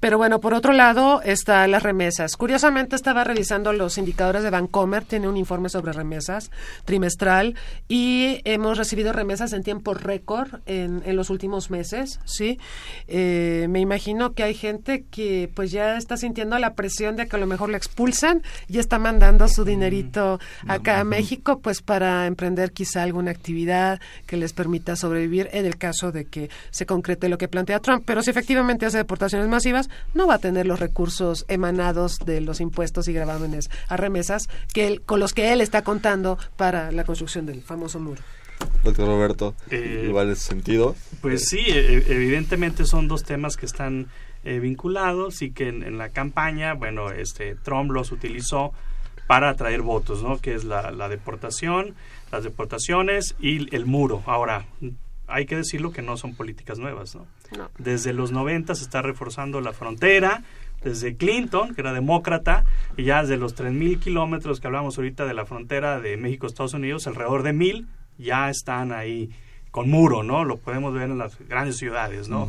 Pero 0.01 0.17
bueno, 0.17 0.41
por 0.41 0.55
otro 0.55 0.73
lado 0.73 1.23
están 1.23 1.73
las 1.73 1.83
remesas. 1.83 2.37
Curiosamente 2.37 2.95
estaba 2.95 3.25
revisando 3.25 3.73
los 3.73 3.99
indicadores 3.99 4.43
de 4.43 4.51
Bancomer, 4.51 5.05
tiene 5.05 5.29
un 5.29 5.37
informe 5.37 5.69
sobre 5.69 5.93
remesas 5.93 6.51
trimestral 6.85 7.57
y 7.89 8.41
hemos 8.45 8.79
recibido 8.79 9.13
remesas 9.13 9.53
en 9.53 9.63
tiempo 9.63 9.95
récord 9.95 10.61
en, 10.67 11.03
en 11.05 11.17
los 11.17 11.31
últimos 11.31 11.71
meses, 11.71 12.21
¿sí? 12.25 12.59
Eh, 13.09 13.67
me 13.71 13.81
imagino 13.81 14.35
que 14.35 14.45
hay 14.45 14.55
gente 14.55 15.05
que 15.11 15.51
pues 15.55 15.73
ya 15.73 15.97
está 15.97 16.17
sintiendo 16.17 16.57
la 16.59 16.75
presión 16.75 17.17
de 17.17 17.27
que 17.27 17.37
a 17.37 17.41
lo 17.41 17.47
mejor 17.47 17.71
le 17.71 17.77
expulsan 17.77 18.43
y 18.69 18.79
está 18.79 18.99
mandando 18.99 19.49
su 19.49 19.65
dinerito 19.65 20.39
acá 20.69 21.01
a 21.01 21.05
México 21.05 21.59
pues 21.61 21.83
para 21.83 22.27
emprender 22.27 22.73
quizá 22.73 23.03
alguna 23.03 23.33
actividad 23.33 24.01
que 24.27 24.37
les 24.37 24.53
permita 24.53 24.95
sobrevivir 24.95 25.49
en 25.53 25.67
el 25.67 25.77
caso 25.77 26.13
de 26.13 26.25
que 26.25 26.51
se 26.71 26.87
concrete 26.87 27.29
lo 27.29 27.39
que 27.39 27.49
plantea 27.49 27.81
Trump. 27.81 28.05
Pero 28.07 28.23
si 28.23 28.31
efectivamente 28.31 28.87
hace 28.87 28.99
deportaciones 28.99 29.49
masivas, 29.49 29.88
no 30.15 30.27
va 30.27 30.35
a 30.35 30.39
tener 30.39 30.67
los 30.67 30.81
recursos 30.81 31.45
emanados 31.49 32.19
de 32.25 32.41
los 32.41 32.61
impuestos 32.61 33.09
y 33.09 33.13
gravámenes 33.13 33.71
a 33.89 33.97
remesas 33.97 34.49
que 34.73 34.87
él, 34.87 35.03
con 35.03 35.21
los 35.21 35.33
que 35.35 35.53
él 35.53 35.61
está 35.61 35.83
contando 35.83 36.39
para 36.57 36.93
la 36.93 37.05
construcción 37.05 37.47
del 37.47 37.63
famoso 37.63 37.99
muro. 38.01 38.23
Doctor 38.83 39.07
Roberto, 39.07 39.55
Eh, 39.71 40.05
igual 40.09 40.31
ese 40.31 40.43
sentido. 40.49 40.97
Pues 41.21 41.49
sí, 41.49 41.59
e- 41.69 42.05
evidentemente 42.13 42.85
son 42.87 43.07
dos 43.07 43.23
temas 43.23 43.57
que 43.57 43.67
están 43.67 44.09
eh, 44.45 44.59
vinculados 44.59 45.43
y 45.43 45.51
que 45.53 45.69
en, 45.69 45.83
en 45.83 45.99
la 45.99 46.09
campaña, 46.11 46.75
bueno, 46.75 47.11
este 47.11 47.55
Trump 47.57 47.91
los 47.93 48.11
utilizó 48.13 48.73
para 49.27 49.51
atraer 49.51 49.83
votos, 49.83 50.23
¿no? 50.23 50.39
Que 50.41 50.55
es 50.55 50.65
la, 50.65 50.91
la 50.91 51.09
deportación, 51.09 51.95
las 52.33 52.45
deportaciones 52.45 53.35
y 53.41 53.75
el 53.75 53.85
muro. 53.87 54.23
Ahora, 54.27 54.65
hay 55.29 55.47
que 55.47 55.57
decirlo 55.57 55.93
que 55.93 56.03
no 56.03 56.17
son 56.17 56.35
políticas 56.35 56.79
nuevas, 56.79 57.15
¿no? 57.15 57.27
No. 57.57 57.71
Desde 57.79 58.13
los 58.13 58.33
90 58.33 58.75
se 58.75 58.83
está 58.83 59.03
reforzando 59.03 59.61
la 59.61 59.73
frontera, 59.73 60.43
desde 60.83 61.17
Clinton, 61.17 61.75
que 61.75 61.81
era 61.81 61.93
demócrata, 61.93 62.65
y 62.97 63.05
ya 63.05 63.23
desde 63.23 63.37
los 63.37 63.57
3.000 63.57 63.99
kilómetros 63.99 64.61
que 64.61 64.67
hablamos 64.67 64.97
ahorita 64.97 65.27
de 65.27 65.35
la 65.35 65.45
frontera 65.45 66.01
de 66.01 66.17
México-Estados 66.17 66.75
Unidos, 66.75 67.07
alrededor 67.07 67.43
de 67.43 67.53
1.000 67.53 67.87
ya 68.19 68.51
están 68.51 68.93
ahí 68.93 69.31
con 69.71 69.89
muro, 69.91 70.23
¿no? 70.23 70.45
Lo 70.45 70.57
podemos 70.57 70.93
ver 70.95 71.05
en 71.05 71.19
las 71.19 71.39
grandes 71.49 71.77
ciudades, 71.77 72.29
¿no? 72.29 72.49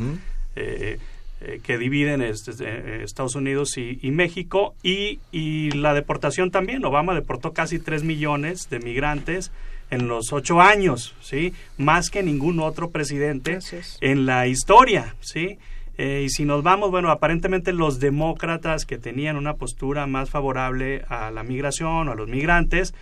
Eh, 0.56 0.98
eh, 1.42 1.60
que 1.62 1.78
dividen 1.78 2.20
este, 2.20 2.52
eh, 2.60 3.02
Estados 3.02 3.34
Unidos 3.34 3.78
y, 3.78 3.98
y 4.02 4.10
México 4.10 4.74
y, 4.82 5.20
y 5.32 5.70
la 5.70 5.94
deportación 5.94 6.50
también. 6.50 6.84
Obama 6.84 7.14
deportó 7.14 7.52
casi 7.52 7.78
3 7.78 8.04
millones 8.04 8.68
de 8.68 8.78
migrantes 8.78 9.50
en 9.90 10.08
los 10.08 10.32
ocho 10.32 10.60
años, 10.60 11.14
¿sí? 11.20 11.52
Más 11.78 12.10
que 12.10 12.22
ningún 12.22 12.60
otro 12.60 12.90
presidente 12.90 13.60
en 14.00 14.26
la 14.26 14.46
historia, 14.46 15.14
¿sí? 15.20 15.58
Eh, 15.98 16.22
y 16.26 16.30
si 16.30 16.44
nos 16.44 16.62
vamos, 16.62 16.90
bueno, 16.90 17.10
aparentemente 17.10 17.72
los 17.72 18.00
demócratas 18.00 18.86
que 18.86 18.96
tenían 18.98 19.36
una 19.36 19.54
postura 19.54 20.06
más 20.06 20.30
favorable 20.30 21.04
a 21.08 21.30
la 21.30 21.42
migración 21.42 22.08
o 22.08 22.12
a 22.12 22.14
los 22.14 22.28
migrantes, 22.28 22.94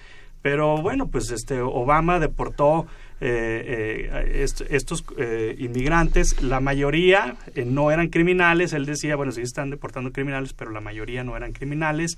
pero 0.43 0.78
bueno, 0.78 1.09
pues 1.09 1.30
este 1.30 1.61
Obama 1.61 2.18
deportó 2.18 2.86
eh, 3.20 4.09
eh, 4.11 4.43
est- 4.43 4.62
estos 4.70 5.05
eh, 5.16 5.57
inmigrantes, 5.59 6.41
la 6.43 6.61
mayoría 6.61 7.36
eh, 7.55 7.64
no 7.64 7.91
eran 7.91 8.09
criminales, 8.09 8.72
él 8.72 8.86
decía, 8.86 9.16
bueno, 9.16 9.32
sí 9.32 9.43
están 9.43 9.70
deportando 9.70 10.12
criminales, 10.12 10.53
pero 10.53 10.70
la 10.70 10.80
mayoría 10.80 11.22
no 11.24 11.36
eran 11.36 11.53
criminales. 11.53 12.16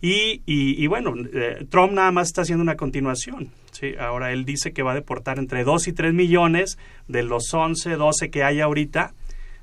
Y, 0.00 0.42
y, 0.46 0.82
y 0.82 0.86
bueno, 0.86 1.14
eh, 1.32 1.66
Trump 1.68 1.92
nada 1.92 2.12
más 2.12 2.28
está 2.28 2.42
haciendo 2.42 2.62
una 2.62 2.76
continuación. 2.76 3.50
¿sí? 3.72 3.94
Ahora 3.98 4.32
él 4.32 4.44
dice 4.44 4.72
que 4.72 4.82
va 4.82 4.92
a 4.92 4.94
deportar 4.94 5.38
entre 5.38 5.64
2 5.64 5.88
y 5.88 5.92
3 5.92 6.14
millones 6.14 6.78
de 7.08 7.22
los 7.22 7.52
11, 7.52 7.96
12 7.96 8.30
que 8.30 8.44
hay 8.44 8.60
ahorita. 8.60 9.14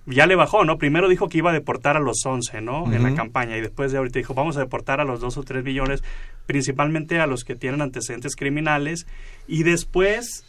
Ya 0.08 0.28
le 0.28 0.36
bajó, 0.36 0.66
¿no? 0.66 0.78
Primero 0.78 1.10
dijo 1.10 1.30
que 1.30 1.40
iba 1.40 1.50
a 1.50 1.54
deportar 1.54 1.98
a 1.98 2.00
los 2.00 2.24
11, 2.24 2.62
¿no? 2.62 2.94
En 2.94 3.02
la 3.02 3.16
campaña. 3.16 3.58
Y 3.58 3.62
después 3.62 3.92
de 3.92 3.98
ahorita 3.98 4.20
dijo, 4.20 4.36
vamos 4.36 4.56
a 4.56 4.60
deportar 4.60 5.00
a 5.00 5.04
los 5.04 5.20
2 5.20 5.38
o 5.38 5.44
3 5.44 5.64
millones, 5.64 6.04
principalmente 6.46 7.20
a 7.20 7.26
los 7.26 7.44
que 7.44 7.56
tienen 7.56 7.82
antecedentes 7.82 8.36
criminales. 8.36 9.08
Y 9.48 9.64
después, 9.64 10.46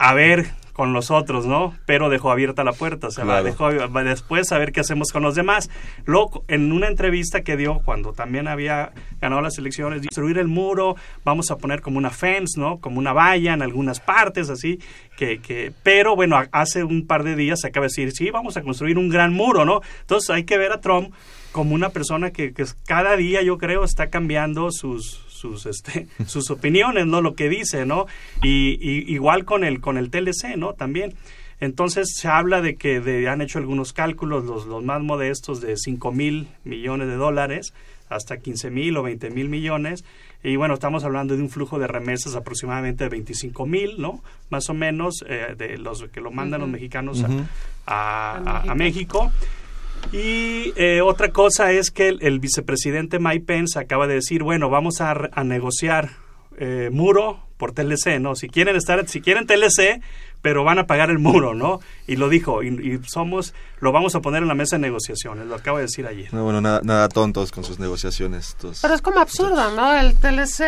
a 0.00 0.14
ver 0.14 0.46
con 0.72 0.94
los 0.94 1.10
otros, 1.10 1.44
¿no? 1.44 1.74
Pero 1.84 2.08
dejó 2.08 2.30
abierta 2.32 2.64
la 2.64 2.72
puerta, 2.72 3.08
o 3.08 3.10
sea, 3.10 3.24
Claro. 3.24 3.44
dejó 3.44 3.70
después 3.70 4.50
a 4.50 4.56
ver 4.56 4.72
qué 4.72 4.80
hacemos 4.80 5.12
con 5.12 5.22
los 5.22 5.34
demás. 5.34 5.68
Luego, 6.06 6.42
en 6.48 6.72
una 6.72 6.88
entrevista 6.88 7.42
que 7.42 7.58
dio 7.58 7.80
cuando 7.84 8.14
también 8.14 8.48
había 8.48 8.92
ganado 9.20 9.42
las 9.42 9.58
elecciones, 9.58 10.00
destruir 10.00 10.38
el 10.38 10.48
muro, 10.48 10.96
vamos 11.22 11.50
a 11.50 11.56
poner 11.58 11.82
como 11.82 11.98
una 11.98 12.08
fence, 12.08 12.58
¿no? 12.58 12.78
Como 12.78 12.98
una 12.98 13.12
valla 13.12 13.52
en 13.52 13.60
algunas 13.60 14.00
partes, 14.00 14.48
así, 14.48 14.78
que, 15.18 15.40
que 15.40 15.70
pero 15.82 16.16
bueno, 16.16 16.40
hace 16.50 16.82
un 16.82 17.06
par 17.06 17.24
de 17.24 17.36
días 17.36 17.60
se 17.60 17.66
acaba 17.68 17.84
de 17.84 17.88
decir, 17.88 18.12
sí, 18.12 18.30
vamos 18.30 18.56
a 18.56 18.62
construir 18.62 18.96
un 18.96 19.10
gran 19.10 19.34
muro, 19.34 19.66
¿no? 19.66 19.82
Entonces 20.00 20.30
hay 20.30 20.44
que 20.44 20.56
ver 20.56 20.72
a 20.72 20.80
Trump 20.80 21.12
como 21.52 21.74
una 21.74 21.90
persona 21.90 22.30
que, 22.30 22.54
que 22.54 22.64
cada 22.86 23.16
día, 23.16 23.42
yo 23.42 23.58
creo, 23.58 23.84
está 23.84 24.08
cambiando 24.08 24.70
sus 24.70 25.26
sus 25.40 25.66
este 25.66 26.06
sus 26.26 26.50
opiniones 26.50 27.06
no 27.06 27.20
lo 27.22 27.34
que 27.34 27.48
dice 27.48 27.86
no 27.86 28.06
y, 28.42 28.78
y 28.80 29.12
igual 29.12 29.44
con 29.44 29.64
el 29.64 29.80
con 29.80 29.96
el 29.98 30.10
TLC 30.10 30.56
no 30.56 30.74
también. 30.74 31.14
Entonces 31.62 32.14
se 32.16 32.26
habla 32.28 32.62
de 32.62 32.76
que 32.76 33.00
de- 33.00 33.28
han 33.28 33.42
hecho 33.42 33.58
algunos 33.58 33.92
cálculos 33.92 34.44
los, 34.44 34.66
los 34.66 34.82
más 34.82 35.02
modestos 35.02 35.60
de 35.60 35.76
5 35.76 36.10
mil 36.10 36.48
millones 36.64 37.06
de 37.08 37.16
dólares 37.16 37.74
hasta 38.08 38.38
15 38.38 38.70
mil 38.70 38.96
o 38.96 39.02
20 39.02 39.28
mil 39.30 39.48
millones. 39.50 40.04
Y 40.42 40.56
bueno 40.56 40.72
estamos 40.72 41.04
hablando 41.04 41.36
de 41.36 41.42
un 41.42 41.50
flujo 41.50 41.78
de 41.78 41.86
remesas 41.86 42.34
aproximadamente 42.34 43.04
de 43.04 43.10
25 43.10 43.66
mil 43.66 44.00
no 44.00 44.22
más 44.48 44.70
o 44.70 44.74
menos 44.74 45.22
eh, 45.28 45.54
de 45.56 45.76
los 45.76 46.02
que 46.04 46.22
lo 46.22 46.30
mandan 46.30 46.60
los 46.62 46.70
mexicanos 46.70 47.22
a- 47.86 48.62
a 48.70 48.74
México. 48.74 49.30
Y 50.12 50.72
eh, 50.76 51.00
otra 51.02 51.30
cosa 51.30 51.70
es 51.72 51.90
que 51.90 52.08
el, 52.08 52.18
el 52.22 52.40
vicepresidente 52.40 53.18
Mike 53.18 53.44
Pence 53.46 53.78
acaba 53.78 54.06
de 54.06 54.14
decir, 54.14 54.42
bueno, 54.42 54.68
vamos 54.68 55.00
a, 55.00 55.14
negociar 55.44 56.10
eh, 56.58 56.88
muro 56.92 57.46
por 57.56 57.72
TLC, 57.72 58.18
¿no? 58.20 58.34
Si 58.34 58.48
quieren 58.48 58.74
estar, 58.74 59.06
si 59.08 59.20
quieren 59.20 59.46
TLC, 59.46 60.00
pero 60.42 60.64
van 60.64 60.78
a 60.78 60.86
pagar 60.86 61.10
el 61.10 61.18
muro, 61.18 61.54
¿no? 61.54 61.80
Y 62.06 62.16
lo 62.16 62.28
dijo, 62.28 62.62
y, 62.62 62.68
y 62.68 63.00
somos, 63.06 63.54
lo 63.80 63.92
vamos 63.92 64.14
a 64.14 64.20
poner 64.20 64.42
en 64.42 64.48
la 64.48 64.54
mesa 64.54 64.76
de 64.76 64.80
negociaciones, 64.82 65.46
lo 65.46 65.54
acaba 65.54 65.78
de 65.78 65.84
decir 65.84 66.06
ayer. 66.06 66.32
No, 66.32 66.42
bueno, 66.44 66.60
nada, 66.60 66.80
nada 66.82 67.08
tontos 67.08 67.52
con 67.52 67.62
sus 67.62 67.78
negociaciones. 67.78 68.48
estos- 68.48 68.80
Pero 68.80 68.94
es 68.94 69.02
como 69.02 69.20
absurdo, 69.20 69.70
¿no? 69.76 69.94
El 69.94 70.14
TLC, 70.16 70.62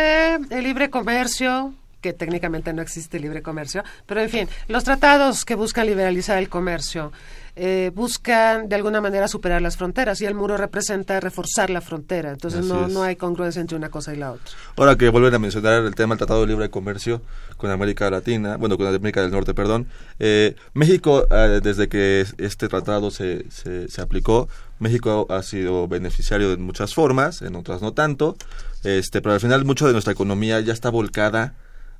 el 0.50 0.62
libre 0.64 0.90
comercio, 0.90 1.72
que 2.02 2.12
técnicamente 2.12 2.72
no 2.72 2.82
existe 2.82 3.18
libre 3.18 3.42
comercio, 3.42 3.82
pero 4.06 4.20
en 4.20 4.28
fin, 4.28 4.48
los 4.68 4.84
tratados 4.84 5.44
que 5.44 5.54
buscan 5.54 5.86
liberalizar 5.86 6.36
el 6.38 6.48
comercio 6.48 7.12
eh, 7.54 7.90
buscan 7.94 8.68
de 8.68 8.76
alguna 8.76 9.00
manera 9.00 9.28
superar 9.28 9.60
las 9.60 9.76
fronteras 9.76 10.20
y 10.22 10.26
el 10.26 10.34
muro 10.34 10.56
representa 10.56 11.20
reforzar 11.20 11.68
la 11.68 11.82
frontera, 11.82 12.30
entonces 12.30 12.60
Así 12.60 12.68
no, 12.68 12.86
es. 12.86 12.92
no 12.92 13.02
hay 13.02 13.16
congruencia 13.16 13.60
entre 13.60 13.76
una 13.76 13.90
cosa 13.90 14.14
y 14.14 14.16
la 14.16 14.32
otra. 14.32 14.54
Ahora 14.76 14.96
que 14.96 15.08
vuelven 15.10 15.34
a 15.34 15.38
mencionar 15.38 15.84
el 15.84 15.94
tema 15.94 16.14
del 16.14 16.18
Tratado 16.18 16.40
de 16.42 16.46
Libre 16.46 16.70
Comercio 16.70 17.20
con 17.58 17.70
América 17.70 18.10
Latina, 18.10 18.56
bueno, 18.56 18.78
con 18.78 18.86
América 18.86 19.20
del 19.20 19.30
Norte, 19.30 19.52
perdón, 19.52 19.86
eh, 20.18 20.56
México, 20.72 21.26
eh, 21.30 21.60
desde 21.62 21.88
que 21.88 22.24
este 22.38 22.68
tratado 22.68 23.10
se, 23.10 23.44
se, 23.50 23.88
se 23.88 24.00
aplicó, 24.00 24.48
México 24.78 25.26
ha 25.28 25.42
sido 25.42 25.86
beneficiario 25.88 26.48
de 26.50 26.56
muchas 26.56 26.94
formas, 26.94 27.42
en 27.42 27.54
otras 27.54 27.82
no 27.82 27.92
tanto, 27.92 28.36
este, 28.82 29.20
pero 29.20 29.34
al 29.34 29.40
final 29.40 29.64
mucho 29.64 29.86
de 29.86 29.92
nuestra 29.92 30.12
economía 30.12 30.58
ya 30.60 30.72
está 30.72 30.90
volcada 30.90 31.54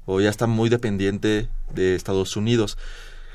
o 0.06 0.20
ya 0.20 0.30
está 0.30 0.46
muy 0.46 0.68
dependiente 0.68 1.48
de 1.74 1.94
Estados 1.94 2.36
Unidos. 2.36 2.76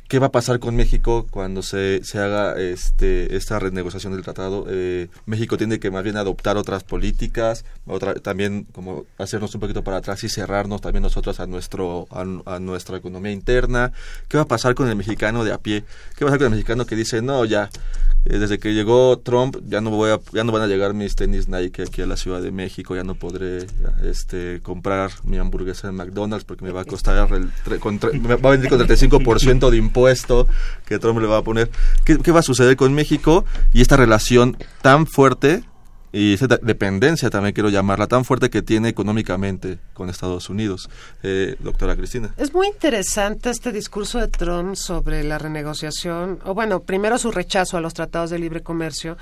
¿Qué 0.07 0.19
va 0.19 0.27
a 0.27 0.31
pasar 0.31 0.59
con 0.59 0.73
México 0.73 1.27
cuando 1.29 1.61
se, 1.61 2.01
se 2.05 2.17
haga 2.17 2.57
este, 2.57 3.35
esta 3.35 3.59
renegociación 3.59 4.13
del 4.13 4.23
tratado? 4.23 4.65
Eh, 4.69 5.09
México 5.25 5.57
tiene 5.57 5.79
que 5.79 5.91
más 5.91 6.01
bien 6.01 6.15
adoptar 6.15 6.55
otras 6.55 6.85
políticas, 6.85 7.65
otra, 7.85 8.13
también 8.13 8.65
como 8.71 9.05
hacernos 9.17 9.53
un 9.53 9.59
poquito 9.59 9.83
para 9.83 9.97
atrás 9.97 10.23
y 10.23 10.29
cerrarnos 10.29 10.79
también 10.79 11.03
nosotros 11.03 11.41
a, 11.41 11.45
nuestro, 11.45 12.07
a, 12.09 12.59
nuestra 12.59 12.95
economía 12.95 13.33
interna. 13.33 13.91
¿Qué 14.29 14.37
va 14.37 14.43
a 14.43 14.47
pasar 14.47 14.75
con 14.75 14.87
el 14.87 14.95
mexicano 14.95 15.43
de 15.43 15.51
a 15.51 15.57
pie? 15.57 15.83
¿Qué 16.15 16.23
va 16.23 16.29
a 16.29 16.31
pasar 16.31 16.37
con 16.39 16.45
el 16.45 16.51
mexicano 16.51 16.85
que 16.85 16.95
dice, 16.95 17.21
no, 17.21 17.43
ya, 17.43 17.69
eh, 18.29 18.39
desde 18.39 18.59
que 18.59 18.73
llegó 18.73 19.19
Trump 19.19 19.57
ya 19.67 19.79
no 19.79 19.89
voy 19.89 20.11
a, 20.11 20.19
ya 20.33 20.43
no 20.43 20.51
van 20.51 20.61
a 20.61 20.67
llegar 20.67 20.93
mis 20.93 21.15
tenis 21.15 21.47
Nike 21.47 21.83
aquí 21.83 22.01
a 22.01 22.05
la 22.05 22.17
Ciudad 22.17 22.41
de 22.41 22.51
México, 22.51 22.95
ya 22.95 23.03
no 23.03 23.15
podré 23.15 23.67
este 24.03 24.59
comprar 24.61 25.11
mi 25.23 25.37
hamburguesa 25.37 25.87
en 25.87 25.95
McDonald's 25.95 26.43
porque 26.43 26.65
me 26.65 26.71
va 26.71 26.81
a 26.81 26.85
costar 26.85 27.29
el 27.31 27.79
con 27.79 27.99
me 28.21 28.35
va 28.35 28.49
a 28.49 28.51
venir 28.53 28.69
con 28.69 28.79
35% 28.79 29.69
de 29.69 29.77
impuesto 29.97 30.47
que 30.85 30.99
Trump 30.99 31.19
le 31.19 31.27
va 31.27 31.37
a 31.37 31.41
poner. 31.41 31.69
¿Qué, 32.05 32.31
va 32.31 32.39
a 32.39 32.43
suceder 32.43 32.77
con 32.77 32.93
México 32.93 33.45
y 33.73 33.81
esta 33.81 33.97
relación 33.97 34.57
tan 34.81 35.07
fuerte 35.07 35.63
y 36.13 36.33
esa 36.33 36.47
dependencia 36.47 37.29
también 37.29 37.53
quiero 37.53 37.69
llamarla 37.69 38.07
tan 38.07 38.23
fuerte 38.23 38.49
que 38.49 38.61
tiene 38.61 38.89
económicamente 38.89 39.79
con 39.93 40.09
Estados 40.09 40.49
Unidos. 40.49 40.89
Eh, 41.21 41.55
doctora 41.59 41.95
Cristina. 41.95 42.33
Es 42.37 42.53
muy 42.53 42.67
interesante 42.67 43.49
este 43.49 43.71
discurso 43.71 44.19
de 44.19 44.27
Trump 44.27 44.75
sobre 44.75 45.23
la 45.23 45.37
renegociación, 45.37 46.39
o 46.45 46.53
bueno, 46.53 46.81
primero 46.81 47.17
su 47.17 47.31
rechazo 47.31 47.77
a 47.77 47.81
los 47.81 47.93
tratados 47.93 48.29
de 48.29 48.39
libre 48.39 48.63
comercio, 48.63 49.17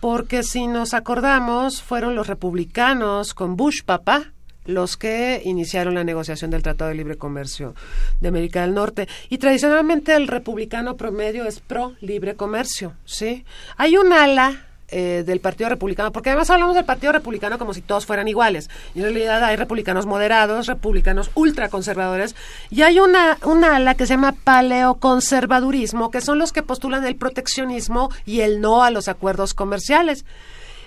porque 0.00 0.42
si 0.42 0.66
nos 0.66 0.92
acordamos, 0.92 1.82
fueron 1.82 2.14
los 2.14 2.26
republicanos 2.26 3.32
con 3.32 3.56
Bush 3.56 3.82
papá 3.84 4.32
los 4.66 4.96
que 4.96 5.42
iniciaron 5.44 5.94
la 5.94 6.04
negociación 6.04 6.50
del 6.50 6.62
Tratado 6.62 6.90
de 6.90 6.96
Libre 6.96 7.16
Comercio 7.16 7.74
de 8.20 8.28
América 8.28 8.62
del 8.62 8.74
Norte. 8.74 9.08
Y 9.28 9.38
tradicionalmente 9.38 10.14
el 10.14 10.28
republicano 10.28 10.96
promedio 10.96 11.44
es 11.44 11.60
pro 11.60 11.94
libre 12.00 12.34
comercio, 12.34 12.94
¿sí? 13.04 13.44
Hay 13.76 13.96
un 13.96 14.12
ala 14.12 14.66
eh, 14.88 15.24
del 15.26 15.40
Partido 15.40 15.68
Republicano, 15.68 16.12
porque 16.12 16.30
además 16.30 16.48
hablamos 16.48 16.76
del 16.76 16.84
Partido 16.84 17.10
Republicano 17.10 17.58
como 17.58 17.74
si 17.74 17.80
todos 17.80 18.06
fueran 18.06 18.28
iguales. 18.28 18.70
Y 18.94 19.00
en 19.00 19.06
realidad 19.06 19.42
hay 19.42 19.56
republicanos 19.56 20.06
moderados, 20.06 20.68
republicanos 20.68 21.30
ultraconservadores, 21.34 22.36
y 22.70 22.82
hay 22.82 23.00
una, 23.00 23.36
una 23.44 23.76
ala 23.76 23.96
que 23.96 24.06
se 24.06 24.14
llama 24.14 24.36
paleoconservadurismo, 24.44 26.12
que 26.12 26.20
son 26.20 26.38
los 26.38 26.52
que 26.52 26.62
postulan 26.62 27.04
el 27.04 27.16
proteccionismo 27.16 28.10
y 28.24 28.42
el 28.42 28.60
no 28.60 28.84
a 28.84 28.92
los 28.92 29.08
acuerdos 29.08 29.54
comerciales 29.54 30.24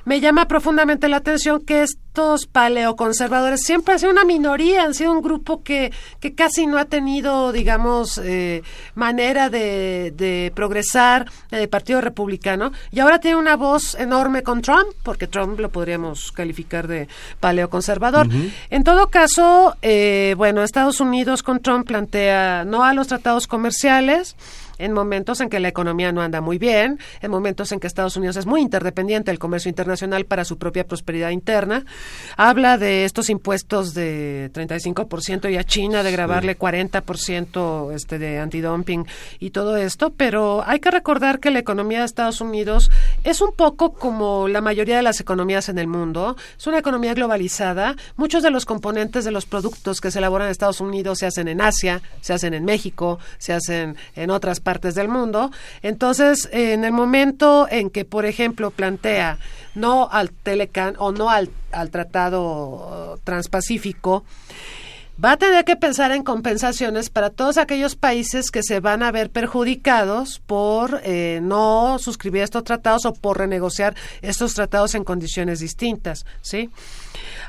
me 0.05 0.19
llama 0.19 0.47
profundamente 0.47 1.07
la 1.07 1.17
atención 1.17 1.61
que 1.61 1.83
estos 1.83 2.47
paleoconservadores 2.47 3.61
siempre 3.61 3.93
han 3.93 3.99
sido 3.99 4.11
una 4.11 4.25
minoría, 4.25 4.83
han 4.83 4.93
sido 4.93 5.11
un 5.11 5.21
grupo 5.21 5.63
que, 5.63 5.91
que 6.19 6.33
casi 6.33 6.67
no 6.67 6.77
ha 6.77 6.85
tenido, 6.85 7.51
digamos, 7.51 8.19
eh, 8.23 8.63
manera 8.95 9.49
de, 9.49 10.13
de 10.15 10.51
progresar 10.55 11.29
del 11.51 11.69
Partido 11.69 12.01
Republicano 12.01 12.71
y 12.91 12.99
ahora 12.99 13.19
tiene 13.19 13.37
una 13.37 13.55
voz 13.55 13.95
enorme 13.95 14.43
con 14.43 14.61
Trump, 14.61 14.87
porque 15.03 15.27
Trump 15.27 15.59
lo 15.59 15.69
podríamos 15.69 16.31
calificar 16.31 16.87
de 16.87 17.07
paleoconservador. 17.39 18.27
En 18.69 18.83
todo 18.83 19.09
caso, 19.09 19.75
eh, 19.81 20.33
bueno, 20.37 20.63
Estados 20.63 20.99
Unidos 20.99 21.43
con 21.43 21.59
Trump 21.59 21.87
plantea 21.87 22.63
no 22.65 22.83
a 22.83 22.93
los 22.93 23.07
tratados 23.07 23.47
comerciales, 23.47 24.35
en 24.79 24.93
momentos 24.93 25.41
en 25.41 25.49
que 25.49 25.59
la 25.59 25.67
economía 25.67 26.11
no 26.11 26.21
anda 26.21 26.41
muy 26.41 26.57
bien, 26.57 26.99
en 27.21 27.29
momentos 27.29 27.71
en 27.71 27.79
que 27.79 27.85
Estados 27.85 28.17
Unidos 28.17 28.37
es 28.37 28.45
muy 28.45 28.61
interdependiente 28.61 29.29
del 29.29 29.37
comercio 29.37 29.69
internacional 29.69 30.25
para 30.25 30.45
su 30.45 30.57
propia 30.57 30.87
prosperidad 30.87 31.29
interna. 31.29 31.85
Habla 32.37 32.77
de 32.77 33.05
estos 33.05 33.29
impuestos 33.29 33.93
de 33.93 34.49
35% 34.53 35.51
y 35.51 35.57
a 35.57 35.63
China 35.63 36.01
de 36.01 36.11
grabarle 36.11 36.57
40% 36.57 37.93
este 37.93 38.17
de 38.17 38.39
antidumping 38.39 39.05
y 39.39 39.51
todo 39.51 39.77
esto, 39.77 40.11
pero 40.11 40.63
hay 40.65 40.79
que 40.79 40.91
recordar 40.91 41.39
que 41.39 41.51
la 41.51 41.59
economía 41.59 41.99
de 41.99 42.05
Estados 42.05 42.41
Unidos 42.41 42.89
es 43.23 43.41
un 43.41 43.51
poco 43.53 43.93
como 43.93 44.47
la 44.47 44.61
mayoría 44.61 44.95
de 44.95 45.03
las 45.03 45.19
economías 45.19 45.67
en 45.67 45.77
el 45.77 45.87
mundo, 45.87 46.37
es 46.57 46.67
una 46.67 46.79
economía 46.79 47.13
globalizada, 47.13 47.95
muchos 48.15 48.43
de 48.43 48.49
los 48.49 48.65
componentes 48.65 49.25
de 49.25 49.31
los 49.31 49.45
productos 49.45 49.99
que 49.99 50.09
se 50.09 50.19
elaboran 50.19 50.47
en 50.47 50.51
Estados 50.51 50.79
Unidos 50.79 51.19
se 51.19 51.25
hacen 51.25 51.49
en 51.49 51.59
Asia, 51.59 52.01
se 52.21 52.33
hacen 52.33 52.53
en 52.53 52.63
México, 52.63 53.19
se 53.37 53.51
hacen 53.51 53.97
en 54.15 54.29
otras 54.29 54.61
partes 54.61 54.68
partes 54.69 54.93
del 54.93 55.07
mundo. 55.07 55.49
Entonces, 55.81 56.47
en 56.51 56.83
el 56.83 56.91
momento 56.91 57.67
en 57.71 57.89
que, 57.89 58.05
por 58.05 58.27
ejemplo, 58.27 58.69
plantea 58.69 59.39
no 59.73 60.07
al 60.11 60.29
Telecan 60.29 60.93
o 60.99 61.11
no 61.11 61.31
al, 61.31 61.49
al 61.71 61.89
Tratado 61.89 63.19
Transpacífico, 63.23 64.23
va 65.23 65.31
a 65.31 65.37
tener 65.37 65.65
que 65.65 65.75
pensar 65.75 66.11
en 66.11 66.21
compensaciones 66.21 67.09
para 67.09 67.31
todos 67.31 67.57
aquellos 67.57 67.95
países 67.95 68.51
que 68.51 68.61
se 68.61 68.79
van 68.79 69.01
a 69.01 69.11
ver 69.11 69.31
perjudicados 69.31 70.39
por 70.45 71.01
eh, 71.03 71.39
no 71.41 71.97
suscribir 71.97 72.43
estos 72.43 72.63
tratados 72.63 73.07
o 73.07 73.13
por 73.13 73.39
renegociar 73.39 73.95
estos 74.21 74.53
tratados 74.53 74.93
en 74.93 75.03
condiciones 75.03 75.61
distintas, 75.61 76.27
¿sí? 76.43 76.69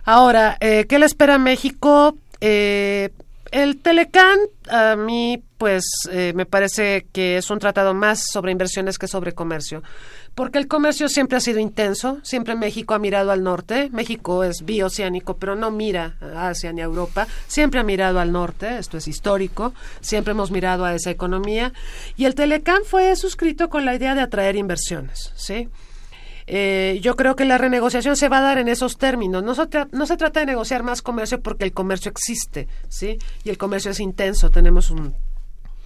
Ahora, 0.04 0.56
eh, 0.60 0.86
¿qué 0.88 0.98
le 0.98 1.04
espera 1.04 1.36
México? 1.36 2.16
Eh, 2.40 3.10
el 3.50 3.80
Telecán, 3.80 4.38
a 4.68 4.96
mí, 4.96 5.42
pues, 5.58 5.84
eh, 6.10 6.32
me 6.34 6.46
parece 6.46 7.06
que 7.12 7.36
es 7.36 7.50
un 7.50 7.58
tratado 7.58 7.94
más 7.94 8.24
sobre 8.30 8.52
inversiones 8.52 8.98
que 8.98 9.08
sobre 9.08 9.32
comercio, 9.32 9.82
porque 10.34 10.58
el 10.58 10.68
comercio 10.68 11.08
siempre 11.08 11.36
ha 11.36 11.40
sido 11.40 11.58
intenso, 11.58 12.18
siempre 12.22 12.54
México 12.54 12.94
ha 12.94 12.98
mirado 12.98 13.32
al 13.32 13.42
norte, 13.42 13.90
México 13.92 14.44
es 14.44 14.64
bioceánico, 14.64 15.36
pero 15.36 15.56
no 15.56 15.70
mira 15.70 16.16
a 16.20 16.48
Asia 16.48 16.72
ni 16.72 16.80
a 16.80 16.84
Europa, 16.84 17.26
siempre 17.46 17.80
ha 17.80 17.84
mirado 17.84 18.20
al 18.20 18.32
norte, 18.32 18.78
esto 18.78 18.98
es 18.98 19.08
histórico, 19.08 19.74
siempre 20.00 20.32
hemos 20.32 20.50
mirado 20.50 20.84
a 20.84 20.94
esa 20.94 21.10
economía, 21.10 21.72
y 22.16 22.26
el 22.26 22.34
Telecán 22.34 22.82
fue 22.84 23.14
suscrito 23.16 23.68
con 23.68 23.84
la 23.84 23.94
idea 23.94 24.14
de 24.14 24.22
atraer 24.22 24.56
inversiones, 24.56 25.32
¿sí? 25.34 25.68
Eh, 26.52 26.98
yo 27.00 27.14
creo 27.14 27.36
que 27.36 27.44
la 27.44 27.58
renegociación 27.58 28.16
se 28.16 28.28
va 28.28 28.38
a 28.38 28.40
dar 28.40 28.58
en 28.58 28.66
esos 28.66 28.98
términos. 28.98 29.44
No 29.44 29.54
se, 29.54 29.68
no 29.92 30.04
se 30.04 30.16
trata 30.16 30.40
de 30.40 30.46
negociar 30.46 30.82
más 30.82 31.00
comercio 31.00 31.40
porque 31.40 31.64
el 31.64 31.72
comercio 31.72 32.10
existe, 32.10 32.66
¿sí? 32.88 33.18
Y 33.44 33.50
el 33.50 33.56
comercio 33.56 33.92
es 33.92 34.00
intenso. 34.00 34.50
Tenemos 34.50 34.90
un 34.90 35.14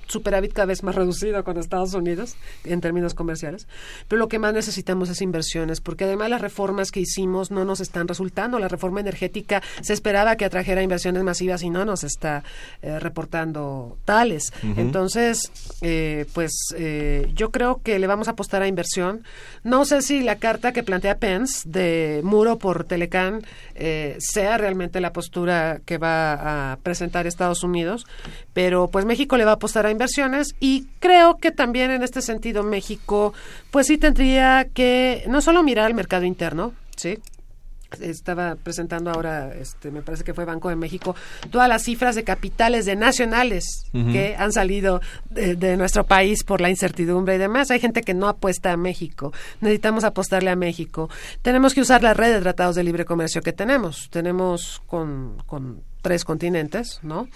superávit 0.07 0.53
cada 0.53 0.67
vez 0.67 0.83
más 0.83 0.95
reducido 0.95 1.43
con 1.45 1.59
Estados 1.59 1.95
Unidos 1.95 2.37
en 2.65 2.81
términos 2.81 3.15
comerciales, 3.15 3.67
pero 4.09 4.19
lo 4.19 4.29
que 4.29 4.39
más 4.39 4.55
necesitamos 4.55 5.09
es 5.09 5.21
inversiones, 5.21 5.81
porque 5.81 6.05
además 6.05 6.31
las 6.31 6.41
reformas 6.41 6.91
que 6.91 7.01
hicimos 7.01 7.51
no 7.51 7.65
nos 7.65 7.81
están 7.81 8.09
resultando. 8.09 8.59
La 8.59 8.69
reforma 8.69 9.01
energética 9.01 9.63
se 9.81 9.93
esperaba 9.93 10.37
que 10.37 10.45
atrajera 10.45 10.83
inversiones 10.83 11.23
masivas 11.23 11.63
y 11.63 11.71
no 11.71 11.85
nos 11.85 12.05
está 12.05 12.45
eh, 12.83 12.99
reportando 12.99 13.99
tales. 14.05 14.53
Entonces, 14.77 15.51
eh, 15.83 16.27
pues 16.33 16.53
eh, 16.77 17.31
yo 17.35 17.51
creo 17.51 17.81
que 17.83 17.99
le 17.99 18.07
vamos 18.07 18.29
a 18.29 18.33
apostar 18.33 18.63
a 18.63 18.69
inversión. 18.69 19.25
No 19.63 19.85
sé 19.85 20.03
si 20.03 20.23
la 20.23 20.37
carta 20.37 20.73
que 20.73 20.83
plantea 20.83 21.19
Pence 21.19 21.63
de 21.69 22.21
muro 22.23 22.59
por 22.59 22.85
Telecán 22.85 23.45
sea 24.19 24.59
realmente 24.59 25.01
la 25.01 25.13
postura 25.13 25.81
que 25.85 25.99
va 25.99 26.73
a 26.73 26.77
presentar 26.77 27.27
Estados 27.27 27.63
Unidos, 27.63 28.07
pero 28.53 28.89
pues 28.89 29.05
México 29.05 29.37
le 29.37 29.45
va 29.45 29.53
a 29.53 29.55
apostar 29.55 29.87
a 29.87 29.91
inversiones 30.05 30.55
y 30.61 30.87
creo 31.01 31.39
que 31.39 31.51
también 31.51 31.91
en 31.91 32.03
este 32.03 32.21
sentido 32.21 32.63
México 32.63 33.33
pues 33.71 33.87
sí 33.87 33.97
tendría 33.97 34.67
que 34.73 35.25
no 35.29 35.41
solo 35.41 35.63
mirar 35.63 35.89
el 35.89 35.95
mercado 35.95 36.25
interno, 36.25 36.73
¿sí? 36.97 37.19
estaba 38.01 38.57
presentando 38.57 39.11
ahora, 39.11 39.55
este, 39.55 39.93
me 39.93 40.03
parece 40.03 40.25
que 40.25 40.35
fue 40.35 40.45
Banco 40.45 40.69
de 40.69 40.75
México, 40.75 41.15
todas 41.51 41.69
las 41.69 41.85
cifras 41.85 42.17
de 42.17 42.25
capitales 42.25 42.87
de 42.87 42.97
nacionales 42.97 43.85
que 43.93 44.35
han 44.37 44.53
salido 44.53 45.01
de, 45.31 45.77
nuestro 45.77 46.05
país 46.05 46.43
por 46.43 46.61
la 46.61 46.71
incertidumbre 46.71 47.37
y 47.37 47.39
demás. 47.39 47.71
Hay 47.71 47.79
gente 47.79 48.03
que 48.03 48.13
no 48.13 48.27
apuesta 48.27 48.73
a 48.73 48.77
México. 48.77 49.33
Necesitamos 49.61 50.03
apostarle 50.03 50.51
a 50.51 50.57
México. 50.57 51.09
Tenemos 51.43 51.73
que 51.73 51.83
usar 51.83 52.03
la 52.03 52.15
red 52.15 52.33
de 52.33 52.41
tratados 52.41 52.75
de 52.75 52.83
libre 52.83 53.05
comercio 53.05 53.43
que 53.43 53.53
tenemos. 53.53 54.09
Tenemos 54.11 54.83
con, 54.89 55.41
con 55.47 55.85
tres 56.05 56.25
continentes, 56.25 57.01
¿no? 57.03 57.29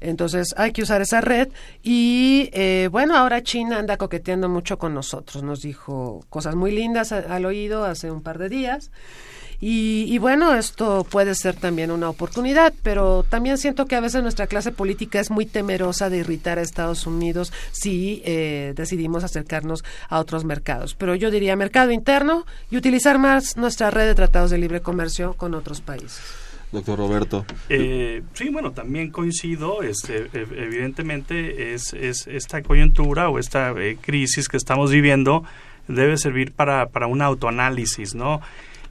Entonces 0.00 0.54
hay 0.56 0.72
que 0.72 0.82
usar 0.82 1.02
esa 1.02 1.20
red 1.20 1.48
y 1.82 2.48
eh, 2.52 2.88
bueno, 2.90 3.16
ahora 3.16 3.42
China 3.42 3.78
anda 3.78 3.98
coqueteando 3.98 4.48
mucho 4.48 4.78
con 4.78 4.94
nosotros. 4.94 5.42
Nos 5.42 5.60
dijo 5.60 6.24
cosas 6.30 6.54
muy 6.54 6.72
lindas 6.72 7.12
al 7.12 7.44
oído 7.44 7.84
hace 7.84 8.10
un 8.10 8.22
par 8.22 8.38
de 8.38 8.48
días. 8.48 8.90
Y, 9.60 10.16
bueno, 10.18 10.54
esto 10.54 11.02
puede 11.02 11.34
ser 11.34 11.56
también 11.56 11.90
una 11.90 12.08
oportunidad, 12.08 12.72
pero 12.84 13.24
también 13.24 13.58
siento 13.58 13.86
que 13.86 13.96
a 13.96 14.00
veces 14.00 14.22
nuestra 14.22 14.46
clase 14.46 14.70
política 14.70 15.18
es 15.18 15.32
muy 15.32 15.46
temerosa 15.46 16.08
de 16.08 16.18
irritar 16.18 16.60
a 16.60 16.62
Estados 16.62 17.08
Unidos 17.08 17.52
si 17.72 18.22
eh, 18.24 18.72
decidimos 18.76 19.24
acercarnos 19.24 19.82
a 20.08 20.20
otros 20.20 20.44
mercados. 20.44 20.94
Pero 20.94 21.16
yo 21.16 21.32
diría 21.32 21.56
mercado 21.56 21.90
interno 21.90 22.46
y 22.70 22.76
utilizar 22.76 23.18
más 23.18 23.56
nuestra 23.56 23.90
red 23.90 24.06
de 24.06 24.14
tratados 24.14 24.52
de 24.52 24.58
libre 24.58 24.80
comercio 24.80 25.34
con 25.34 25.54
otros 25.54 25.80
países 25.80 26.47
doctor 26.72 26.98
Roberto. 26.98 27.44
Eh, 27.68 28.22
sí, 28.34 28.50
bueno, 28.50 28.72
también 28.72 29.10
coincido, 29.10 29.82
este, 29.82 30.28
evidentemente 30.32 31.74
es, 31.74 31.92
es 31.94 32.26
esta 32.26 32.62
coyuntura 32.62 33.28
o 33.28 33.38
esta 33.38 33.72
eh, 33.72 33.96
crisis 34.00 34.48
que 34.48 34.56
estamos 34.56 34.90
viviendo 34.90 35.44
debe 35.88 36.16
servir 36.18 36.52
para, 36.52 36.86
para 36.86 37.06
un 37.06 37.22
autoanálisis, 37.22 38.14
¿no? 38.14 38.40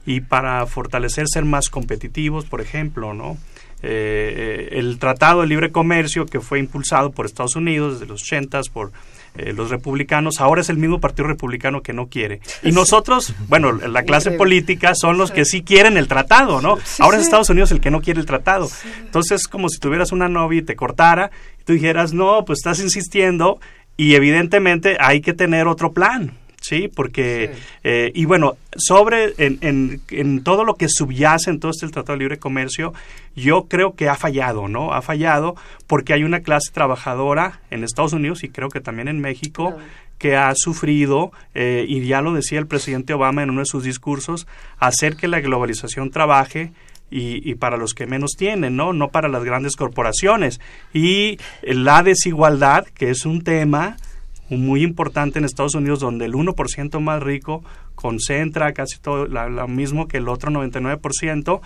Y 0.04 0.20
para 0.20 0.66
fortalecer, 0.66 1.26
ser 1.28 1.44
más 1.44 1.68
competitivos, 1.68 2.46
por 2.46 2.60
ejemplo, 2.60 3.14
¿no? 3.14 3.36
Eh, 3.82 4.70
el 4.72 4.98
Tratado 4.98 5.42
de 5.42 5.46
Libre 5.46 5.70
Comercio 5.70 6.26
que 6.26 6.40
fue 6.40 6.58
impulsado 6.58 7.12
por 7.12 7.26
Estados 7.26 7.54
Unidos 7.54 7.94
desde 7.94 8.06
los 8.06 8.22
80 8.22 8.60
por 8.72 8.90
eh, 9.38 9.52
los 9.52 9.70
republicanos, 9.70 10.40
ahora 10.40 10.60
es 10.60 10.68
el 10.68 10.76
mismo 10.76 11.00
partido 11.00 11.28
republicano 11.28 11.82
que 11.82 11.92
no 11.92 12.08
quiere. 12.08 12.40
Y 12.62 12.72
nosotros, 12.72 13.34
bueno, 13.48 13.72
la 13.72 14.02
clase 14.02 14.32
política 14.32 14.94
son 14.94 15.18
los 15.18 15.30
que 15.30 15.44
sí 15.44 15.62
quieren 15.62 15.96
el 15.96 16.08
tratado, 16.08 16.60
¿no? 16.60 16.78
ahora 16.98 17.18
es 17.18 17.24
Estados 17.24 17.50
Unidos 17.50 17.70
el 17.70 17.80
que 17.80 17.90
no 17.90 18.00
quiere 18.00 18.20
el 18.20 18.26
tratado. 18.26 18.68
Entonces 19.00 19.42
es 19.42 19.48
como 19.48 19.68
si 19.68 19.78
tuvieras 19.78 20.12
una 20.12 20.28
novia 20.28 20.60
y 20.60 20.62
te 20.62 20.76
cortara 20.76 21.30
y 21.60 21.64
tú 21.64 21.72
dijeras, 21.72 22.12
no, 22.12 22.44
pues 22.44 22.58
estás 22.58 22.80
insistiendo 22.80 23.60
y 23.96 24.14
evidentemente 24.14 24.96
hay 25.00 25.20
que 25.20 25.32
tener 25.32 25.66
otro 25.66 25.92
plan. 25.92 26.32
¿Sí? 26.68 26.88
Porque, 26.88 27.52
eh, 27.82 28.12
y 28.14 28.26
bueno, 28.26 28.56
sobre, 28.76 29.32
en, 29.38 29.58
en, 29.62 30.02
en, 30.10 30.42
todo 30.42 30.64
lo 30.64 30.74
que 30.74 30.88
subyace 30.88 31.50
en 31.50 31.60
todo 31.60 31.70
este 31.70 31.88
Tratado 31.88 32.12
de 32.12 32.24
Libre 32.24 32.38
Comercio, 32.38 32.92
yo 33.34 33.64
creo 33.68 33.94
que 33.94 34.08
ha 34.08 34.16
fallado, 34.16 34.68
¿no? 34.68 34.92
Ha 34.92 35.00
fallado 35.00 35.56
porque 35.86 36.12
hay 36.12 36.24
una 36.24 36.40
clase 36.40 36.70
trabajadora 36.72 37.60
en 37.70 37.84
Estados 37.84 38.12
Unidos 38.12 38.44
y 38.44 38.50
creo 38.50 38.68
que 38.68 38.80
también 38.80 39.08
en 39.08 39.20
México 39.20 39.76
que 40.18 40.36
ha 40.36 40.52
sufrido, 40.56 41.32
eh, 41.54 41.86
y 41.88 42.04
ya 42.06 42.20
lo 42.20 42.34
decía 42.34 42.58
el 42.58 42.66
presidente 42.66 43.14
Obama 43.14 43.42
en 43.42 43.50
uno 43.50 43.60
de 43.60 43.66
sus 43.66 43.84
discursos, 43.84 44.46
hacer 44.78 45.16
que 45.16 45.28
la 45.28 45.40
globalización 45.40 46.10
trabaje 46.10 46.72
y, 47.10 47.48
y, 47.48 47.54
para 47.54 47.78
los 47.78 47.94
que 47.94 48.06
menos 48.06 48.32
tienen, 48.36 48.76
¿no? 48.76 48.92
No 48.92 49.08
para 49.08 49.28
las 49.28 49.42
grandes 49.42 49.76
corporaciones. 49.76 50.60
Y 50.92 51.38
la 51.62 52.02
desigualdad, 52.02 52.84
que 52.88 53.08
es 53.10 53.24
un 53.24 53.42
tema 53.42 53.96
muy 54.50 54.82
importante 54.82 55.38
en 55.38 55.44
Estados 55.44 55.74
Unidos, 55.74 56.00
donde 56.00 56.24
el 56.24 56.32
1% 56.32 57.00
más 57.00 57.22
rico 57.22 57.62
concentra 57.94 58.72
casi 58.72 58.98
todo 58.98 59.26
lo 59.26 59.68
mismo 59.68 60.08
que 60.08 60.18
el 60.18 60.28
otro 60.28 60.50
99%, 60.50 61.60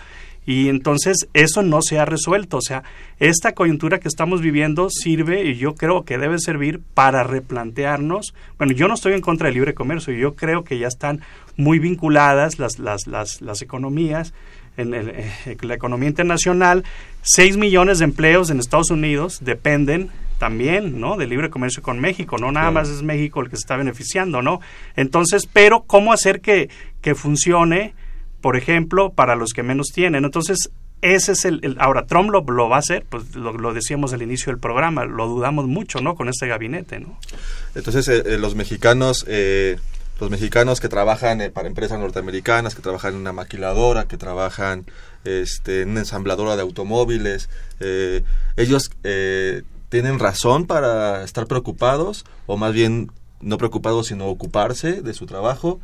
y 0.45 0.69
entonces 0.69 1.29
eso 1.35 1.63
no 1.63 1.83
se 1.83 1.99
ha 1.99 2.05
resuelto. 2.05 2.57
O 2.57 2.63
sea, 2.63 2.83
esta 3.21 3.53
coyuntura 3.53 4.01
que 4.01 4.09
estamos 4.09 4.41
viviendo 4.41 4.89
sirve 4.91 5.45
y 5.45 5.55
yo 5.55 5.75
creo 5.75 6.05
que 6.05 6.19
debe 6.19 6.39
servir 6.39 6.81
para 6.95 7.23
replantearnos. 7.23 8.35
Bueno, 8.59 8.73
yo 8.73 8.89
no 8.89 8.95
estoy 8.95 9.13
en 9.13 9.21
contra 9.21 9.47
del 9.47 9.55
libre 9.55 9.75
comercio, 9.75 10.13
yo 10.15 10.35
creo 10.35 10.65
que 10.65 10.79
ya 10.79 10.89
están 10.89 11.21
muy 11.57 11.79
vinculadas 11.79 12.59
las, 12.59 12.79
las, 12.79 13.07
las, 13.07 13.41
las 13.41 13.63
economías 13.63 14.33
en, 14.77 14.95
el, 14.95 15.11
en 15.47 15.59
la 15.69 15.75
economía 15.75 16.09
internacional. 16.09 16.85
Seis 17.23 17.57
millones 17.57 17.99
de 17.99 18.07
empleos 18.07 18.51
en 18.51 18.59
Estados 18.59 18.91
Unidos 18.91 19.39
dependen 19.43 20.11
también, 20.43 20.99
¿no? 20.99 21.17
Del 21.17 21.29
libre 21.29 21.51
comercio 21.51 21.85
con 21.85 22.01
México, 22.01 22.37
no 22.37 22.51
nada 22.51 22.73
más 22.73 22.89
es 22.89 23.05
México 23.05 23.41
el 23.41 23.49
que 23.49 23.55
se 23.55 23.61
está 23.61 23.77
beneficiando, 23.77 24.43
¿no? 24.43 24.61
Entonces, 24.97 25.47
pero 25.47 25.85
cómo 25.85 26.13
hacer 26.13 26.41
que, 26.41 26.69
que 27.01 27.15
funcione, 27.15 27.95
por 28.41 28.57
ejemplo, 28.57 29.13
para 29.13 29.37
los 29.37 29.53
que 29.53 29.63
menos 29.63 29.93
tienen. 29.95 30.25
Entonces, 30.25 30.71
ese 31.01 31.31
es 31.31 31.45
el, 31.45 31.77
ahora 31.79 32.07
Trump 32.07 32.31
lo, 32.31 32.41
lo, 32.43 32.69
va 32.69 32.75
a 32.75 32.79
hacer, 32.81 33.07
pues 33.09 33.37
lo, 33.37 33.53
lo, 33.53 33.73
decíamos 33.73 34.13
al 34.15 34.23
inicio 34.23 34.51
del 34.51 34.59
programa, 34.59 35.05
lo 35.05 35.29
dudamos 35.29 35.69
mucho, 35.69 36.01
¿no? 36.01 36.17
Con 36.17 36.29
este 36.29 36.49
gabinete, 36.49 36.99
¿no? 36.99 37.17
Entonces, 37.77 38.09
eh, 38.09 38.25
eh, 38.27 38.37
los 38.37 38.57
mexicanos 38.57 39.25
eh, 39.29 39.77
los 40.23 40.31
mexicanos 40.31 40.81
que 40.81 40.89
trabajan 40.89 41.41
eh, 41.41 41.51
para 41.51 41.67
empresas 41.67 41.99
norteamericanas, 41.99 42.77
que 42.77 42.81
trabajan 42.83 43.15
en 43.15 43.21
una 43.21 43.33
maquiladora, 43.33 44.07
que 44.07 44.17
trabajan 44.17 44.87
este, 45.25 45.83
en 45.83 45.91
una 45.91 46.01
ensambladora 46.01 46.55
de 46.55 46.63
automóviles, 46.63 47.49
eh, 47.81 48.23
ellos 48.57 48.93
eh, 49.03 49.63
tienen 49.93 50.19
razón 50.19 50.67
para 50.67 51.23
estar 51.23 51.47
preocupados, 51.47 52.25
o 52.47 52.57
más 52.57 52.73
bien 52.73 53.11
no 53.43 53.59
preocupados, 53.59 54.07
sino 54.07 54.27
ocuparse 54.27 55.03
de 55.03 55.13
su 55.13 55.27
trabajo. 55.27 55.81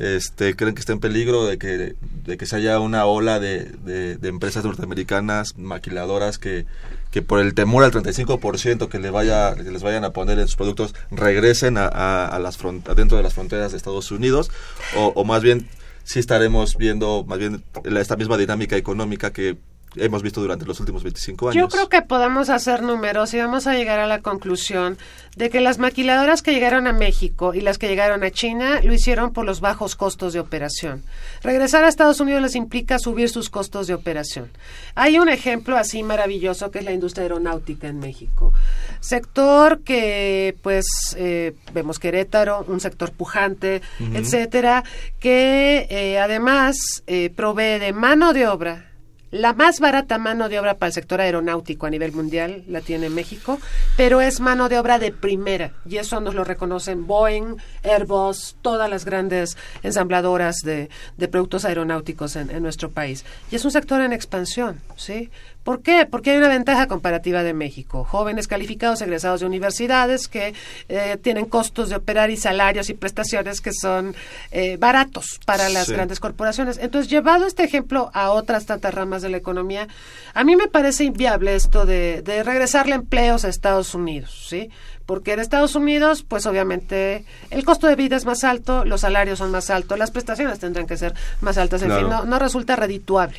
Este, 0.00 0.56
creen 0.56 0.74
que 0.74 0.80
está 0.80 0.92
en 0.92 0.98
peligro 0.98 1.46
de 1.46 1.56
que, 1.56 1.94
de 2.24 2.36
que 2.36 2.46
se 2.46 2.56
haya 2.56 2.80
una 2.80 3.06
ola 3.06 3.38
de, 3.38 3.66
de, 3.66 4.28
empresas 4.28 4.64
norteamericanas, 4.64 5.56
maquiladoras, 5.56 6.38
que, 6.38 6.66
que 7.12 7.22
por 7.22 7.38
el 7.38 7.54
temor 7.54 7.84
al 7.84 7.92
35% 7.92 8.88
que, 8.88 8.98
le 8.98 9.10
vaya, 9.10 9.54
que 9.54 9.70
les 9.70 9.84
vayan 9.84 10.02
a 10.02 10.10
poner 10.10 10.40
en 10.40 10.48
sus 10.48 10.56
productos 10.56 10.92
regresen 11.12 11.76
a, 11.78 12.36
las 12.42 12.58
dentro 12.96 13.16
de 13.16 13.22
las 13.22 13.34
fronteras 13.34 13.70
de 13.70 13.76
Estados 13.76 14.10
Unidos, 14.10 14.50
o, 14.96 15.24
más 15.24 15.44
bien 15.44 15.68
sí 16.02 16.18
estaremos 16.18 16.76
viendo 16.76 17.24
más 17.24 17.38
bien 17.38 17.62
esta 17.84 18.16
misma 18.16 18.36
dinámica 18.36 18.76
económica 18.76 19.32
que 19.32 19.58
hemos 19.96 20.22
visto 20.22 20.40
durante 20.40 20.64
los 20.64 20.80
últimos 20.80 21.02
25 21.02 21.50
años. 21.50 21.60
Yo 21.60 21.68
creo 21.68 21.88
que 21.88 22.02
podemos 22.02 22.50
hacer 22.50 22.82
números 22.82 23.32
y 23.34 23.38
vamos 23.38 23.66
a 23.66 23.74
llegar 23.74 23.98
a 23.98 24.06
la 24.06 24.20
conclusión 24.20 24.98
de 25.36 25.50
que 25.50 25.60
las 25.60 25.78
maquiladoras 25.78 26.42
que 26.42 26.52
llegaron 26.52 26.86
a 26.86 26.92
México 26.92 27.54
y 27.54 27.60
las 27.60 27.78
que 27.78 27.88
llegaron 27.88 28.22
a 28.22 28.30
China 28.30 28.80
lo 28.82 28.92
hicieron 28.92 29.32
por 29.32 29.44
los 29.44 29.60
bajos 29.60 29.96
costos 29.96 30.32
de 30.32 30.40
operación. 30.40 31.02
Regresar 31.42 31.84
a 31.84 31.88
Estados 31.88 32.20
Unidos 32.20 32.42
les 32.42 32.54
implica 32.54 32.98
subir 32.98 33.28
sus 33.28 33.50
costos 33.50 33.86
de 33.86 33.94
operación. 33.94 34.50
Hay 34.94 35.18
un 35.18 35.28
ejemplo 35.28 35.76
así 35.76 36.02
maravilloso 36.02 36.70
que 36.70 36.78
es 36.80 36.84
la 36.84 36.92
industria 36.92 37.24
aeronáutica 37.24 37.88
en 37.88 37.98
México. 37.98 38.52
Sector 39.00 39.80
que, 39.82 40.56
pues, 40.62 40.86
eh, 41.16 41.54
vemos 41.72 41.98
Querétaro, 41.98 42.64
un 42.68 42.80
sector 42.80 43.12
pujante, 43.12 43.82
uh 44.00 44.04
-huh. 44.04 44.16
etcétera, 44.16 44.84
que 45.18 45.86
eh, 45.90 46.18
además 46.18 46.76
eh, 47.06 47.30
provee 47.34 47.78
de 47.78 47.92
mano 47.92 48.32
de 48.32 48.46
obra 48.46 48.93
la 49.34 49.52
más 49.52 49.80
barata 49.80 50.16
mano 50.16 50.48
de 50.48 50.60
obra 50.60 50.74
para 50.74 50.86
el 50.86 50.92
sector 50.92 51.20
aeronáutico 51.20 51.86
a 51.86 51.90
nivel 51.90 52.12
mundial 52.12 52.62
la 52.68 52.80
tiene 52.80 53.10
México, 53.10 53.58
pero 53.96 54.20
es 54.20 54.38
mano 54.38 54.68
de 54.68 54.78
obra 54.78 55.00
de 55.00 55.10
primera 55.10 55.72
y 55.84 55.96
eso 55.96 56.20
nos 56.20 56.36
lo 56.36 56.44
reconocen 56.44 57.08
Boeing, 57.08 57.56
Airbus, 57.82 58.56
todas 58.62 58.88
las 58.88 59.04
grandes 59.04 59.56
ensambladoras 59.82 60.58
de, 60.62 60.88
de 61.16 61.28
productos 61.28 61.64
aeronáuticos 61.64 62.36
en, 62.36 62.48
en, 62.48 62.62
nuestro 62.62 62.92
país. 62.92 63.24
Y 63.50 63.56
es 63.56 63.64
un 63.64 63.72
sector 63.72 64.00
en 64.02 64.12
expansión, 64.12 64.80
¿sí? 64.94 65.30
¿Por 65.64 65.80
qué? 65.82 66.06
Porque 66.06 66.30
hay 66.30 66.36
una 66.36 66.48
ventaja 66.48 66.86
comparativa 66.86 67.42
de 67.42 67.54
México. 67.54 68.04
Jóvenes 68.04 68.46
calificados 68.46 69.00
egresados 69.00 69.40
de 69.40 69.46
universidades 69.46 70.28
que 70.28 70.54
eh, 70.88 71.16
tienen 71.22 71.46
costos 71.46 71.88
de 71.88 71.96
operar 71.96 72.30
y 72.30 72.36
salarios 72.36 72.90
y 72.90 72.94
prestaciones 72.94 73.62
que 73.62 73.72
son 73.72 74.14
eh, 74.50 74.76
baratos 74.76 75.40
para 75.46 75.70
las 75.70 75.86
sí. 75.86 75.94
grandes 75.94 76.20
corporaciones. 76.20 76.78
Entonces, 76.78 77.10
llevado 77.10 77.46
este 77.46 77.64
ejemplo 77.64 78.10
a 78.12 78.30
otras 78.30 78.66
tantas 78.66 78.92
ramas 78.92 79.22
de 79.22 79.30
la 79.30 79.38
economía, 79.38 79.88
a 80.34 80.44
mí 80.44 80.54
me 80.54 80.68
parece 80.68 81.04
inviable 81.04 81.54
esto 81.54 81.86
de, 81.86 82.20
de 82.22 82.42
regresarle 82.42 82.94
empleos 82.94 83.46
a 83.46 83.48
Estados 83.48 83.94
Unidos, 83.94 84.46
¿sí? 84.48 84.70
porque 85.06 85.32
en 85.32 85.40
Estados 85.40 85.74
Unidos, 85.74 86.24
pues 86.26 86.46
obviamente 86.46 87.24
el 87.50 87.64
costo 87.64 87.86
de 87.86 87.96
vida 87.96 88.16
es 88.16 88.24
más 88.24 88.44
alto, 88.44 88.84
los 88.84 89.02
salarios 89.02 89.38
son 89.38 89.50
más 89.50 89.70
altos, 89.70 89.98
las 89.98 90.10
prestaciones 90.10 90.58
tendrán 90.58 90.86
que 90.86 90.96
ser 90.96 91.14
más 91.40 91.58
altas, 91.58 91.82
en 91.82 91.88
claro. 91.88 92.00
fin, 92.02 92.10
no, 92.10 92.24
no, 92.24 92.38
resulta 92.38 92.76
redituable. 92.76 93.38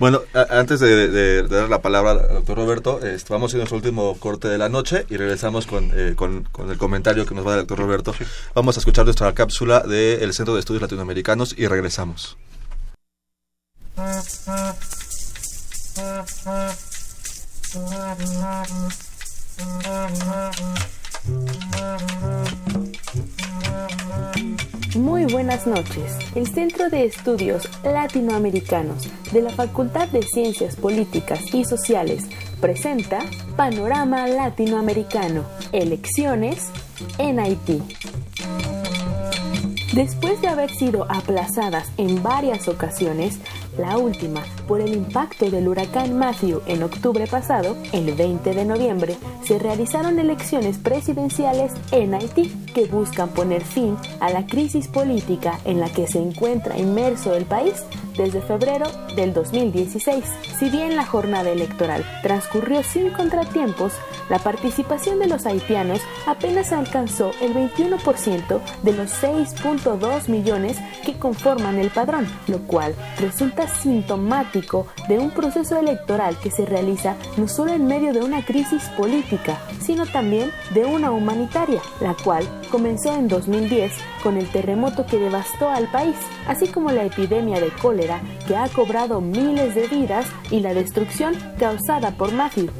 Bueno, 0.00 0.22
a, 0.32 0.58
antes 0.58 0.80
de, 0.80 1.08
de, 1.08 1.42
de, 1.42 1.46
dar 1.46 1.68
la 1.68 1.82
palabra 1.82 2.12
al 2.12 2.28
doctor 2.28 2.56
Roberto, 2.56 3.00
este, 3.04 3.34
vamos 3.34 3.52
a 3.52 3.56
ir 3.56 3.60
a 3.60 3.64
nuestro 3.64 3.76
último 3.76 4.16
corte 4.18 4.48
de 4.48 4.56
la 4.56 4.70
noche 4.70 5.04
y 5.10 5.18
regresamos 5.18 5.66
con, 5.66 5.92
eh, 5.94 6.14
con, 6.16 6.44
con, 6.44 6.70
el 6.70 6.78
comentario 6.78 7.26
que 7.26 7.34
nos 7.34 7.44
va 7.44 7.50
a 7.50 7.52
dar 7.56 7.60
el 7.60 7.66
doctor 7.66 7.84
Roberto. 7.84 8.14
Sí. 8.14 8.24
Vamos 8.54 8.78
a 8.78 8.80
escuchar 8.80 9.04
nuestra 9.04 9.34
cápsula 9.34 9.80
del 9.80 10.32
Centro 10.32 10.54
de 10.54 10.60
Estudios 10.60 10.80
Latinoamericanos 10.80 11.54
y 11.54 11.66
regresamos. 11.66 12.38
Muy 24.96 25.24
buenas 25.26 25.68
noches. 25.68 26.18
El 26.34 26.48
Centro 26.48 26.90
de 26.90 27.04
Estudios 27.04 27.68
Latinoamericanos 27.84 29.08
de 29.32 29.40
la 29.40 29.50
Facultad 29.50 30.08
de 30.08 30.22
Ciencias 30.22 30.74
Políticas 30.74 31.54
y 31.54 31.64
Sociales 31.64 32.24
presenta 32.60 33.20
Panorama 33.56 34.26
Latinoamericano, 34.26 35.44
elecciones 35.70 36.70
en 37.18 37.38
Haití. 37.38 37.80
Después 39.94 40.40
de 40.40 40.48
haber 40.48 40.70
sido 40.70 41.06
aplazadas 41.08 41.92
en 41.96 42.20
varias 42.24 42.66
ocasiones, 42.66 43.38
la 43.80 43.98
última 43.98 44.44
por 44.68 44.80
el 44.80 44.94
impacto 44.94 45.50
del 45.50 45.68
huracán 45.68 46.16
Matthew 46.16 46.62
en 46.66 46.82
octubre 46.82 47.26
pasado, 47.26 47.76
el 47.92 48.12
20 48.14 48.54
de 48.54 48.64
noviembre, 48.64 49.16
se 49.44 49.58
realizaron 49.58 50.18
elecciones 50.18 50.78
presidenciales 50.78 51.72
en 51.90 52.14
Haití 52.14 52.48
que 52.74 52.86
buscan 52.86 53.30
poner 53.30 53.62
fin 53.62 53.96
a 54.20 54.30
la 54.30 54.46
crisis 54.46 54.88
política 54.88 55.58
en 55.64 55.80
la 55.80 55.88
que 55.90 56.06
se 56.06 56.20
encuentra 56.20 56.78
inmerso 56.78 57.34
el 57.34 57.44
país 57.44 57.84
desde 58.16 58.42
febrero 58.42 58.86
del 59.16 59.32
2016. 59.32 60.24
Si 60.58 60.68
bien 60.68 60.96
la 60.96 61.06
jornada 61.06 61.50
electoral 61.50 62.04
transcurrió 62.22 62.82
sin 62.82 63.10
contratiempos, 63.10 63.94
la 64.28 64.38
participación 64.38 65.18
de 65.18 65.26
los 65.26 65.46
haitianos 65.46 66.00
apenas 66.26 66.72
alcanzó 66.72 67.32
el 67.40 67.54
21% 67.54 68.60
de 68.82 68.92
los 68.92 69.10
6.2 69.22 70.28
millones 70.28 70.78
que 71.04 71.18
conforman 71.18 71.78
el 71.78 71.90
padrón, 71.90 72.28
lo 72.46 72.58
cual 72.66 72.94
resulta 73.18 73.66
sintomático 73.82 74.86
de 75.08 75.18
un 75.18 75.30
proceso 75.30 75.78
electoral 75.78 76.36
que 76.42 76.50
se 76.50 76.66
realiza 76.66 77.16
no 77.36 77.48
solo 77.48 77.72
en 77.72 77.86
medio 77.86 78.12
de 78.12 78.20
una 78.20 78.44
crisis 78.44 78.82
política, 78.96 79.58
sino 79.80 80.06
también 80.06 80.50
de 80.74 80.84
una 80.84 81.10
humanitaria, 81.10 81.80
la 82.00 82.14
cual 82.14 82.44
comenzó 82.70 83.14
en 83.14 83.28
2010 83.28 83.92
con 84.22 84.36
el 84.36 84.48
terremoto 84.48 85.06
que 85.06 85.18
devastó 85.18 85.70
al 85.70 85.90
país, 85.90 86.16
así 86.46 86.68
como 86.68 86.90
la 86.90 87.04
epidemia 87.04 87.60
de 87.60 87.70
cólera 87.70 88.20
que 88.46 88.56
ha 88.56 88.68
cobrado 88.68 89.20
miles 89.20 89.74
de 89.74 89.86
vidas 89.88 90.26
y 90.50 90.60
la 90.60 90.74
destrucción 90.74 91.34
causada 91.58 92.12
por 92.12 92.32
Matthew. 92.32 92.70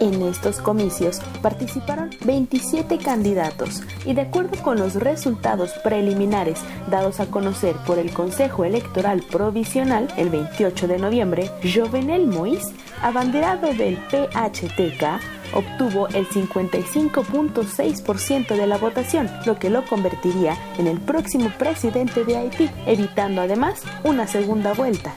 En 0.00 0.22
estos 0.22 0.60
comicios 0.60 1.20
participaron 1.42 2.10
27 2.24 2.98
candidatos 2.98 3.82
y 4.06 4.14
de 4.14 4.22
acuerdo 4.22 4.56
con 4.62 4.78
los 4.78 4.94
resultados 4.94 5.72
preliminares 5.84 6.58
dados 6.90 7.20
a 7.20 7.26
conocer 7.26 7.76
por 7.86 7.98
el 7.98 8.10
Consejo 8.10 8.64
Electoral 8.64 9.22
Provisional 9.30 10.08
el 10.16 10.30
28 10.30 10.88
de 10.88 10.96
noviembre, 10.98 11.50
Jovenel 11.62 12.26
Moïse, 12.26 12.72
abanderado 13.02 13.74
del 13.74 13.98
PHTK, 14.10 15.20
obtuvo 15.52 16.08
el 16.08 16.26
55.6% 16.28 18.56
de 18.56 18.66
la 18.66 18.78
votación, 18.78 19.28
lo 19.44 19.58
que 19.58 19.68
lo 19.68 19.84
convertiría 19.84 20.56
en 20.78 20.86
el 20.86 20.98
próximo 20.98 21.52
presidente 21.58 22.24
de 22.24 22.38
Haití, 22.38 22.70
evitando 22.86 23.42
además 23.42 23.82
una 24.04 24.26
segunda 24.26 24.72
vuelta. 24.72 25.14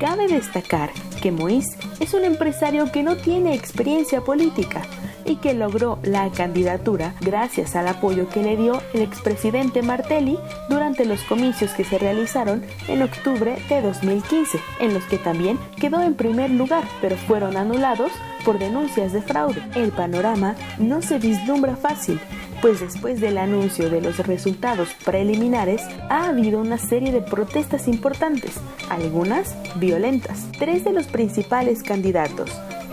Cabe 0.00 0.28
destacar 0.28 0.90
que 1.20 1.30
Moïse 1.30 1.76
es 2.00 2.14
un 2.14 2.24
empresario 2.24 2.90
que 2.90 3.02
no 3.02 3.16
tiene 3.16 3.54
experiencia 3.54 4.22
política 4.22 4.80
y 5.26 5.36
que 5.36 5.52
logró 5.52 5.98
la 6.02 6.30
candidatura 6.30 7.14
gracias 7.20 7.76
al 7.76 7.86
apoyo 7.86 8.26
que 8.30 8.42
le 8.42 8.56
dio 8.56 8.80
el 8.94 9.02
expresidente 9.02 9.82
Martelli 9.82 10.38
durante 10.70 11.04
los 11.04 11.20
comicios 11.24 11.72
que 11.72 11.84
se 11.84 11.98
realizaron 11.98 12.64
en 12.88 13.02
octubre 13.02 13.58
de 13.68 13.82
2015, 13.82 14.58
en 14.80 14.94
los 14.94 15.04
que 15.04 15.18
también 15.18 15.58
quedó 15.78 16.02
en 16.02 16.14
primer 16.14 16.50
lugar, 16.50 16.84
pero 17.02 17.16
fueron 17.16 17.58
anulados 17.58 18.10
por 18.44 18.58
denuncias 18.58 19.12
de 19.12 19.20
fraude. 19.20 19.62
El 19.74 19.90
panorama 19.92 20.56
no 20.78 21.02
se 21.02 21.18
vislumbra 21.18 21.76
fácil, 21.76 22.18
pues 22.62 22.80
después 22.80 23.20
del 23.20 23.38
anuncio 23.38 23.90
de 23.90 24.00
los 24.00 24.18
resultados 24.18 24.90
preliminares 25.04 25.82
ha 26.08 26.28
habido 26.28 26.60
una 26.60 26.78
serie 26.78 27.12
de 27.12 27.22
protestas 27.22 27.88
importantes, 27.88 28.52
algunas 28.88 29.54
violentas. 29.76 30.46
Tres 30.58 30.84
de 30.84 30.92
los 30.92 31.06
principales 31.06 31.82
candidatos, 31.82 32.50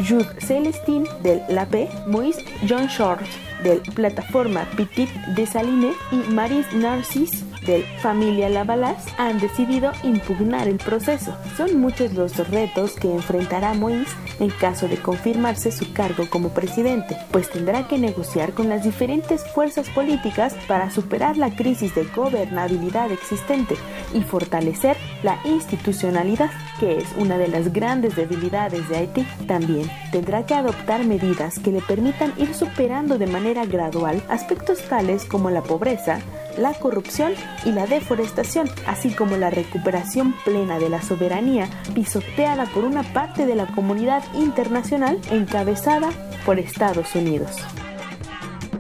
Jude 0.08 0.28
Celestin 0.40 1.06
del 1.24 1.42
LAP, 1.50 1.90
Moïse 2.08 2.44
John 2.68 2.88
Short 2.88 3.22
del 3.64 3.82
Plataforma 3.94 4.68
Petit 4.76 5.10
Saline 5.46 5.94
y 6.12 6.32
Maris 6.32 6.72
Narcis 6.74 7.47
del 7.68 7.84
Familia 8.02 8.50
Lavalas 8.50 9.06
han 9.18 9.40
decidido 9.40 9.92
impugnar 10.04 10.68
el 10.68 10.78
proceso. 10.78 11.38
Son 11.56 11.80
muchos 11.80 12.14
los 12.14 12.36
retos 12.50 12.94
que 12.94 13.14
enfrentará 13.14 13.74
Moïse 13.74 14.16
en 14.40 14.50
caso 14.50 14.88
de 14.88 14.98
confirmarse 14.98 15.72
su 15.72 15.92
cargo 15.94 16.30
como 16.30 16.50
presidente, 16.50 17.18
pues 17.32 17.50
tendrá 17.50 17.88
que 17.88 17.98
negociar 17.98 18.54
con 18.54 18.70
las 18.70 18.84
diferentes 18.84 19.44
fuerzas 19.52 19.90
políticas 19.90 20.56
para 20.68 20.92
superar 20.92 21.38
la 21.38 21.56
crisis 21.56 21.94
de 21.96 22.06
gobernabilidad 22.06 23.12
existente 23.12 23.76
y 24.14 24.22
fortalecer 24.22 24.96
la 25.24 25.40
institucionalidad, 25.44 26.50
que 26.80 26.98
es 26.98 27.06
una 27.18 27.38
de 27.38 27.48
las 27.48 27.74
grandes 27.74 28.16
debilidades 28.16 28.88
de 28.90 28.98
Haití. 28.98 29.28
También 29.48 29.90
tendrá 30.12 30.46
que 30.46 30.54
adoptar 30.54 31.04
medidas 31.04 31.60
que 31.60 31.72
le 31.72 31.82
permitan 31.82 32.34
ir 32.38 32.54
superando 32.54 33.18
de 33.18 33.28
manera 33.28 33.66
gradual 33.66 34.22
aspectos 34.30 34.80
tales 34.88 35.26
como 35.26 35.50
la 35.50 35.64
pobreza, 35.64 36.20
la 36.58 36.74
corrupción 36.74 37.34
y 37.66 37.72
la 37.72 37.88
deforestación, 37.88 38.70
así 38.86 39.12
como 39.12 39.38
la 39.38 39.50
recuperación 39.50 40.34
plena 40.44 40.80
de 40.80 40.90
la 40.90 41.02
soberanía 41.02 41.70
pisoteada 41.94 42.66
por 42.66 42.84
una 42.84 43.04
parte 43.14 43.46
de 43.46 43.56
la 43.56 43.68
comunidad 43.68 44.24
internacional 44.34 45.20
encabezada 45.32 46.10
por 46.46 46.60
Estados 46.60 47.16
Unidos. 47.16 47.52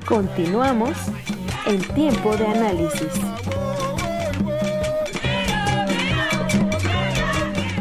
Continuamos 0.05 0.97
en 1.65 1.81
tiempo 1.93 2.35
de 2.37 2.47
análisis. 2.47 3.11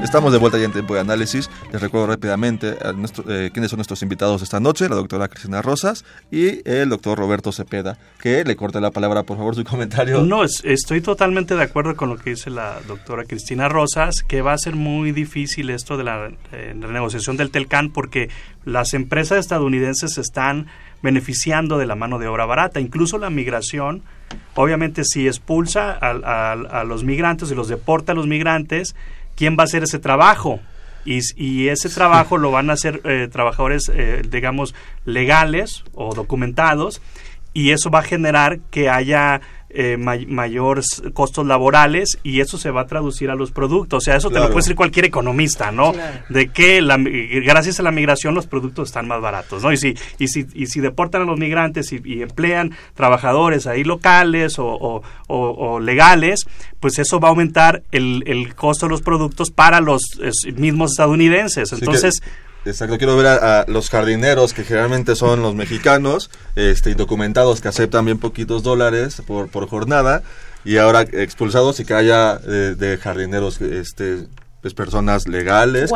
Estamos 0.06 0.30
de 0.30 0.38
vuelta 0.38 0.56
ya 0.56 0.66
en 0.66 0.72
tiempo 0.72 0.94
de 0.94 1.00
análisis. 1.00 1.50
Les 1.72 1.82
recuerdo 1.82 2.06
rápidamente 2.06 2.76
a 2.80 2.92
nuestro, 2.92 3.24
eh, 3.28 3.50
quiénes 3.52 3.72
son 3.72 3.78
nuestros 3.78 4.02
invitados 4.02 4.40
esta 4.40 4.60
noche, 4.60 4.88
la 4.88 4.94
doctora 4.94 5.26
Cristina 5.26 5.62
Rosas 5.62 6.04
y 6.30 6.60
el 6.64 6.90
doctor 6.90 7.18
Roberto 7.18 7.50
Cepeda. 7.50 7.98
Que 8.20 8.44
le 8.44 8.54
corte 8.54 8.80
la 8.80 8.92
palabra, 8.92 9.24
por 9.24 9.36
favor, 9.36 9.56
su 9.56 9.64
comentario. 9.64 10.22
No, 10.22 10.44
estoy 10.44 11.00
totalmente 11.00 11.56
de 11.56 11.62
acuerdo 11.64 11.96
con 11.96 12.08
lo 12.08 12.18
que 12.18 12.30
dice 12.30 12.50
la 12.50 12.78
doctora 12.86 13.24
Cristina 13.24 13.68
Rosas, 13.68 14.22
que 14.22 14.42
va 14.42 14.52
a 14.52 14.58
ser 14.58 14.76
muy 14.76 15.10
difícil 15.10 15.70
esto 15.70 15.96
de 15.96 16.04
la 16.04 16.30
eh, 16.52 16.72
renegociación 16.80 17.36
del 17.36 17.50
Telcan 17.50 17.90
porque 17.90 18.30
las 18.64 18.94
empresas 18.94 19.38
estadounidenses 19.38 20.18
están 20.18 20.68
beneficiando 21.02 21.78
de 21.78 21.86
la 21.86 21.96
mano 21.96 22.20
de 22.20 22.28
obra 22.28 22.46
barata. 22.46 22.78
Incluso 22.78 23.18
la 23.18 23.28
migración, 23.28 24.04
obviamente 24.54 25.02
si 25.04 25.26
expulsa 25.26 25.98
a, 26.00 26.52
a 26.52 26.84
los 26.84 27.02
migrantes 27.02 27.50
y 27.50 27.56
los 27.56 27.66
deporta 27.66 28.12
a 28.12 28.14
los 28.14 28.28
migrantes, 28.28 28.94
quién 29.36 29.56
va 29.56 29.62
a 29.62 29.64
hacer 29.64 29.84
ese 29.84 29.98
trabajo. 29.98 30.60
Y, 31.04 31.20
y 31.36 31.68
ese 31.68 31.88
trabajo 31.88 32.36
lo 32.36 32.50
van 32.50 32.68
a 32.68 32.72
hacer 32.72 33.00
eh, 33.04 33.28
trabajadores, 33.30 33.88
eh, 33.94 34.22
digamos, 34.28 34.74
legales 35.04 35.84
o 35.94 36.14
documentados, 36.14 37.00
y 37.52 37.70
eso 37.70 37.90
va 37.90 38.00
a 38.00 38.02
generar 38.02 38.58
que 38.70 38.90
haya 38.90 39.40
eh, 39.68 39.96
mayores 39.96 41.02
costos 41.12 41.46
laborales 41.46 42.18
y 42.22 42.40
eso 42.40 42.56
se 42.56 42.70
va 42.70 42.82
a 42.82 42.86
traducir 42.86 43.30
a 43.30 43.34
los 43.34 43.50
productos. 43.50 43.98
O 43.98 44.00
sea, 44.00 44.16
eso 44.16 44.30
te 44.30 44.38
lo 44.38 44.46
puede 44.46 44.58
decir 44.58 44.76
cualquier 44.76 45.06
economista, 45.06 45.72
¿no? 45.72 45.92
De 46.28 46.48
que 46.48 46.80
la, 46.80 46.96
gracias 46.98 47.80
a 47.80 47.82
la 47.82 47.90
migración 47.90 48.34
los 48.34 48.46
productos 48.46 48.88
están 48.88 49.08
más 49.08 49.20
baratos, 49.20 49.62
¿no? 49.62 49.72
Y 49.72 49.76
si, 49.76 49.94
y 50.18 50.28
si, 50.28 50.46
y 50.54 50.66
si 50.66 50.80
deportan 50.80 51.22
a 51.22 51.24
los 51.24 51.38
migrantes 51.38 51.92
y, 51.92 52.22
emplean 52.22 52.76
trabajadores 52.94 53.66
ahí 53.66 53.84
locales 53.84 54.56
o, 54.58 55.02
legales, 55.80 56.46
pues 56.80 56.98
eso 56.98 57.20
va 57.20 57.28
a 57.28 57.30
aumentar 57.32 57.82
el, 57.90 58.22
el, 58.26 58.54
costo 58.54 58.86
de 58.86 58.90
los 58.90 59.02
productos 59.02 59.50
para 59.50 59.80
los 59.80 60.02
mismos 60.54 60.92
estadounidenses. 60.92 61.72
Entonces... 61.72 62.22
Exacto, 62.66 62.98
quiero 62.98 63.16
ver 63.16 63.26
a, 63.26 63.64
los 63.68 63.90
jardineros, 63.90 64.52
que 64.52 64.64
generalmente 64.64 65.14
son 65.14 65.40
los 65.40 65.54
mexicanos, 65.54 66.30
este, 66.56 66.90
indocumentados 66.90 67.60
que 67.60 67.68
aceptan 67.68 68.04
bien 68.04 68.18
poquitos 68.18 68.64
dólares 68.64 69.22
por, 69.26 69.48
por 69.48 69.68
jornada, 69.68 70.22
y 70.64 70.78
ahora 70.78 71.02
expulsados 71.02 71.78
y 71.78 71.84
que 71.84 71.94
haya 71.94 72.40
eh, 72.44 72.74
de 72.76 72.98
jardineros 72.98 73.60
este, 73.60 74.26
pues, 74.62 74.74
personas 74.74 75.28
legales, 75.28 75.92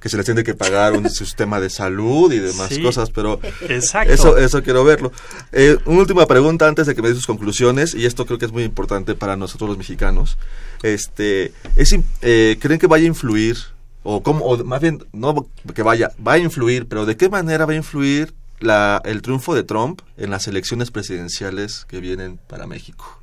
que, 0.00 0.08
se 0.08 0.16
les 0.16 0.26
tiene 0.26 0.42
que 0.42 0.54
pagar 0.54 0.94
un 0.94 1.08
sistema 1.08 1.60
de 1.60 1.70
salud 1.70 2.32
y 2.32 2.40
demás 2.40 2.76
cosas, 2.82 3.10
pero 3.10 3.40
eso 3.68 4.36
eso 4.36 4.62
quiero 4.64 4.82
verlo. 4.82 5.12
Eh, 5.52 5.78
una 5.84 6.00
última 6.00 6.26
pregunta 6.26 6.66
antes 6.66 6.88
de 6.88 6.96
que 6.96 7.02
me 7.02 7.08
dé 7.08 7.14
sus 7.14 7.28
conclusiones, 7.28 7.94
y 7.94 8.04
esto 8.04 8.26
creo 8.26 8.36
que 8.36 8.46
es 8.46 8.52
muy 8.52 8.64
importante 8.64 9.14
para 9.14 9.36
nosotros 9.36 9.68
los 9.68 9.78
mexicanos. 9.78 10.38
Este, 10.82 11.52
es, 11.76 11.94
eh, 12.22 12.58
¿Creen 12.60 12.80
que 12.80 12.88
vaya 12.88 13.04
a 13.04 13.06
influir 13.06 13.58
o 14.02 14.22
cómo, 14.22 14.44
o 14.44 14.64
más 14.64 14.80
bien, 14.80 15.04
no 15.12 15.48
que 15.74 15.82
vaya, 15.82 16.10
va 16.26 16.34
a 16.34 16.38
influir, 16.38 16.86
pero 16.86 17.06
¿de 17.06 17.16
qué 17.16 17.28
manera 17.28 17.66
va 17.66 17.72
a 17.72 17.76
influir 17.76 18.32
la, 18.60 19.00
el 19.04 19.22
triunfo 19.22 19.54
de 19.54 19.62
Trump 19.62 20.00
en 20.16 20.30
las 20.30 20.46
elecciones 20.46 20.90
presidenciales 20.90 21.84
que 21.86 22.00
vienen 22.00 22.38
para 22.48 22.66
México? 22.66 23.20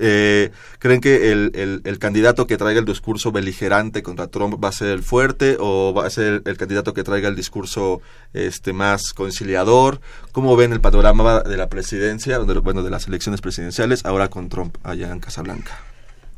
Eh, 0.00 0.50
¿Creen 0.80 1.00
que 1.00 1.30
el, 1.30 1.82
el, 1.84 1.98
candidato 1.98 2.46
que 2.48 2.56
traiga 2.56 2.80
el 2.80 2.84
discurso 2.84 3.30
beligerante 3.30 4.02
contra 4.02 4.26
Trump 4.26 4.62
va 4.62 4.68
a 4.68 4.72
ser 4.72 4.88
el 4.88 5.02
fuerte 5.04 5.56
o 5.60 5.94
va 5.94 6.06
a 6.06 6.10
ser 6.10 6.42
el, 6.44 6.56
candidato 6.56 6.94
que 6.94 7.04
traiga 7.04 7.28
el 7.28 7.36
discurso 7.36 8.02
este 8.32 8.72
más 8.72 9.12
conciliador? 9.12 10.00
¿Cómo 10.32 10.56
ven 10.56 10.72
el 10.72 10.80
panorama 10.80 11.40
de 11.40 11.56
la 11.56 11.68
presidencia, 11.68 12.38
bueno, 12.38 12.82
de 12.82 12.90
las 12.90 13.06
elecciones 13.06 13.40
presidenciales 13.40 14.04
ahora 14.04 14.28
con 14.28 14.48
Trump 14.48 14.76
allá 14.82 15.12
en 15.12 15.20
Casablanca? 15.20 15.78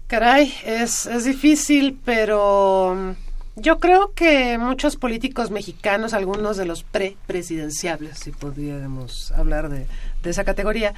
Caray, 0.07 0.55
es, 0.65 1.07
es 1.07 1.25
difícil, 1.25 1.99
pero 2.05 3.17
yo 3.57 3.79
creo 3.79 4.13
que 4.13 4.59
muchos 4.59 4.97
políticos 4.97 5.51
mexicanos, 5.51 6.13
algunos 6.13 6.59
de 6.59 6.67
los 6.67 6.83
pre-presidenciables, 6.83 8.19
si 8.19 8.31
podríamos 8.31 9.33
hablar 9.33 9.71
de, 9.71 9.87
esa 10.25 10.45
categoría, 10.45 10.93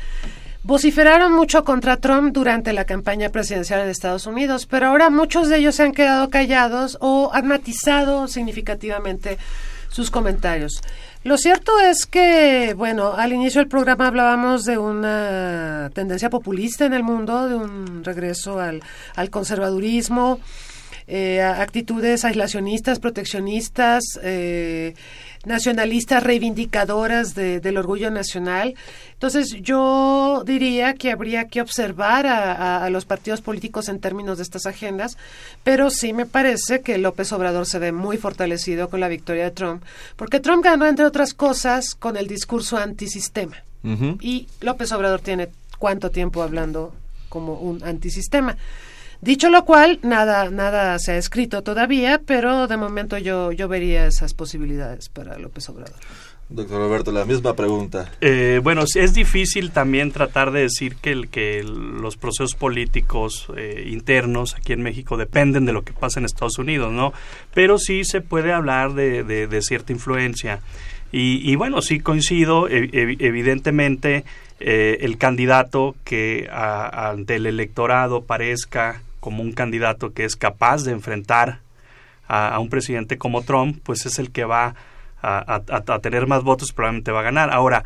vociferaron 0.64 1.32
mucho 1.32 1.62
contra 1.62 1.98
Trump 1.98 2.32
durante 2.32 2.72
la 2.72 2.84
campaña 2.84 3.28
presidencial 3.28 3.84
de 3.84 3.92
Estados 3.92 4.26
Unidos, 4.26 4.66
pero 4.66 4.88
ahora 4.88 5.08
muchos 5.08 5.48
de 5.48 5.58
ellos 5.58 5.76
se 5.76 5.84
han 5.84 5.92
quedado 5.92 6.30
callados 6.30 6.98
o 7.00 7.30
han 7.32 7.46
matizado 7.46 8.26
significativamente 8.26 9.38
sus 9.88 10.10
comentarios. 10.10 10.82
Lo 11.22 11.38
cierto 11.38 11.78
es 11.78 12.06
que, 12.06 12.74
bueno, 12.76 13.12
al 13.12 13.32
inicio 13.32 13.60
del 13.60 13.68
programa 13.68 14.08
hablábamos 14.08 14.64
de 14.64 14.78
una 14.78 15.90
tendencia 15.94 16.30
populista 16.30 16.86
en 16.86 16.94
el 16.94 17.04
mundo, 17.04 17.48
de 17.48 17.54
un 17.54 18.02
regreso 18.02 18.58
al 18.58 19.30
conservadurismo, 19.30 20.40
eh, 21.10 21.40
actitudes 21.40 22.26
aislacionistas, 22.26 22.98
proteccionistas, 22.98 24.04
eh, 24.22 24.94
nacionalistas, 25.46 26.22
reivindicadoras 26.22 27.34
del 27.34 27.78
orgullo 27.78 28.10
nacional. 28.10 28.74
Entonces, 29.14 29.56
yo 29.62 30.42
diría 30.44 30.92
que 30.94 31.10
habría 31.10 31.46
que 31.46 31.62
observar 31.62 32.26
a, 32.26 32.90
los 32.90 33.06
partidos 33.06 33.40
políticos 33.40 33.88
en 33.88 34.00
términos 34.00 34.36
de 34.36 34.42
estas 34.42 34.66
agendas, 34.66 35.16
pero 35.64 35.90
sí 35.90 36.12
me 36.12 36.26
parece 36.26 36.82
que 36.82 36.98
López 36.98 37.32
Obrador 37.32 37.64
se 37.64 37.78
ve 37.78 37.90
muy 37.90 38.18
fortalecido 38.18 38.90
con 38.90 39.00
la 39.00 39.08
victoria 39.08 39.44
de 39.44 39.50
Trump, 39.52 39.82
porque 40.16 40.40
Trump 40.40 40.62
ganó, 40.62 40.86
entre 40.86 41.06
otras 41.06 41.32
cosas, 41.32 41.94
con 41.94 42.18
el 42.18 42.26
discurso 42.26 42.76
antisistema. 42.76 43.56
Y 44.20 44.48
López 44.60 44.92
Obrador 44.92 45.20
tiene 45.20 45.48
cuánto 45.78 46.10
tiempo 46.10 46.42
hablando 46.42 46.92
como 47.30 47.54
un 47.54 47.82
antisistema. 47.82 48.58
Dicho 49.20 49.50
lo 49.50 49.64
cual, 49.64 49.98
nada, 50.02 50.48
nada 50.50 50.98
se 51.00 51.12
ha 51.12 51.16
escrito 51.16 51.62
todavía, 51.62 52.20
pero 52.24 52.68
de 52.68 52.76
momento 52.76 53.18
yo, 53.18 53.50
yo 53.50 53.66
vería 53.66 54.06
esas 54.06 54.32
posibilidades 54.32 55.08
para 55.08 55.38
López 55.38 55.68
Obrador. 55.68 55.96
Doctor 56.50 56.78
Roberto, 56.78 57.12
la 57.12 57.26
misma 57.26 57.54
pregunta. 57.54 58.10
Eh, 58.22 58.60
bueno, 58.62 58.84
es 58.94 59.12
difícil 59.12 59.70
también 59.70 60.12
tratar 60.12 60.50
de 60.50 60.62
decir 60.62 60.96
que, 60.96 61.12
el, 61.12 61.28
que 61.28 61.62
los 61.62 62.16
procesos 62.16 62.54
políticos 62.54 63.48
eh, 63.54 63.84
internos 63.88 64.54
aquí 64.54 64.72
en 64.72 64.82
México 64.82 65.18
dependen 65.18 65.66
de 65.66 65.74
lo 65.74 65.82
que 65.82 65.92
pasa 65.92 66.20
en 66.20 66.24
Estados 66.24 66.58
Unidos, 66.58 66.90
¿no? 66.90 67.12
Pero 67.52 67.78
sí 67.78 68.02
se 68.04 68.22
puede 68.22 68.52
hablar 68.52 68.94
de, 68.94 69.24
de, 69.24 69.62
cierta 69.62 69.92
influencia. 69.92 70.60
Y, 71.12 71.50
y, 71.50 71.56
bueno, 71.56 71.82
sí 71.82 72.00
coincido, 72.00 72.66
evidentemente, 72.70 74.24
eh, 74.60 74.98
el 75.02 75.18
candidato 75.18 75.96
que 76.04 76.48
ante 76.50 77.36
el 77.36 77.46
electorado 77.46 78.22
parezca 78.22 79.02
como 79.20 79.42
un 79.42 79.52
candidato 79.52 80.12
que 80.12 80.24
es 80.24 80.36
capaz 80.36 80.84
de 80.84 80.92
enfrentar 80.92 81.60
a, 82.26 82.48
a 82.48 82.58
un 82.58 82.68
presidente 82.68 83.18
como 83.18 83.42
Trump, 83.42 83.80
pues 83.82 84.06
es 84.06 84.18
el 84.18 84.30
que 84.30 84.44
va 84.44 84.74
a, 85.22 85.98
tener 86.00 86.26
más 86.26 86.42
votos, 86.42 86.72
probablemente 86.72 87.12
va 87.12 87.20
a 87.20 87.24
ganar. 87.24 87.50
Ahora, 87.50 87.84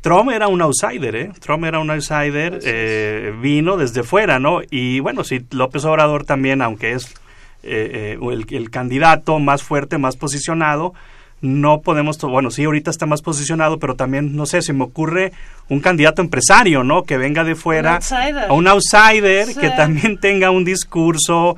Trump 0.00 0.30
era 0.30 0.48
un 0.48 0.60
outsider, 0.62 1.16
¿eh? 1.16 1.32
Trump 1.40 1.64
era 1.64 1.78
un 1.78 1.90
outsider, 1.90 2.60
eh, 2.62 3.34
vino 3.40 3.76
desde 3.76 4.02
fuera, 4.02 4.38
¿no? 4.38 4.60
Y 4.70 5.00
bueno, 5.00 5.24
si 5.24 5.44
López 5.50 5.84
Obrador 5.84 6.24
también, 6.24 6.62
aunque 6.62 6.92
es 6.92 7.14
eh, 7.62 8.16
eh, 8.18 8.18
el, 8.20 8.46
el, 8.50 8.70
candidato 8.70 9.38
más 9.38 9.62
fuerte, 9.62 9.96
más 9.96 10.16
posicionado, 10.16 10.92
no 11.40 11.80
podemos, 11.82 12.18
bueno, 12.18 12.50
sí, 12.50 12.64
ahorita 12.64 12.90
está 12.90 13.06
más 13.06 13.22
posicionado, 13.22 13.78
pero 13.78 13.96
también, 13.96 14.34
no 14.34 14.46
sé, 14.46 14.62
se 14.62 14.72
me 14.72 14.84
ocurre 14.84 15.32
un 15.68 15.80
candidato 15.80 16.22
empresario, 16.22 16.84
¿no? 16.84 17.02
Que 17.02 17.18
venga 17.18 17.44
de 17.44 17.54
fuera, 17.54 18.00
un 18.48 18.64
un 18.64 18.68
outsider, 18.68 19.54
que 19.54 19.70
también 19.70 20.18
tenga 20.18 20.50
un 20.50 20.64
discurso 20.64 21.56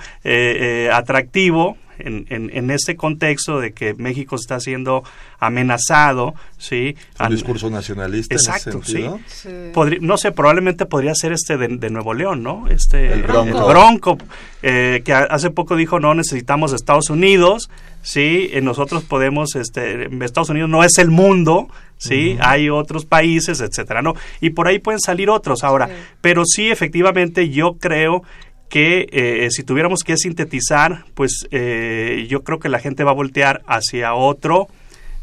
atractivo, 0.92 1.76
en, 1.98 2.26
en, 2.28 2.50
en, 2.52 2.70
este 2.70 2.96
contexto 2.96 3.60
de 3.60 3.72
que 3.72 3.94
México 3.94 4.36
está 4.36 4.60
siendo 4.60 5.02
amenazado, 5.38 6.34
¿sí? 6.58 6.96
Un 7.20 7.30
discurso 7.30 7.70
nacionalista 7.70 8.34
Exacto, 8.34 8.82
¿sí? 8.84 9.06
no 10.00 10.16
sé, 10.16 10.32
probablemente 10.32 10.86
podría 10.86 11.14
ser 11.14 11.32
este 11.32 11.56
de, 11.56 11.90
Nuevo 11.90 12.14
León, 12.14 12.42
¿no? 12.42 12.66
Este, 12.68 13.12
el 13.12 13.22
Bronco. 13.22 13.66
bronco 13.68 14.18
eh, 14.62 15.02
que 15.04 15.12
hace 15.12 15.50
poco 15.50 15.76
dijo, 15.76 16.00
no 16.00 16.14
necesitamos 16.14 16.72
Estados 16.72 17.10
Unidos, 17.10 17.70
¿sí? 18.02 18.50
Eh, 18.52 18.60
nosotros 18.60 19.04
podemos, 19.04 19.54
este, 19.56 20.08
Estados 20.24 20.50
Unidos 20.50 20.70
no 20.70 20.84
es 20.84 20.98
el 20.98 21.10
mundo, 21.10 21.68
¿sí? 21.98 22.36
Hay 22.40 22.70
otros 22.70 23.04
países, 23.04 23.60
etcétera, 23.60 24.02
¿no? 24.02 24.14
Y 24.40 24.50
por 24.50 24.68
ahí 24.68 24.78
pueden 24.78 25.00
salir 25.00 25.30
otros 25.30 25.64
ahora, 25.64 25.88
pero 26.20 26.44
sí, 26.44 26.70
efectivamente, 26.70 27.48
yo 27.50 27.76
creo 27.78 28.22
que 28.68 29.08
eh, 29.12 29.48
si 29.50 29.62
tuviéramos 29.62 30.02
que 30.02 30.16
sintetizar, 30.16 31.04
pues 31.14 31.46
eh, 31.50 32.26
yo 32.28 32.42
creo 32.42 32.58
que 32.58 32.68
la 32.68 32.78
gente 32.78 33.04
va 33.04 33.12
a 33.12 33.14
voltear 33.14 33.62
hacia 33.66 34.14
otro 34.14 34.68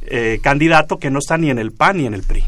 eh, 0.04 0.40
candidato 0.42 0.98
que 0.98 1.10
no 1.10 1.20
está 1.20 1.38
ni 1.38 1.50
en 1.50 1.60
el 1.60 1.72
PAN 1.72 1.98
ni 1.98 2.06
en 2.06 2.14
el 2.14 2.24
PRI. 2.24 2.44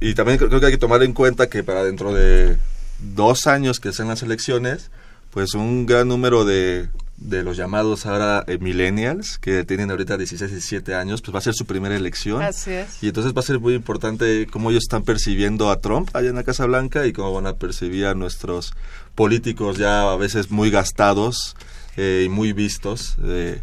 y 0.00 0.14
también 0.14 0.38
creo 0.38 0.60
que 0.60 0.66
hay 0.66 0.72
que 0.72 0.78
tomar 0.78 1.02
en 1.02 1.12
cuenta 1.12 1.48
que 1.48 1.62
para 1.62 1.84
dentro 1.84 2.12
de 2.12 2.56
dos 2.98 3.46
años 3.46 3.80
que 3.80 3.92
sean 3.92 4.08
las 4.08 4.22
elecciones, 4.22 4.90
pues 5.30 5.54
un 5.54 5.86
gran 5.86 6.08
número 6.08 6.44
de, 6.44 6.88
de 7.16 7.42
los 7.42 7.56
llamados 7.56 8.06
ahora 8.06 8.44
millennials, 8.60 9.38
que 9.38 9.64
tienen 9.64 9.90
ahorita 9.90 10.16
16, 10.16 10.50
17 10.50 10.94
años, 10.94 11.20
pues 11.22 11.34
va 11.34 11.38
a 11.38 11.42
ser 11.42 11.54
su 11.54 11.66
primera 11.66 11.96
elección. 11.96 12.42
Así 12.42 12.72
es. 12.72 13.02
Y 13.02 13.08
entonces 13.08 13.34
va 13.34 13.40
a 13.40 13.44
ser 13.44 13.60
muy 13.60 13.74
importante 13.74 14.46
cómo 14.50 14.70
ellos 14.70 14.84
están 14.84 15.02
percibiendo 15.02 15.70
a 15.70 15.80
Trump 15.80 16.10
allá 16.14 16.30
en 16.30 16.36
la 16.36 16.44
Casa 16.44 16.66
Blanca 16.66 17.06
y 17.06 17.12
cómo 17.12 17.32
van 17.32 17.46
a 17.46 17.54
percibir 17.54 18.06
a 18.06 18.14
nuestros 18.14 18.72
políticos 19.16 19.78
ya 19.78 20.12
a 20.12 20.16
veces 20.16 20.52
muy 20.52 20.70
gastados 20.70 21.56
eh, 21.96 22.22
y 22.26 22.28
muy 22.28 22.52
vistos. 22.52 23.16
Eh, 23.24 23.60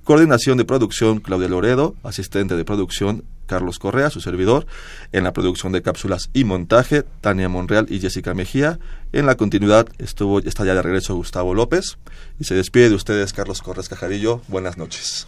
Coordinación 0.04 0.58
de 0.58 0.66
producción 0.66 1.20
Claudia 1.20 1.50
Loredo, 1.50 1.96
asistente 2.02 2.56
de 2.56 2.66
producción 2.66 3.26
Carlos 3.46 3.78
Correa, 3.78 4.10
su 4.10 4.22
servidor. 4.22 4.66
En 5.12 5.24
la 5.24 5.32
producción 5.32 5.72
de 5.72 5.84
cápsulas 5.84 6.32
y 6.34 6.46
montaje, 6.46 7.04
Tania 7.22 7.48
Monreal 7.48 7.86
y 7.92 8.00
Jessica 8.00 8.34
Mejía. 8.34 8.80
En 9.14 9.28
la 9.28 9.36
continuidad 9.36 9.88
estuvo, 10.00 10.40
está 10.40 10.66
ya 10.66 10.74
de 10.74 10.82
regreso 10.82 11.14
Gustavo 11.14 11.54
López. 11.54 12.00
Y 12.40 12.46
se 12.46 12.56
despide 12.56 12.90
de 12.90 12.96
ustedes 12.96 13.34
Carlos 13.34 13.62
Correa 13.62 13.84
Cajadillo. 13.88 14.42
Buenas 14.48 14.80
noches. 14.80 15.28